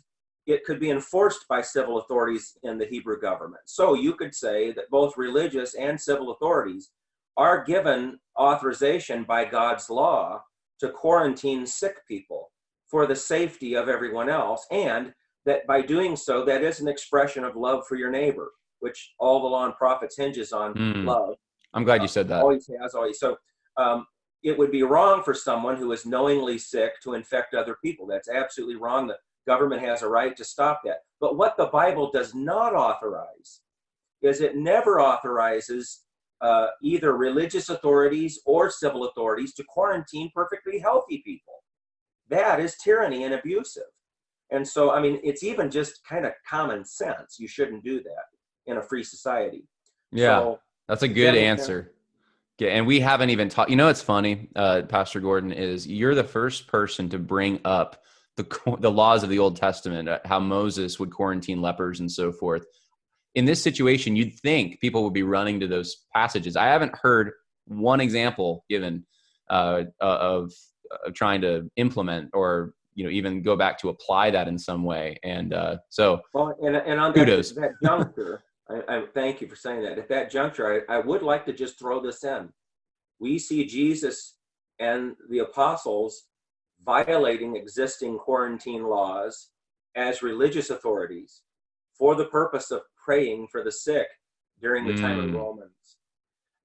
[0.46, 3.62] it could be enforced by civil authorities in the Hebrew government.
[3.66, 6.90] So you could say that both religious and civil authorities
[7.36, 10.42] are given authorization by God's law
[10.80, 12.50] to quarantine sick people
[12.86, 15.12] for the safety of everyone else, and
[15.46, 19.40] that by doing so, that is an expression of love for your neighbor, which all
[19.40, 21.04] the law and prophets hinges on mm.
[21.04, 21.36] love.
[21.72, 22.42] I'm glad you said that.
[22.42, 23.18] Always has, always.
[23.18, 23.36] So
[23.76, 24.06] um,
[24.42, 28.06] it would be wrong for someone who is knowingly sick to infect other people.
[28.06, 29.08] That's absolutely wrong.
[29.08, 29.16] The
[29.46, 30.98] Government has a right to stop that.
[31.20, 33.60] But what the Bible does not authorize
[34.22, 36.04] is it never authorizes
[36.40, 41.62] uh, either religious authorities or civil authorities to quarantine perfectly healthy people.
[42.28, 43.84] That is tyranny and abusive.
[44.50, 47.36] And so, I mean, it's even just kind of common sense.
[47.38, 48.24] You shouldn't do that
[48.66, 49.66] in a free society.
[50.12, 51.92] Yeah, so, that's a good answer.
[52.58, 53.70] Yeah, and we haven't even talked.
[53.70, 58.04] You know, it's funny, uh, Pastor Gordon, is you're the first person to bring up
[58.36, 62.32] the the laws of the Old Testament, uh, how Moses would quarantine lepers and so
[62.32, 62.64] forth.
[63.34, 66.56] In this situation, you'd think people would be running to those passages.
[66.56, 67.32] I haven't heard
[67.66, 69.04] one example given
[69.50, 70.52] uh, uh of,
[71.04, 74.84] of trying to implement or you know even go back to apply that in some
[74.84, 75.18] way.
[75.24, 77.52] And uh, so, well, and, and on kudos.
[77.52, 79.98] that, that juncture, I, I, thank you for saying that.
[79.98, 82.50] At that juncture, I, I would like to just throw this in.
[83.18, 84.36] We see Jesus
[84.78, 86.24] and the apostles
[86.84, 89.50] violating existing quarantine laws
[89.96, 91.42] as religious authorities
[91.96, 94.08] for the purpose of praying for the sick
[94.60, 95.00] during the mm.
[95.00, 95.36] time of hmm.
[95.36, 95.98] Romans.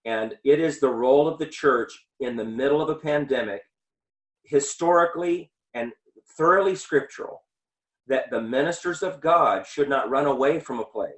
[0.06, 3.62] And it is the role of the church in the middle of a pandemic,
[4.44, 5.92] historically and
[6.38, 7.44] thoroughly scriptural,
[8.08, 11.12] that the ministers of God should not run away from a plague.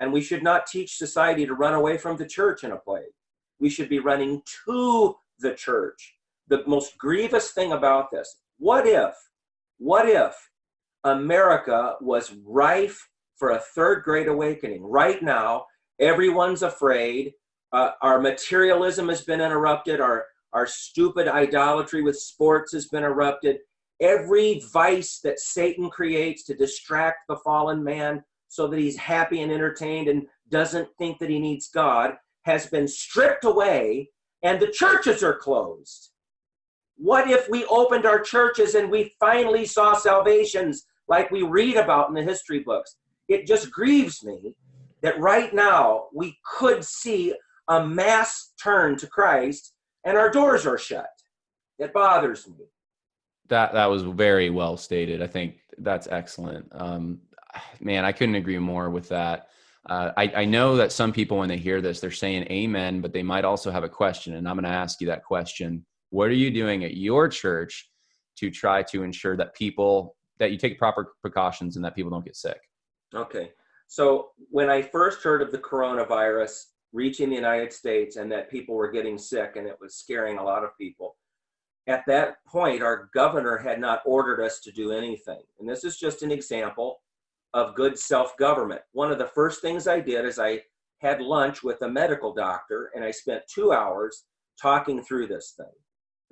[0.00, 3.14] And we should not teach society to run away from the church in a plague.
[3.60, 6.13] We should be running to the church
[6.48, 9.14] the most grievous thing about this what if,
[9.78, 10.34] what if
[11.02, 14.82] America was rife for a third great awakening?
[14.82, 15.66] Right now,
[16.00, 17.32] everyone's afraid.
[17.72, 20.00] Uh, our materialism has been interrupted.
[20.00, 23.58] Our, our stupid idolatry with sports has been erupted.
[24.00, 29.52] every vice that Satan creates to distract the fallen man so that he's happy and
[29.52, 34.10] entertained and doesn't think that he needs God has been stripped away
[34.42, 36.10] and the churches are closed.
[36.96, 42.08] What if we opened our churches and we finally saw salvations like we read about
[42.08, 42.96] in the history books?
[43.28, 44.54] It just grieves me
[45.02, 47.34] that right now we could see
[47.68, 51.08] a mass turn to Christ and our doors are shut.
[51.78, 52.66] It bothers me.
[53.48, 55.20] That that was very well stated.
[55.22, 56.68] I think that's excellent.
[56.72, 57.20] Um,
[57.80, 59.48] man, I couldn't agree more with that.
[59.86, 63.12] Uh, I, I know that some people, when they hear this, they're saying amen, but
[63.12, 64.34] they might also have a question.
[64.34, 65.84] And I'm going to ask you that question.
[66.14, 67.90] What are you doing at your church
[68.36, 72.24] to try to ensure that people, that you take proper precautions and that people don't
[72.24, 72.60] get sick?
[73.12, 73.50] Okay.
[73.88, 78.76] So when I first heard of the coronavirus reaching the United States and that people
[78.76, 81.16] were getting sick and it was scaring a lot of people,
[81.88, 85.42] at that point, our governor had not ordered us to do anything.
[85.58, 87.00] And this is just an example
[87.54, 88.82] of good self government.
[88.92, 90.60] One of the first things I did is I
[90.98, 94.26] had lunch with a medical doctor and I spent two hours
[94.62, 95.74] talking through this thing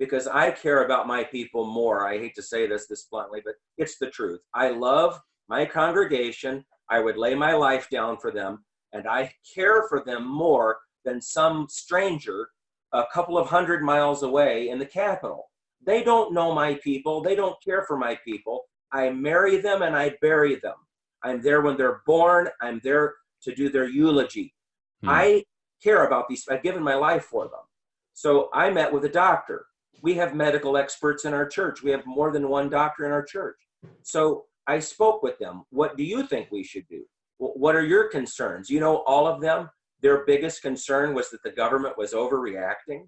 [0.05, 2.07] because I care about my people more.
[2.07, 4.41] I hate to say this this bluntly, but it's the truth.
[4.53, 5.19] I love
[5.49, 6.65] my congregation.
[6.89, 8.63] I would lay my life down for them
[8.93, 12.47] and I care for them more than some stranger
[12.93, 15.49] a couple of hundred miles away in the capital.
[15.85, 17.21] They don't know my people.
[17.21, 18.65] They don't care for my people.
[18.91, 20.75] I marry them and I bury them.
[21.23, 22.49] I'm there when they're born.
[22.61, 24.53] I'm there to do their eulogy.
[25.01, 25.09] Hmm.
[25.09, 25.43] I
[25.81, 26.45] care about these.
[26.49, 27.65] I've given my life for them.
[28.13, 29.65] So I met with a doctor.
[30.01, 31.81] We have medical experts in our church.
[31.81, 33.57] We have more than one doctor in our church.
[34.01, 35.63] So I spoke with them.
[35.69, 37.03] What do you think we should do?
[37.37, 38.69] What are your concerns?
[38.69, 39.69] You know, all of them,
[40.01, 43.07] their biggest concern was that the government was overreacting.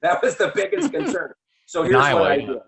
[0.00, 1.32] That was the biggest concern.
[1.66, 2.58] So here's what I did.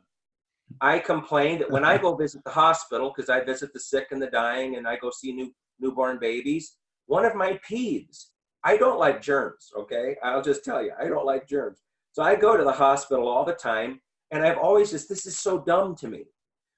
[0.81, 4.21] I complained that when I go visit the hospital, because I visit the sick and
[4.21, 6.77] the dying and I go see new newborn babies,
[7.07, 8.27] one of my peeves,
[8.65, 10.17] I don't like germs, okay?
[10.23, 11.83] I'll just tell you, I don't like germs.
[12.15, 14.01] So I go to the hospital all the time,
[14.31, 16.27] and I've always just, this is so dumb to me.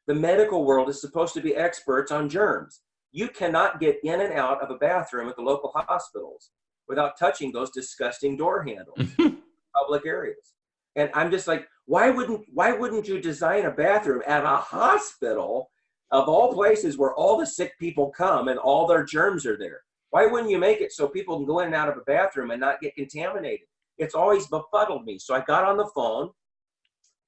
[0.06, 2.80] The medical world is supposed to be experts on germs.
[3.12, 6.52] You cannot get in and out of a bathroom at the local hospitals
[6.88, 8.98] without touching those disgusting door handles,
[9.76, 10.54] public areas.
[10.94, 15.70] And I'm just like, why wouldn't why wouldn't you design a bathroom at a hospital
[16.12, 19.82] of all places where all the sick people come and all their germs are there?
[20.10, 22.52] Why wouldn't you make it so people can go in and out of a bathroom
[22.52, 23.66] and not get contaminated?
[23.98, 25.18] It's always befuddled me.
[25.18, 26.30] So I got on the phone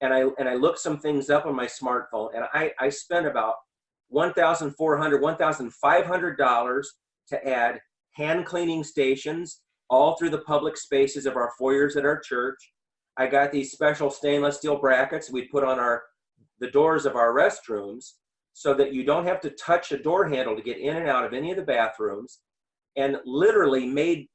[0.01, 3.27] and I and I looked some things up on my smartphone and I, I spent
[3.27, 3.55] about
[4.13, 6.85] $1,400, $1,500
[7.29, 7.81] to add
[8.15, 12.59] hand cleaning stations all through the public spaces of our foyers at our church.
[13.17, 16.03] I got these special stainless steel brackets we put on our
[16.61, 18.15] the doors of our restrooms
[18.53, 21.25] so that you don't have to touch a door handle to get in and out
[21.25, 22.41] of any of the bathrooms
[22.97, 24.27] and literally made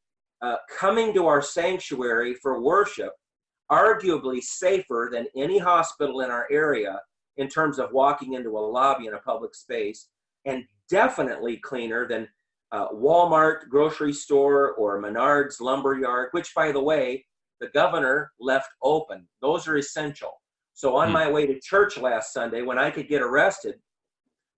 [0.44, 3.14] uh, coming to our sanctuary for worship
[3.72, 7.00] arguably safer than any hospital in our area
[7.38, 10.10] in terms of walking into a lobby in a public space
[10.46, 12.28] and definitely cleaner than
[12.72, 17.26] uh, Walmart grocery store or Menards lumber yard, which by the way,
[17.60, 19.28] the governor left open.
[19.42, 20.32] Those are essential.
[20.74, 21.14] So on hmm.
[21.14, 23.76] my way to church last Sunday, when I could get arrested,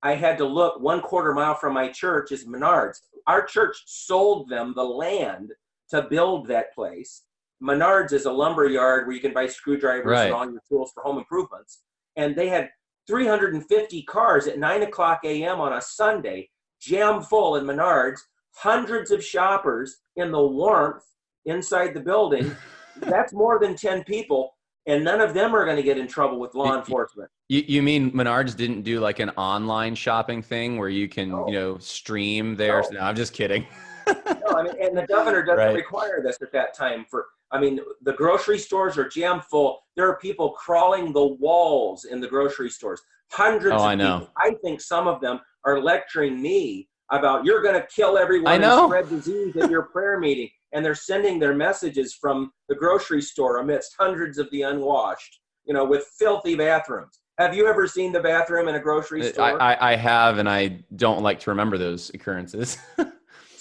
[0.01, 2.97] I had to look one quarter mile from my church is Menards.
[3.27, 5.51] Our church sold them the land
[5.89, 7.23] to build that place.
[7.61, 10.25] Menards is a lumber yard where you can buy screwdrivers right.
[10.25, 11.81] and all your tools for home improvements.
[12.15, 12.69] And they had
[13.07, 15.59] 350 cars at 9 o'clock a.m.
[15.59, 16.49] on a Sunday,
[16.81, 18.19] jam full in Menards,
[18.55, 21.03] hundreds of shoppers in the warmth
[21.45, 22.55] inside the building.
[23.01, 24.55] that's more than 10 people
[24.87, 27.29] and none of them are going to get in trouble with law enforcement.
[27.49, 31.47] You, you mean Menards didn't do like an online shopping thing where you can, no.
[31.47, 32.81] you know, stream there?
[32.81, 32.89] No.
[32.91, 33.65] no I'm just kidding.
[34.07, 35.76] no, I mean, and the governor doesn't right.
[35.76, 39.80] require this at that time for, I mean, the grocery stores are jam full.
[39.95, 43.02] There are people crawling the walls in the grocery stores.
[43.32, 44.19] Hundreds oh, I know.
[44.19, 44.34] People.
[44.38, 48.57] I think some of them are lecturing me about you're going to kill everyone I
[48.57, 48.84] know.
[48.84, 53.22] and spread disease at your prayer meeting and they're sending their messages from the grocery
[53.22, 57.22] store amidst hundreds of the unwashed, you know, with filthy bathrooms.
[57.38, 59.61] Have you ever seen the bathroom in a grocery uh, store?
[59.61, 62.77] I, I, I have, and I don't like to remember those occurrences.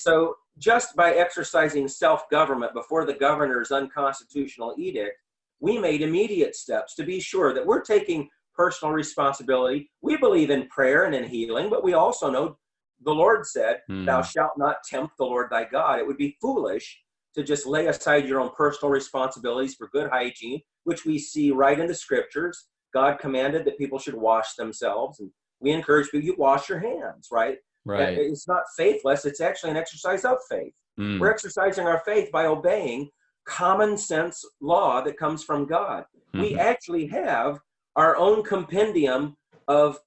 [0.04, 5.16] so, just by exercising self government before the governor's unconstitutional edict,
[5.60, 9.90] we made immediate steps to be sure that we're taking personal responsibility.
[10.02, 12.58] We believe in prayer and in healing, but we also know
[13.02, 14.04] the Lord said, mm.
[14.04, 15.98] Thou shalt not tempt the Lord thy God.
[16.00, 17.00] It would be foolish
[17.34, 21.80] to just lay aside your own personal responsibilities for good hygiene, which we see right
[21.80, 22.66] in the scriptures.
[22.92, 27.28] God commanded that people should wash themselves, and we encourage people you wash your hands,
[27.32, 27.56] right?
[27.84, 28.16] Right.
[28.18, 30.72] It's not faithless; it's actually an exercise of faith.
[30.98, 31.20] Mm.
[31.20, 33.10] We're exercising our faith by obeying
[33.46, 36.04] common sense law that comes from God.
[36.32, 36.58] We Mhm.
[36.58, 37.60] actually have
[37.96, 39.36] our own compendium
[39.68, 39.98] of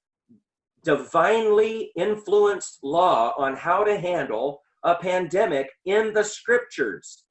[0.84, 7.26] divinely influenced law on how to handle a pandemic in the scriptures.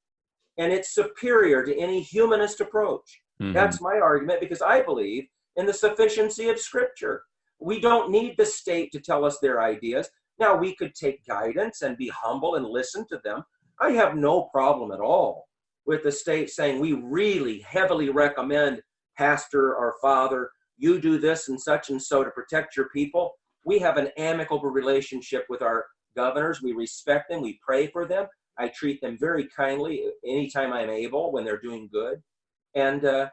[0.59, 3.23] And it's superior to any humanist approach.
[3.41, 3.55] Mhm.
[3.55, 7.25] That's my argument because I believe in the sufficiency of scripture.
[7.59, 10.11] We don't need the state to tell us their ideas.
[10.39, 13.43] Now, we could take guidance and be humble and listen to them.
[13.81, 15.47] I have no problem at all
[15.87, 18.83] with the state saying we really heavily recommend
[19.17, 23.33] pastor or father, you do this and such and so to protect your people.
[23.65, 26.63] We have an amicable relationship with our governors.
[26.63, 28.27] We respect them, we pray for them.
[28.59, 32.23] I treat them very kindly anytime I'm able when they're doing good.
[32.75, 33.29] And uh,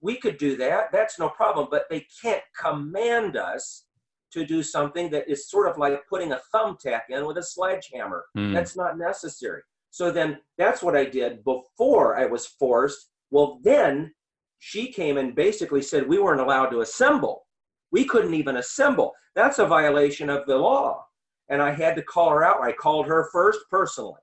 [0.00, 0.92] we could do that.
[0.92, 1.68] That's no problem.
[1.70, 3.84] But they can't command us
[4.32, 8.24] to do something that is sort of like putting a thumbtack in with a sledgehammer.
[8.36, 8.54] Mm.
[8.54, 9.62] That's not necessary.
[9.90, 13.10] So then that's what I did before I was forced.
[13.30, 14.12] Well, then
[14.58, 17.46] she came and basically said we weren't allowed to assemble.
[17.90, 19.12] We couldn't even assemble.
[19.34, 21.04] That's a violation of the law.
[21.48, 22.62] And I had to call her out.
[22.62, 24.20] I called her first personally,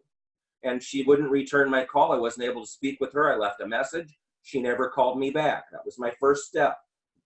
[0.63, 2.11] and she wouldn't return my call.
[2.11, 3.31] I wasn't able to speak with her.
[3.31, 4.17] I left a message.
[4.41, 5.65] She never called me back.
[5.71, 6.77] That was my first step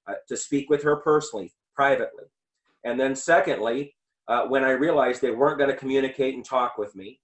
[0.08, 2.26] uh, to speak with her personally, privately.
[2.84, 3.96] And then, secondly,
[4.28, 7.20] uh, when I realized they weren't going to communicate and talk with me,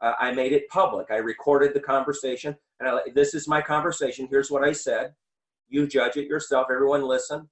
[0.00, 1.06] uh, I made it public.
[1.10, 4.26] I recorded the conversation, and I, this is my conversation.
[4.28, 5.14] Here's what I said.
[5.68, 6.66] You judge it yourself.
[6.70, 7.48] Everyone listen.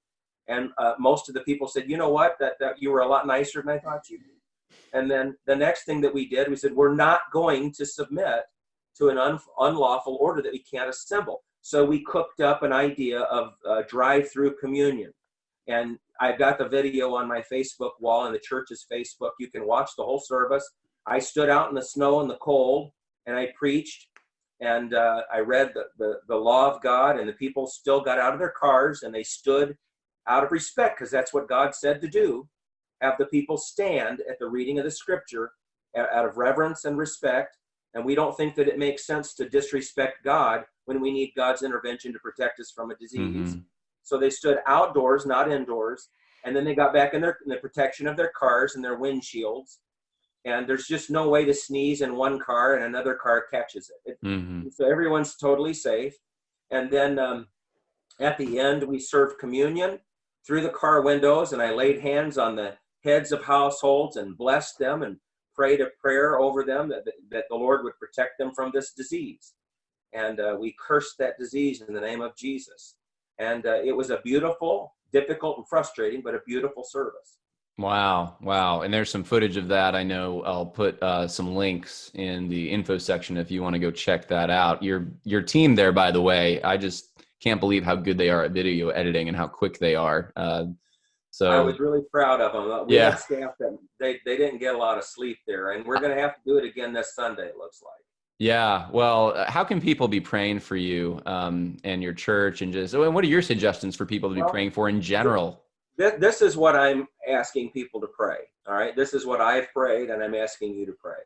[0.47, 3.07] And uh, most of the people said, you know what, that, that you were a
[3.07, 4.19] lot nicer than I thought you.
[4.91, 8.41] And then the next thing that we did, we said, we're not going to submit
[8.97, 11.43] to an un- unlawful order that we can't assemble.
[11.61, 13.53] So we cooked up an idea of
[13.87, 15.13] drive-through communion.
[15.67, 19.31] And I've got the video on my Facebook wall and the church's Facebook.
[19.39, 20.65] You can watch the whole service.
[21.05, 22.91] I stood out in the snow and the cold,
[23.25, 24.07] and I preached,
[24.61, 28.19] and uh, I read the, the, the law of God, and the people still got
[28.19, 29.75] out of their cars and they stood
[30.25, 32.47] out of respect because that's what God said to do.
[33.01, 35.51] Have the people stand at the reading of the scripture
[35.97, 37.57] out of reverence and respect.
[37.93, 41.63] And we don't think that it makes sense to disrespect God when we need God's
[41.63, 43.55] intervention to protect us from a disease.
[43.55, 43.65] Mhm.
[44.03, 46.09] So they stood outdoors, not indoors.
[46.45, 48.99] And then they got back in, their, in the protection of their cars and their
[48.99, 49.77] windshields.
[50.45, 54.11] And there's just no way to sneeze in one car and another car catches it.
[54.11, 54.73] it Mhm.
[54.73, 56.15] so everyone's totally safe.
[56.69, 57.47] And then um,
[58.19, 59.99] at the end, we served communion
[60.45, 64.77] through the car windows, and I laid hands on the heads of households and blessed
[64.79, 65.17] them and
[65.55, 69.53] prayed a prayer over them that, that the Lord would protect them from this disease.
[70.13, 72.95] And uh, we cursed that disease in the name of Jesus.
[73.39, 77.37] And uh, it was a beautiful, difficult, and frustrating, but a beautiful service.
[77.77, 78.81] Wow, wow.
[78.81, 79.95] And there's some footage of that.
[79.95, 83.79] I know I'll put uh, some links in the info section if you want to
[83.79, 84.83] go check that out.
[84.83, 88.43] Your your team there, by the way, I just can't believe how good they are
[88.43, 90.31] at video editing and how quick they are.
[90.35, 90.65] Uh,
[91.31, 92.87] so I was really proud of them.
[92.87, 93.15] We Yeah.
[93.15, 96.21] staff that they, they didn't get a lot of sleep there, and we're going to
[96.21, 98.05] have to do it again this Sunday, it looks like.
[98.39, 98.87] Yeah.
[98.91, 102.93] Well, uh, how can people be praying for you um, and your church, and just
[102.93, 105.63] and what are your suggestions for people to be Well, praying for in general?
[105.97, 108.37] This, this is what I'm asking people to pray.
[108.67, 108.95] All right.
[108.95, 111.19] This is what I've prayed, and I'm asking you to pray.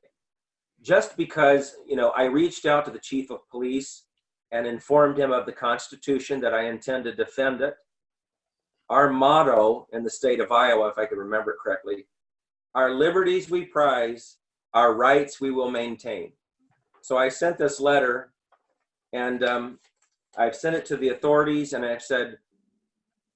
[0.82, 4.04] Just because, you know, I reached out to the chief of police
[4.52, 7.76] and informed him of the Constitution that I intend to defend it.
[8.90, 12.08] Our motto in the state of Iowa, if I can remember it correctly,
[12.76, 14.38] our liberties we prize,
[14.74, 16.32] our rights we will maintain.
[17.08, 18.34] So I sent this letter,
[19.14, 19.80] and um,
[20.38, 22.38] I've sent it to the authorities, and I've said,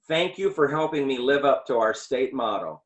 [0.10, 2.82] thank you for helping me live up to our state motto.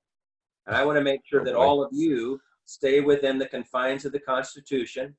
[0.67, 4.11] And I want to make sure that all of you stay within the confines of
[4.11, 5.15] the Constitution.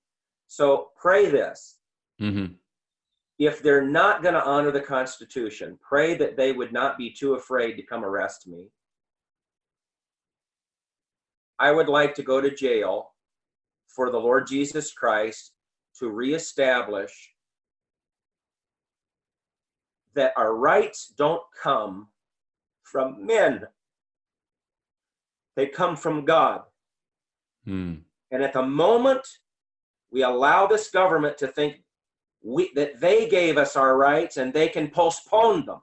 [0.46, 1.80] So pray this.
[2.20, 2.46] hmm
[3.40, 7.34] If they're not going to honor the Constitution, pray that they would not be too
[7.34, 8.70] afraid to come arrest me.
[11.58, 13.14] I would like to go to jail
[13.88, 15.54] for the Lord Jesus Christ
[15.98, 17.32] to reestablish
[20.14, 22.08] that our rights don't come
[22.82, 23.62] from men,
[25.56, 26.62] they come from God.
[27.66, 28.00] Mm.
[28.30, 29.26] And at the moment
[30.10, 31.82] we allow this government to think
[32.42, 35.80] we, that they gave us our rights and they can postpone them,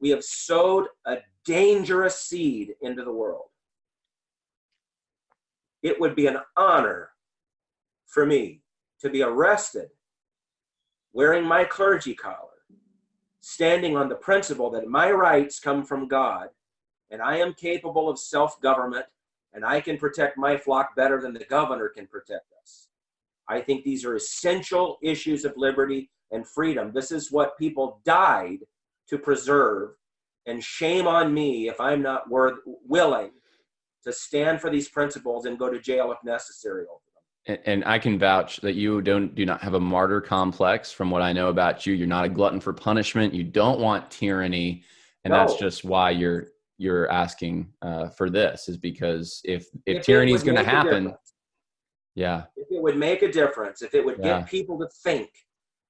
[0.00, 3.46] we have sowed a dangerous seed into the world.
[5.82, 7.10] It would be an honor
[8.06, 8.62] for me
[9.04, 9.90] to be arrested
[11.12, 12.64] wearing my clergy collar,
[13.42, 16.48] standing on the principle that my rights come from God
[17.10, 19.04] and I am capable of self government
[19.52, 22.88] and I can protect my flock better than the governor can protect us.
[23.46, 26.90] I think these are essential issues of liberty and freedom.
[26.94, 28.60] This is what people died
[29.10, 29.90] to preserve.
[30.46, 33.32] And shame on me if I'm not worth, willing
[34.02, 36.86] to stand for these principles and go to jail if necessary.
[37.46, 40.92] And, and I can vouch that you don't do not have a martyr complex.
[40.92, 43.34] From what I know about you, you're not a glutton for punishment.
[43.34, 44.84] You don't want tyranny,
[45.24, 45.38] and no.
[45.38, 46.46] that's just why you're
[46.78, 51.14] you're asking uh, for this is because if if, if tyranny is going to happen,
[52.14, 54.40] yeah, if it would make a difference, if it would yeah.
[54.40, 55.30] get people to think,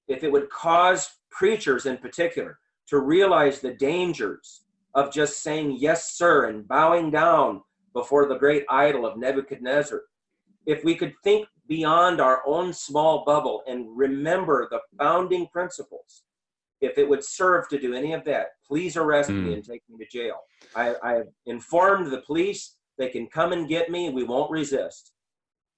[0.09, 2.59] if it would cause preachers in particular
[2.89, 4.65] to realize the dangers
[4.95, 7.61] of just saying yes sir and bowing down
[7.93, 10.03] before the great idol of Nebuchadnezzar,
[10.67, 16.25] if we could think beyond our own small bubble and remember the founding principles
[16.81, 19.43] if it would serve to do any of that, please arrest mm.
[19.43, 19.53] me hmm.
[19.55, 20.37] and take me to jail.
[20.77, 24.11] I, I have informed the police they can come and get me.
[24.11, 25.13] We won't resist.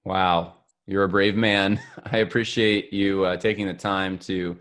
[0.05, 0.55] Wow,
[0.85, 1.79] you're a brave man.
[2.11, 4.57] I appreciate you uh, taking the time to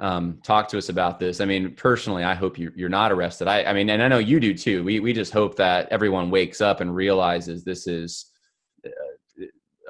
[0.00, 1.40] um, talk to us about this.
[1.40, 3.48] I mean, personally, I hope you, you're not arrested.
[3.48, 4.84] I, I mean, and I know you do too.
[4.84, 8.31] We we just hope that everyone wakes up and realizes this is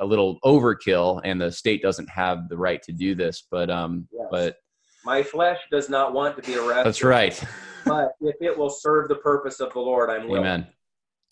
[0.01, 3.47] a little overkill, and the state doesn't have the right to do this.
[3.51, 4.27] But um, yes.
[4.31, 4.57] but
[5.05, 6.87] my flesh does not want to be arrested.
[6.87, 7.43] That's right.
[7.87, 10.47] but if it will serve the purpose of the Lord, I'm willing.
[10.47, 10.67] Amen.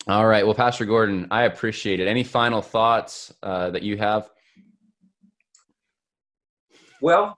[0.07, 0.45] All right.
[0.45, 2.07] Well, Pastor Gordon, I appreciate it.
[2.07, 4.29] Any final thoughts uh, that you have?
[7.01, 7.37] Well,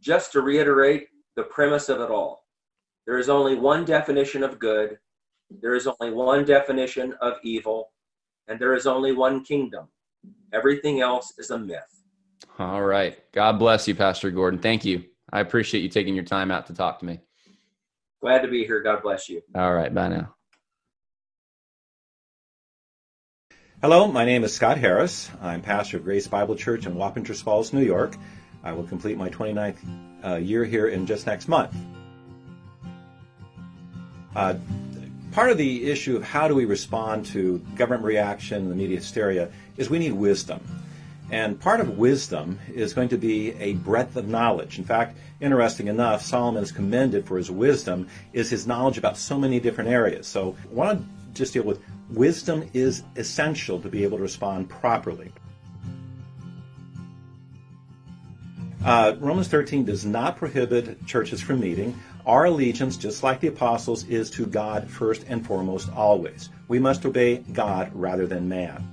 [0.00, 2.42] just to reiterate the premise of it all
[3.06, 4.98] there is only one definition of good,
[5.50, 7.92] there is only one definition of evil,
[8.48, 9.88] and there is only one kingdom.
[10.52, 12.02] Everything else is a myth.
[12.58, 13.18] All right.
[13.32, 14.60] God bless you, Pastor Gordon.
[14.60, 15.04] Thank you.
[15.32, 17.20] I appreciate you taking your time out to talk to me.
[18.20, 18.82] Glad to be here.
[18.82, 19.42] God bless you.
[19.54, 19.92] All right.
[19.92, 20.34] Bye now.
[23.80, 25.28] Hello, my name is Scott Harris.
[25.40, 28.14] I'm pastor of Grace Bible Church in Wappingers Falls, New York.
[28.62, 29.76] I will complete my 29th
[30.24, 31.74] uh, year here in just next month.
[34.36, 34.54] Uh,
[35.32, 38.98] part of the issue of how do we respond to government reaction, and the media
[38.98, 40.60] hysteria, is we need wisdom.
[41.30, 44.78] And part of wisdom is going to be a breadth of knowledge.
[44.78, 49.38] In fact, interesting enough, Solomon is commended for his wisdom, is his knowledge about so
[49.38, 50.26] many different areas.
[50.26, 51.80] So I want to just deal with
[52.10, 55.32] wisdom is essential to be able to respond properly.
[58.84, 61.98] Uh, Romans 13 does not prohibit churches from meeting.
[62.26, 66.50] Our allegiance, just like the apostles, is to God first and foremost always.
[66.68, 68.88] We must obey God rather than man.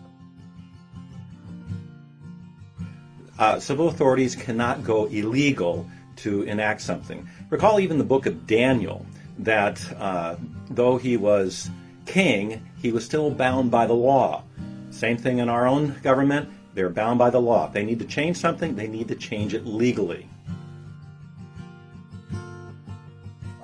[3.39, 7.27] uh, civil authorities cannot go illegal to enact something.
[7.49, 9.05] Recall even the book of Daniel,
[9.39, 10.35] that uh,
[10.69, 11.69] though he was
[12.05, 14.43] king, he was still bound by the law.
[14.91, 17.67] Same thing in our own government, they're bound by the law.
[17.67, 20.27] If they need to change something, they need to change it legally.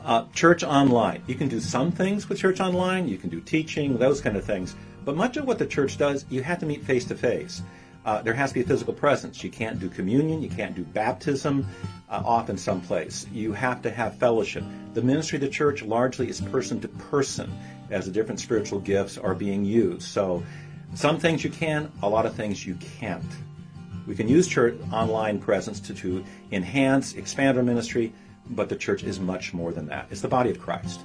[0.05, 1.23] Uh, church online.
[1.27, 4.45] You can do some things with church online, you can do teaching, those kind of
[4.45, 4.75] things.
[5.03, 7.63] But much of what the church does, you have to meet face to face
[8.23, 9.43] there has to be a physical presence.
[9.43, 11.67] You can't do communion, you can't do baptism
[12.09, 13.25] uh, off in some place.
[13.31, 14.63] You have to have fellowship.
[14.93, 17.51] The ministry of the church largely is person to person
[17.89, 20.03] as the different spiritual gifts are being used.
[20.03, 20.43] So
[20.93, 23.23] some things you can, a lot of things you can't.
[24.05, 28.13] We can use church online presence to, to enhance, expand our ministry,
[28.49, 30.07] but the church is much more than that.
[30.11, 31.01] It's the body of Christ.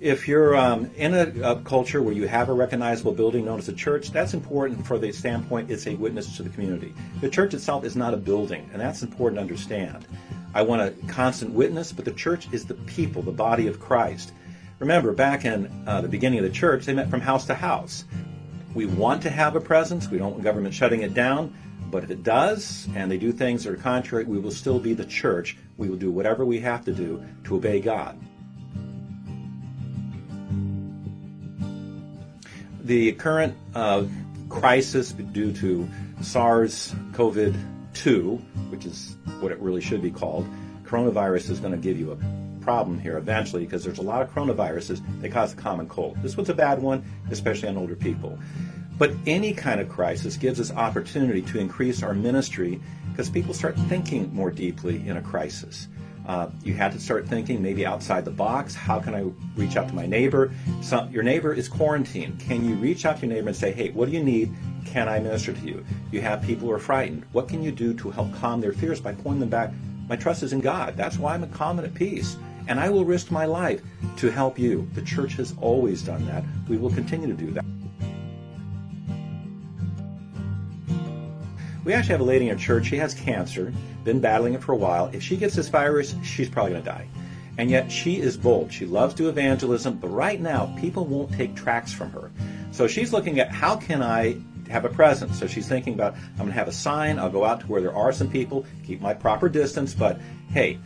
[0.00, 3.68] if you're um, in a, a, culture where you have a recognizable building known as
[3.68, 6.94] a church, that's important for the standpoint it's a witness to the community.
[7.20, 10.06] The church itself is not a building, and that's important to understand.
[10.54, 14.32] I want a constant witness, but the church is the people, the body of Christ.
[14.78, 18.04] Remember, back in uh, the beginning of the church, they met from house to house.
[18.74, 20.08] We want to have a presence.
[20.08, 21.52] We don't want government shutting it down.
[21.90, 24.94] But if it does, and they do things that are contrary, we will still be
[24.94, 25.56] the church.
[25.76, 28.18] We will do whatever we have to do to obey God.
[32.88, 34.04] the current uh,
[34.48, 35.86] crisis due to
[36.22, 37.54] SARS CoV
[37.92, 38.36] 2,
[38.70, 40.48] which is what it really should be called,
[40.84, 44.34] coronavirus is going to give you a problem here eventually because there's a lot of
[44.34, 46.16] coronaviruses that cause the common cold.
[46.22, 48.38] This one's a bad one, especially on older people.
[48.98, 52.80] But any kind of crisis gives us opportunity to increase our ministry
[53.10, 55.88] because people start thinking more deeply in a crisis.
[56.26, 58.74] Uh, you had to start thinking maybe outside the box.
[58.74, 60.52] How can I reach out to my neighbor?
[60.82, 62.38] So your neighbor is quarantined.
[62.38, 64.54] Can you reach out to your neighbor and say, hey, what do you need?
[64.92, 65.84] can I minister to you?
[66.10, 67.24] You have people who are frightened.
[67.32, 69.72] What can you do to help calm their fears by pointing them back?
[70.08, 70.96] My trust is in God.
[70.96, 72.36] That's why I'm calm and at peace.
[72.66, 73.82] And I will risk my life
[74.18, 74.88] to help you.
[74.94, 76.44] The church has always done that.
[76.68, 77.64] We will continue to do that.
[81.88, 82.84] We actually have a lady in our church.
[82.84, 83.72] She has cancer,
[84.04, 85.06] been battling it for a while.
[85.14, 87.08] If she gets this virus, she's probably going to die.
[87.56, 88.70] And yet she is bold.
[88.70, 92.30] She loves to evangelism, but right now people won't take tracts from her.
[92.72, 94.36] So she's looking at how can I
[94.68, 95.38] have a presence.
[95.38, 97.18] So she's thinking about I'm going to have a sign.
[97.18, 100.20] I'll go out to where there are some people, keep my proper distance, but
[100.50, 100.78] hey,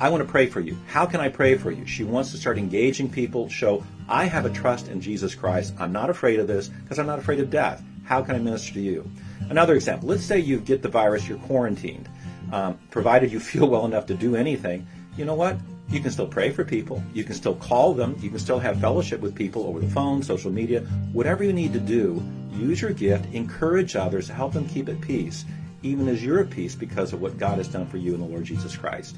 [0.00, 0.78] I want to pray for you.
[0.86, 1.84] How can I pray for you?
[1.84, 5.74] She wants to start engaging people, show I have a trust in Jesus Christ.
[5.78, 7.82] I'm not afraid of this because I'm not afraid of death.
[8.08, 9.10] How can I minister to you?
[9.50, 12.08] Another example let's say you get the virus, you're quarantined.
[12.50, 14.86] Um, provided you feel well enough to do anything,
[15.18, 15.58] you know what?
[15.90, 17.02] You can still pray for people.
[17.12, 18.16] You can still call them.
[18.20, 20.80] You can still have fellowship with people over the phone, social media,
[21.12, 22.22] whatever you need to do.
[22.52, 25.44] Use your gift, encourage others, help them keep at peace,
[25.82, 28.26] even as you're at peace because of what God has done for you in the
[28.26, 29.16] Lord Jesus Christ.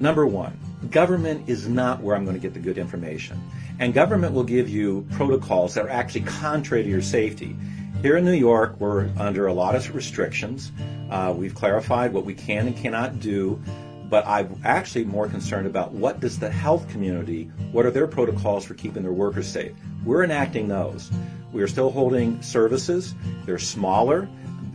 [0.00, 0.58] Number one,
[0.92, 3.42] government is not where I'm going to get the good information.
[3.78, 7.56] And government will give you protocols that are actually contrary to your safety.
[8.02, 10.70] Here in New York, we're under a lot of restrictions.
[11.10, 13.60] Uh, we've clarified what we can and cannot do,
[14.08, 18.64] but I'm actually more concerned about what does the health community, what are their protocols
[18.64, 19.72] for keeping their workers safe?
[20.04, 21.10] We're enacting those.
[21.52, 23.14] We are still holding services.
[23.46, 24.28] They're smaller,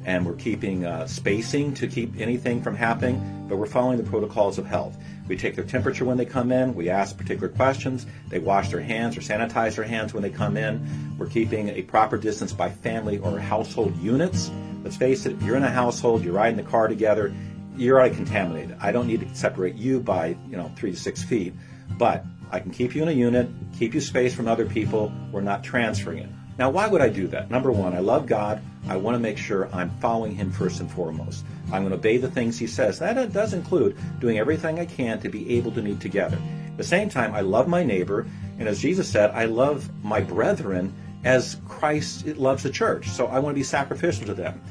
[0.06, 4.58] and we're keeping uh, spacing to keep anything from happening, but we're following the protocols
[4.58, 4.98] of health.
[5.28, 6.74] We take their temperature when they come in.
[6.74, 8.06] We ask particular questions.
[8.30, 11.16] They wash their hands or sanitize their hands when they come in.
[11.18, 14.52] We're keeping a proper distance by family or household units.
[14.84, 17.34] Let's face it, if you're in a household, you're riding the car together,
[17.76, 18.78] you're already contaminated.
[18.80, 21.54] I don't need to separate you by, you know, three to six feet,
[21.98, 25.12] but I can keep you in a unit, keep you spaced from other people.
[25.32, 26.30] We're not transferring it.
[26.58, 27.52] Now, why would I do that?
[27.52, 28.62] Number one, I love God.
[28.90, 31.46] I want to make sure I'm following Him first and foremost.
[31.72, 33.00] I'm going to obey the things He says.
[33.00, 36.38] That does include doing everything I can to be able to meet together.
[36.68, 38.28] At the same time, I love my neighbor,
[38.60, 40.94] and as Jesus said, I love my brethren
[41.24, 43.10] as Christ loves the church.
[43.10, 44.62] So I want to be sacrificial to them.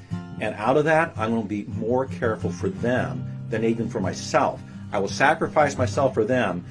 [0.40, 4.00] And out of that, I'm going to be more careful for them than even for
[4.00, 4.60] myself.
[4.92, 6.64] I will sacrifice myself for them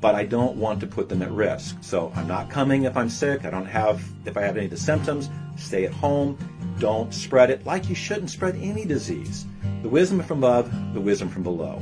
[0.00, 1.78] but I don't want to put them at risk.
[1.80, 3.44] So I'm not coming if I'm sick.
[3.44, 6.38] I don't have, if I have any of the symptoms, stay at home.
[6.78, 9.46] Don't spread it like you shouldn't spread any disease.
[9.82, 11.80] The wisdom from above, the wisdom from below.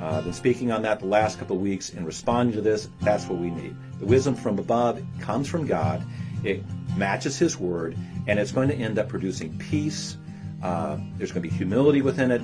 [0.00, 2.88] I've been speaking on that the last couple of weeks in responding to this.
[3.00, 3.74] That's what we need.
[3.98, 6.04] The wisdom from above comes from God.
[6.44, 6.62] It
[6.96, 7.96] matches His word,
[8.26, 10.18] and it's going to end up producing peace.
[10.62, 12.42] Uh, there's going to be humility within it,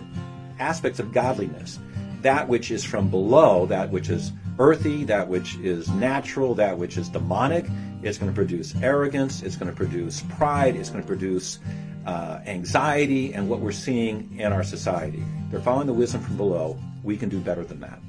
[0.58, 1.78] aspects of godliness.
[2.22, 6.96] That which is from below, that which is earthy, that which is natural, that which
[6.96, 7.66] is demonic.
[8.02, 9.42] It's going to produce arrogance.
[9.42, 10.76] It's going to produce pride.
[10.76, 11.58] It's going to produce
[12.06, 15.22] uh, anxiety and what we're seeing in our society.
[15.50, 16.78] They're following the wisdom from below.
[17.04, 18.00] We can do better than that.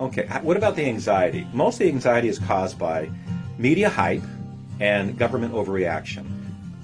[0.00, 1.46] Okay, what about the anxiety?
[1.52, 3.08] Most of the anxiety is caused by
[3.56, 4.22] media hype
[4.80, 6.26] and government overreaction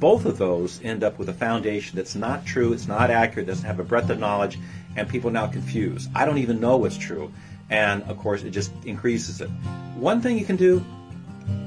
[0.01, 3.67] both of those end up with a foundation that's not true, it's not accurate, doesn't
[3.67, 4.59] have a breadth of knowledge,
[4.97, 6.11] and people now confused.
[6.15, 7.33] I don't even know what's true.
[7.71, 9.49] And of course, it just increases it.
[9.97, 10.85] One thing you can do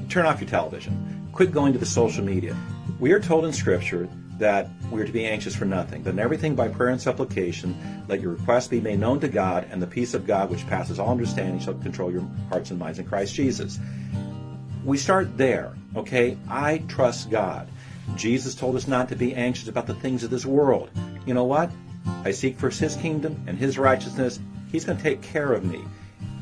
[0.08, 2.56] turn off your television, quit going to the social media.
[3.00, 6.18] We are told in Scripture that we are to be anxious for nothing, but in
[6.18, 9.86] everything by prayer and supplication, let your requests be made known to God, and the
[9.86, 13.34] peace of God, which passes all understanding, shall control your hearts and minds in Christ
[13.34, 13.78] Jesus.
[14.84, 16.36] We start there, okay?
[16.48, 17.68] I trust God.
[18.16, 20.90] Jesus told us not to be anxious about the things of this world.
[21.26, 21.70] You know what?
[22.24, 24.40] I seek first his kingdom and his righteousness.
[24.70, 25.84] He's going to take care of me.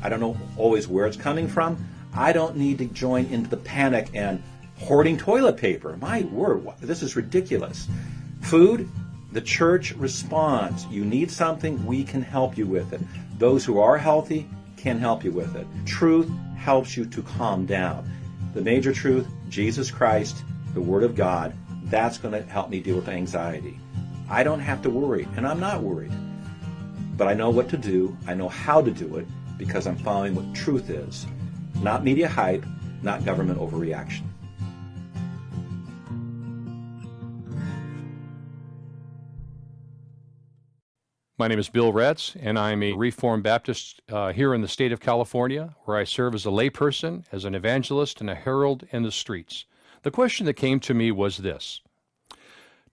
[0.03, 1.83] I don't know always where it's coming from.
[2.13, 4.41] I don't need to join into the panic and
[4.79, 5.97] hoarding toilet paper.
[5.97, 7.87] My word, this is ridiculous.
[8.41, 8.89] Food,
[9.31, 10.85] the church responds.
[10.87, 13.01] You need something, we can help you with it.
[13.37, 15.67] Those who are healthy can help you with it.
[15.85, 18.11] Truth helps you to calm down.
[18.53, 20.43] The major truth, Jesus Christ,
[20.73, 21.53] the Word of God,
[21.91, 23.77] that's going to help me deal with anxiety.
[24.29, 26.13] I don't have to worry, and I'm not worried.
[27.17, 29.27] But I know what to do, I know how to do it,
[29.57, 31.27] because I'm following what truth is.
[31.81, 32.65] Not media hype,
[33.03, 34.23] not government overreaction.
[41.37, 44.91] My name is Bill Retz, and I'm a Reformed Baptist uh, here in the state
[44.91, 49.03] of California, where I serve as a layperson, as an evangelist, and a herald in
[49.03, 49.65] the streets.
[50.03, 51.81] The question that came to me was this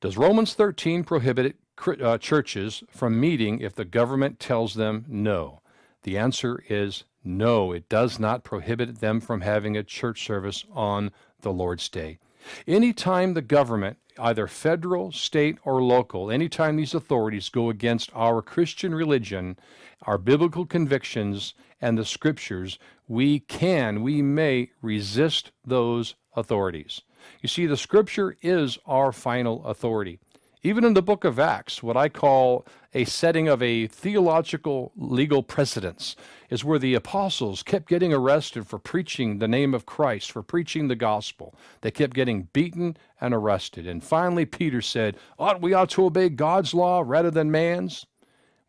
[0.01, 1.57] Does Romans 13 prohibit
[2.03, 5.63] uh, churches from meeting if the government tells them no?
[6.03, 7.73] The answer is no.
[7.73, 11.11] It does not prohibit them from having a church service on
[11.41, 12.19] the Lord's Day.
[12.67, 18.95] Anytime the government, either federal, state, or local, anytime these authorities go against our Christian
[18.95, 19.59] religion,
[20.03, 27.03] our biblical convictions, and the scriptures, we can, we may resist those authorities.
[27.43, 30.19] You see, the scripture is our final authority.
[30.65, 35.43] Even in the book of Acts, what I call a setting of a theological legal
[35.43, 36.17] precedence
[36.51, 40.89] is where the apostles kept getting arrested for preaching the name of Christ, for preaching
[40.89, 41.55] the gospel.
[41.83, 43.87] They kept getting beaten and arrested.
[43.87, 48.07] And finally, Peter said, Ought we ought to obey God's law rather than man's?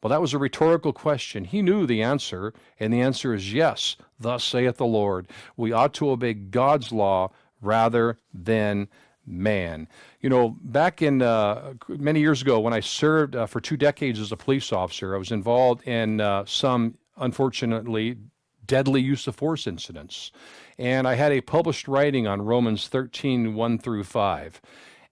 [0.02, 1.44] Well, that was a rhetorical question.
[1.44, 3.98] He knew the answer, and the answer is yes.
[4.20, 5.28] Thus saith the Lord.
[5.58, 8.88] We ought to obey God's law rather than
[9.26, 9.88] man.
[10.22, 14.20] You know, back in uh, many years ago when I served uh, for two decades
[14.20, 18.18] as a police officer, I was involved in uh, some, unfortunately,
[18.66, 20.32] deadly use of force incidents.
[20.78, 24.62] And I had a published writing on Romans 13 1 through 5.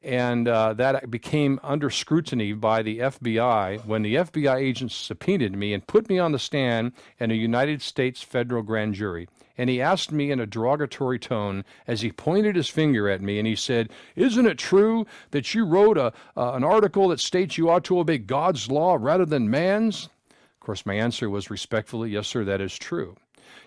[0.04, 5.74] And uh, that became under scrutiny by the FBI when the FBI agents subpoenaed me
[5.74, 9.28] and put me on the stand in a United States federal grand jury
[9.58, 13.40] and he asked me in a derogatory tone as he pointed his finger at me
[13.40, 17.58] and he said, Isn't it true that you wrote a, uh, an article that states
[17.58, 20.10] you ought to obey God's law rather than man's?
[20.30, 23.16] Of course, my answer was respectfully, Yes, sir, that is true.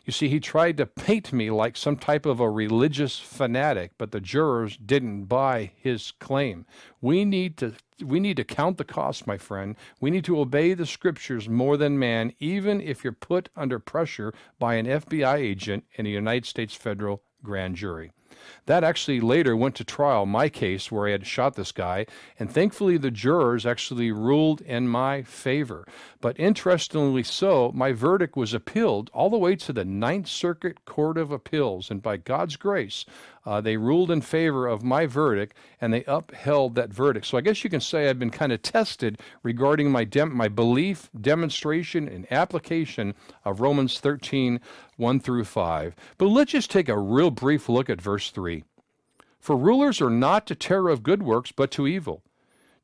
[0.04, 4.12] You see, he tried to paint me like some type of a religious fanatic, but
[4.12, 6.66] the jurors didn't buy his claim.
[7.00, 9.76] We need to we need to count the cost, my friend.
[10.00, 14.32] We need to obey the scriptures more than man, even if you're put under pressure
[14.58, 18.12] by an FBI agent in a United States federal grand jury.
[18.66, 22.06] That actually later went to trial, my case where I had shot this guy,
[22.38, 25.86] and thankfully the jurors actually ruled in my favor.
[26.20, 31.18] But interestingly so, my verdict was appealed all the way to the Ninth Circuit Court
[31.18, 33.04] of Appeals, and by God's grace,
[33.46, 37.26] uh, they ruled in favor of my verdict and they upheld that verdict.
[37.26, 40.48] So I guess you can say I've been kind of tested regarding my dem- my
[40.48, 43.14] belief, demonstration, and application
[43.44, 44.60] of Romans 13,
[44.96, 45.96] 1 through 5.
[46.18, 48.64] But let's just take a real brief look at verse 3.
[49.38, 52.22] For rulers are not to terror of good works, but to evil.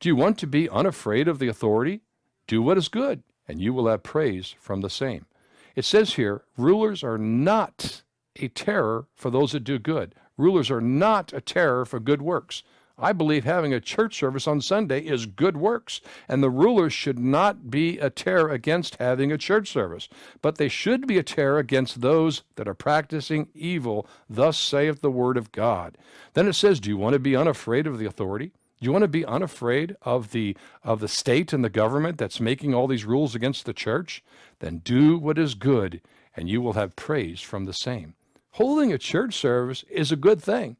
[0.00, 2.00] Do you want to be unafraid of the authority?
[2.46, 5.26] Do what is good, and you will have praise from the same.
[5.74, 8.02] It says here, rulers are not
[8.36, 10.14] a terror for those that do good.
[10.36, 12.62] Rulers are not a terror for good works.
[12.98, 17.18] I believe having a church service on Sunday is good works, and the rulers should
[17.18, 20.08] not be a terror against having a church service,
[20.40, 24.06] but they should be a terror against those that are practicing evil.
[24.30, 25.98] Thus saith the word of God.
[26.32, 28.52] Then it says, Do you want to be unafraid of the authority?
[28.80, 32.40] Do you want to be unafraid of the of the state and the government that's
[32.40, 34.22] making all these rules against the church?
[34.60, 36.00] Then do what is good,
[36.34, 38.14] and you will have praise from the same
[38.56, 40.76] holding a church service is a good thing.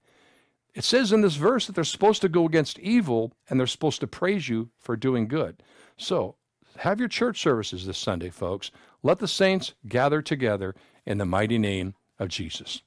[0.74, 4.00] It says in this verse that they're supposed to go against evil and they're supposed
[4.00, 5.62] to praise you for doing good.
[5.98, 6.36] So,
[6.78, 8.70] have your church services this Sunday, folks.
[9.02, 10.74] Let the saints gather together
[11.04, 12.82] in the mighty name of Jesus.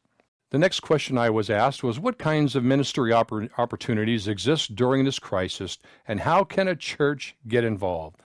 [0.50, 5.06] The next question I was asked was What kinds of ministry oppor- opportunities exist during
[5.06, 8.18] this crisis, and how can a church get involved?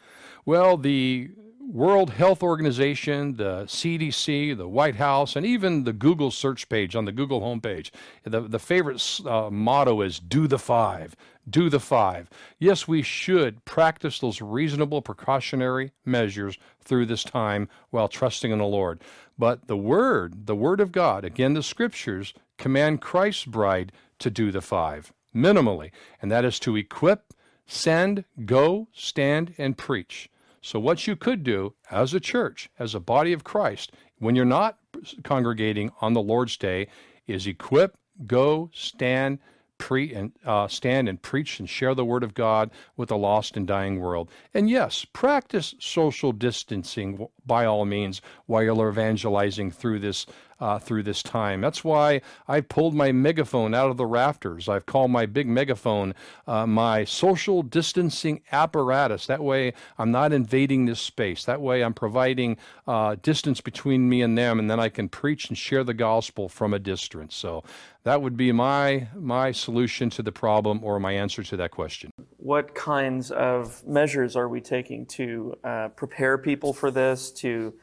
[0.47, 1.31] Well, the
[1.67, 7.07] World Health Organization, the CDC, the White House, and even the Google search page on
[7.07, 7.91] the Google homepage.
[8.23, 11.17] The, the favorite uh, motto is do the five,
[11.49, 12.29] do the five.
[12.59, 18.65] Yes, we should practice those reasonable precautionary measures through this time while trusting in the
[18.65, 19.01] Lord.
[19.39, 24.53] But the Word, the Word of God, again, the Scriptures command Christ's bride to do
[24.53, 27.33] the five minimally, and that is to equip,
[27.67, 30.29] send, go, stand, and preach.
[30.65, 34.47] So, what you could do as a church, as a body of Christ, when you're
[34.47, 34.79] not
[35.23, 36.89] congregating on the Lord's Day,
[37.27, 39.41] is equip, go, stand,
[39.77, 43.59] pre and uh, stand and preach and share the word of God with a lost
[43.59, 44.31] and dying world.
[44.55, 50.25] And yes, practice social distancing by all means while you're evangelizing through this
[50.65, 51.61] uh, through this time.
[51.61, 54.67] That's why I've pulled my megaphone out of the rafters.
[54.67, 56.15] I've called my big megaphone
[56.47, 59.27] uh, my social distancing apparatus.
[59.27, 61.45] That way, I'm not invading this space.
[61.45, 65.51] That way, I'm providing uh, distance between me and them, and then I can preach
[65.51, 67.35] and share the gospel from a distance.
[67.35, 67.63] So
[68.05, 72.11] that would be my my solution to the problem or my answer to that question.
[72.39, 77.31] What kinds of measures are we taking to uh, prepare people for this?
[77.33, 77.75] To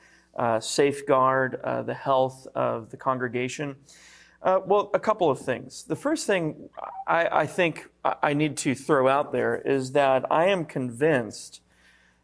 [0.60, 3.76] safeguard uh, the health of the congregation.
[4.42, 5.84] Uh, well, a couple of things.
[5.84, 6.70] The first thing
[7.08, 7.88] I, I, think
[8.24, 11.62] I need to throw out there is that I am convinced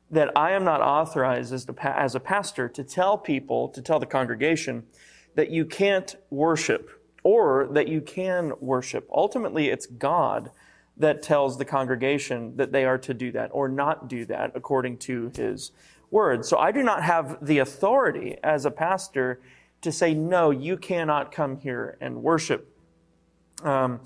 [0.10, 4.06] that I am not authorized as, as a pastor to tell people, to tell the
[4.06, 4.84] congregation,
[5.36, 6.90] that you can't worship
[7.24, 9.08] or that you can worship.
[9.12, 10.50] Ultimately, it's God
[10.96, 14.98] that tells the congregation that they are to do that or not do that according
[14.98, 15.72] to his
[16.12, 16.46] word.
[16.46, 19.42] So I do not have the authority as a pastor
[19.82, 22.74] to say, no, you cannot come here and worship.
[23.64, 24.02] Um,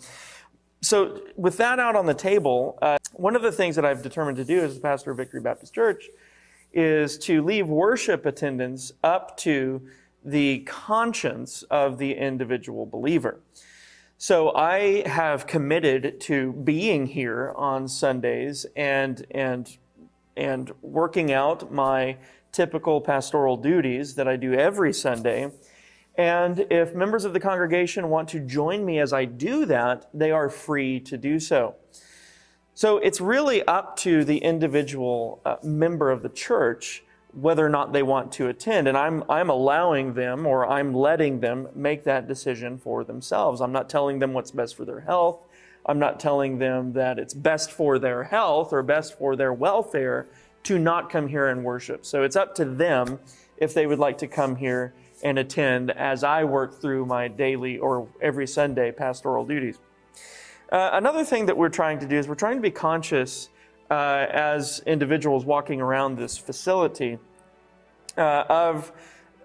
[0.83, 4.37] so, with that out on the table, uh, one of the things that I've determined
[4.37, 6.09] to do as a pastor of Victory Baptist Church
[6.73, 9.81] is to leave worship attendance up to
[10.23, 13.39] the conscience of the individual believer.
[14.17, 19.77] So I have committed to being here on Sundays and and
[20.41, 22.17] and working out my
[22.51, 25.51] typical pastoral duties that I do every Sunday.
[26.15, 30.31] And if members of the congregation want to join me as I do that, they
[30.31, 31.75] are free to do so.
[32.73, 37.03] So it's really up to the individual uh, member of the church
[37.33, 38.87] whether or not they want to attend.
[38.87, 43.61] And I'm, I'm allowing them or I'm letting them make that decision for themselves.
[43.61, 45.39] I'm not telling them what's best for their health.
[45.85, 50.27] I'm not telling them that it's best for their health or best for their welfare
[50.63, 52.05] to not come here and worship.
[52.05, 53.19] So it's up to them
[53.57, 54.93] if they would like to come here
[55.23, 59.79] and attend as I work through my daily or every Sunday pastoral duties.
[60.71, 63.49] Uh, another thing that we're trying to do is we're trying to be conscious
[63.89, 67.19] uh, as individuals walking around this facility
[68.17, 68.91] uh, of,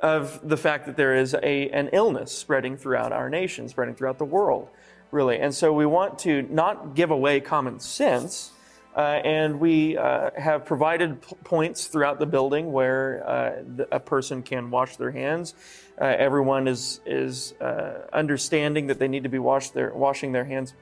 [0.01, 4.19] of the fact that there is a, an illness spreading throughout our nation, spreading throughout
[4.19, 4.69] the world,
[5.11, 5.39] really.
[5.39, 8.53] And so we want to not give away common sense
[8.97, 14.43] uh, and we uh, have provided p- points throughout the building where uh, a person
[14.43, 15.55] can wash their hands.
[16.01, 20.47] Uh, everyone is is uh, understanding that they need to be wash their, washing their
[20.47, 20.73] hands.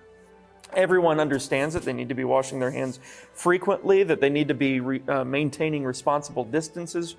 [0.74, 3.00] Everyone understands that they need to be washing their hands
[3.32, 4.04] frequently.
[4.04, 7.16] That they need to be re- uh, maintaining responsible distances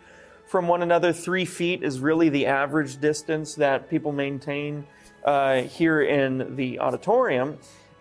[0.47, 1.11] from one another.
[1.11, 4.87] Three feet is really the average distance that people maintain
[5.25, 7.57] here in the auditorium.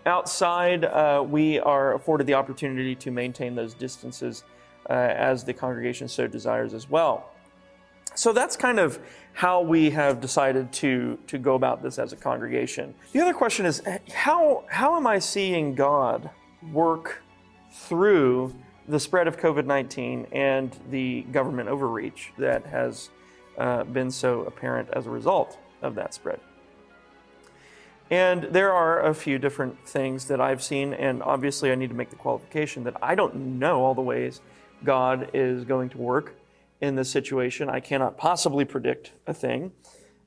[0.07, 4.45] Outside, uh, we are afforded the opportunity to maintain those distances
[4.91, 7.31] uh, as the congregation so desires as well.
[8.15, 9.01] So that's kind of
[9.33, 12.95] how we have decided to, to go about this as a congregation.
[13.13, 13.83] The other question is
[14.13, 16.31] how, how am I seeing God
[16.73, 17.23] work
[17.73, 18.55] through
[18.87, 23.11] the spread of COVID 19 and the government overreach that has
[23.59, 26.39] uh, been so apparent as a result of that spread?
[28.11, 31.97] And there are a few different things that I've seen, and obviously I need to
[31.97, 34.41] make the qualification that I don't know all the ways
[34.85, 36.37] God is going to work
[36.81, 37.71] in this situation.
[37.71, 39.73] I cannot possibly predict a thing.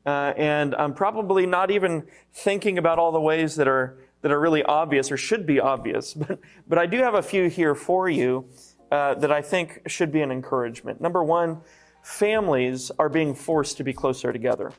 [0.06, 4.40] Uh, and I'm probably not even thinking about all the ways that are that are
[4.40, 6.14] really obvious or should be obvious.
[6.28, 8.45] But but I do have a few here for you
[8.91, 11.02] uh, that I think should be an encouragement.
[11.02, 11.62] Number one,
[12.02, 14.72] families are being forced to be closer together.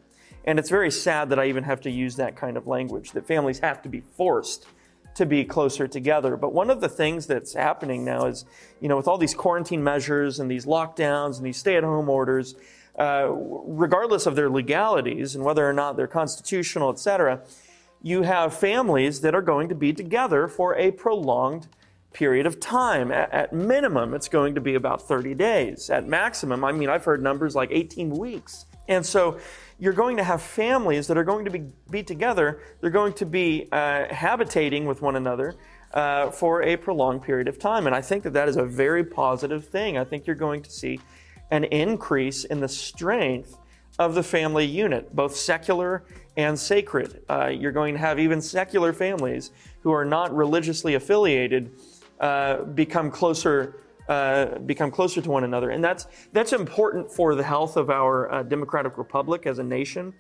[0.49, 3.27] And it's very sad that I even have to use that kind of language, that
[3.27, 4.65] families have to be forced
[5.17, 6.39] to be closer together.
[6.39, 8.47] But one of the things that's happening now is,
[8.81, 12.09] you know, with all these quarantine measures and these lockdowns and these stay at home
[12.09, 12.55] orders,
[12.99, 17.43] uh, regardless of their legalities and whether or not they're constitutional, et cetera,
[18.03, 21.69] you have families that are going to be together for a prolonged
[22.15, 23.13] period of time.
[23.13, 25.91] At, at, minimum, it's going to be about 30 days.
[25.91, 28.65] At maximum, I mean, I've heard numbers like 18 weeks.
[28.89, 29.39] And so
[29.79, 32.61] you're going to have families that are going to be, be together.
[32.81, 35.55] They're going to be uh, habitating with one another
[35.95, 37.87] uh, for a prolonged period of time.
[37.87, 39.97] And I think that that is a very positive thing.
[39.97, 41.01] I think you're going to see
[41.51, 43.57] an increase in the strength
[43.99, 46.05] of the family unit, both secular
[46.37, 47.23] and sacred.
[47.29, 49.51] Uh, you're going to have even secular families
[49.83, 51.73] who are not religiously affiliated
[52.21, 53.77] uh, become closer
[54.09, 55.71] uh, become closer to one another.
[55.71, 60.15] And that's, that's important for the health of our uh, democratic republic as a nation.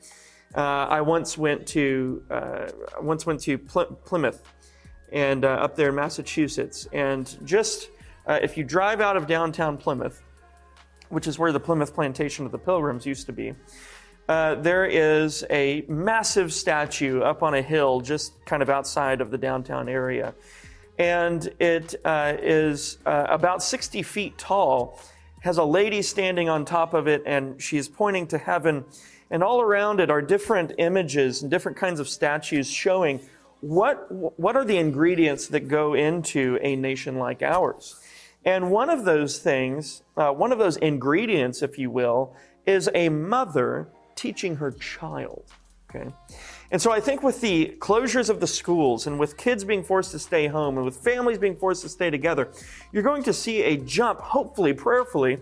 [0.55, 2.69] Uh, I once went to, uh,
[3.01, 4.43] once went to Pl- Plymouth
[5.13, 6.87] and uh, up there in Massachusetts.
[6.93, 7.91] And just
[8.27, 10.23] if you drive out of downtown Plymouth,
[11.09, 13.55] which is where the Plymouth plantation of the Pilgrims used to be,
[14.29, 19.31] uh, there is a massive statue up on a hill just kind of outside of
[19.31, 20.35] the downtown area
[20.99, 25.01] and it uh, is uh, about 60 feet tall.
[25.41, 28.85] Has a lady standing on top of it, and she's pointing to heaven.
[29.31, 33.21] And all around it are different images and different kinds of statues showing
[33.61, 38.01] what, what are the ingredients that go into a nation like ours.
[38.45, 42.35] And one of those things, uh, one of those ingredients, if you will,
[42.67, 45.45] is a mother teaching her child.
[45.91, 46.13] Okay?
[46.71, 50.11] And so I think with the closures of the schools and with kids being forced
[50.13, 52.51] to stay home and with families being forced to stay together,
[52.93, 55.39] you're going to see a jump, hopefully, prayerfully,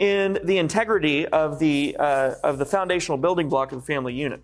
[0.00, 4.42] in the integrity of the, uh, of the foundational building block of the family unit.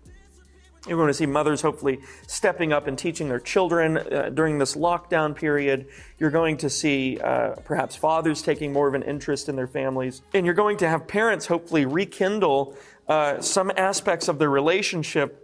[0.87, 4.75] You're going to see mothers hopefully stepping up and teaching their children uh, during this
[4.75, 5.87] lockdown period.
[6.19, 10.21] You're going to see uh, perhaps fathers taking more of an interest in their families.
[10.33, 12.75] And you're going to have parents hopefully rekindle
[13.07, 15.42] uh, some aspects of their relationship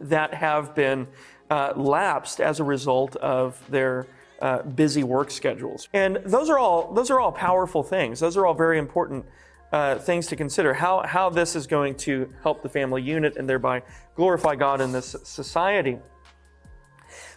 [0.00, 1.06] that have been
[1.50, 4.06] uh, lapsed as a result of their
[4.40, 5.88] uh, busy work schedules.
[5.92, 8.20] And those are all those are all powerful things.
[8.20, 9.24] Those are all very important
[9.72, 10.74] uh, things to consider.
[10.74, 13.82] How how this is going to help the family unit and thereby
[14.14, 15.98] glorify God in this society.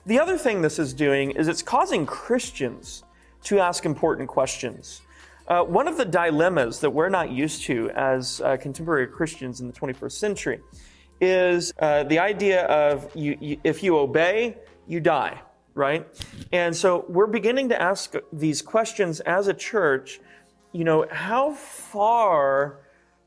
[0.05, 3.03] The other thing this is doing is it's causing Christians
[3.43, 5.01] to ask important questions.
[5.47, 9.67] Uh, one of the dilemmas that we're not used to as uh, contemporary Christians in
[9.67, 10.59] the 21st century
[11.21, 15.41] is uh, the idea of you, you, if you obey, you die
[15.79, 16.05] right?
[16.51, 20.19] And so we're beginning to ask these questions as a church.
[20.73, 22.81] You know, how far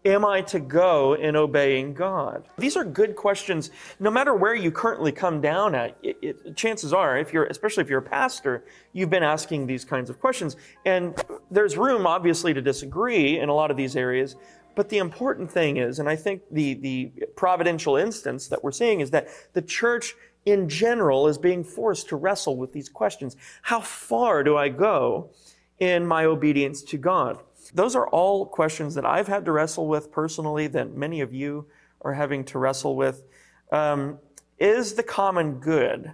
[0.04, 2.44] am I to go in obeying God?
[2.58, 3.70] These are good questions.
[3.98, 7.84] No matter where you currently come down at, it, it, chances are, if you're, especially
[7.84, 10.56] if you're a pastor, you've been asking these kinds of questions.
[10.84, 11.14] And
[11.50, 14.36] there's room, obviously, to disagree in a lot of these areas.
[14.74, 19.00] But the important thing is, and I think the, the providential instance that we're seeing
[19.00, 23.36] is that the church in general is being forced to wrestle with these questions.
[23.62, 25.30] How far do I go
[25.78, 27.38] in my obedience to God?
[27.74, 31.66] Those are all questions that I've had to wrestle with personally, that many of you
[32.00, 33.22] are having to wrestle with.
[33.70, 34.18] Um,
[34.58, 36.12] is the common good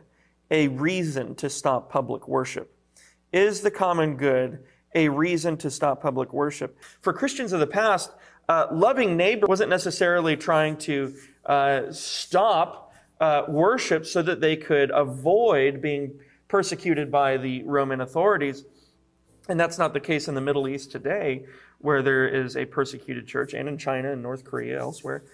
[0.50, 2.74] a reason to stop public worship?
[3.32, 4.64] Is the common good
[4.94, 6.78] a reason to stop public worship?
[7.00, 8.10] For Christians of the past,
[8.48, 11.14] uh, loving neighbor wasn't necessarily trying to
[11.46, 18.64] uh, stop uh, worship so that they could avoid being persecuted by the Roman authorities.
[19.48, 21.44] And that's not the case in the Middle East today,
[21.78, 25.24] where there is a persecuted church, and in China and North Korea, elsewhere.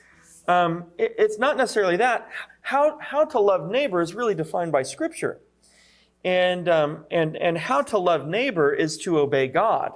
[0.47, 2.28] Um, it, it's not necessarily that.
[2.61, 5.41] How, how to love neighbor is really defined by Scripture.
[6.24, 9.93] And, um, and, and how to love neighbor is to obey God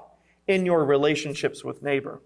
[0.46, 2.20] in your relationships with neighbor.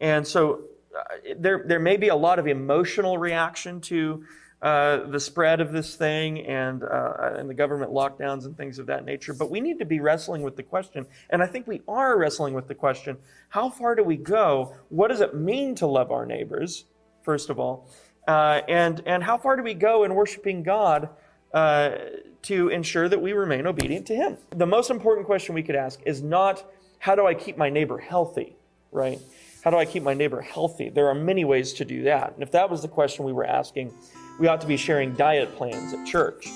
[0.00, 0.62] And so
[0.96, 4.24] uh, there, there may be a lot of emotional reaction to
[4.62, 8.86] uh, the spread of this thing and, uh, and the government lockdowns and things of
[8.86, 9.32] that nature.
[9.32, 12.52] But we need to be wrestling with the question, and I think we are wrestling
[12.52, 13.16] with the question
[13.48, 14.74] how far do we go?
[14.90, 16.84] What does it mean to love our neighbors,
[17.22, 17.88] first of all?
[18.28, 21.08] Uh, and, and how far do we go in worshiping God
[21.54, 21.92] uh,
[22.42, 24.36] to ensure that we remain obedient to Him?
[24.50, 26.64] The most important question we could ask is not
[26.98, 28.56] how do I keep my neighbor healthy,
[28.92, 29.18] right?
[29.62, 30.88] How do I keep my neighbor healthy?
[30.88, 32.32] There are many ways to do that.
[32.32, 33.92] And if that was the question we were asking,
[34.38, 36.48] we ought to be sharing diet plans at church.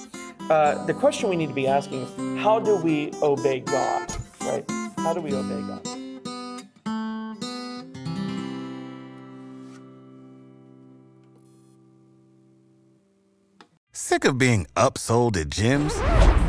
[0.48, 4.10] Uh, the question we need to be asking is how do we obey God,
[4.40, 4.64] right?
[4.97, 5.86] How do we obey God?
[13.93, 16.24] Sick of being upsold at gyms?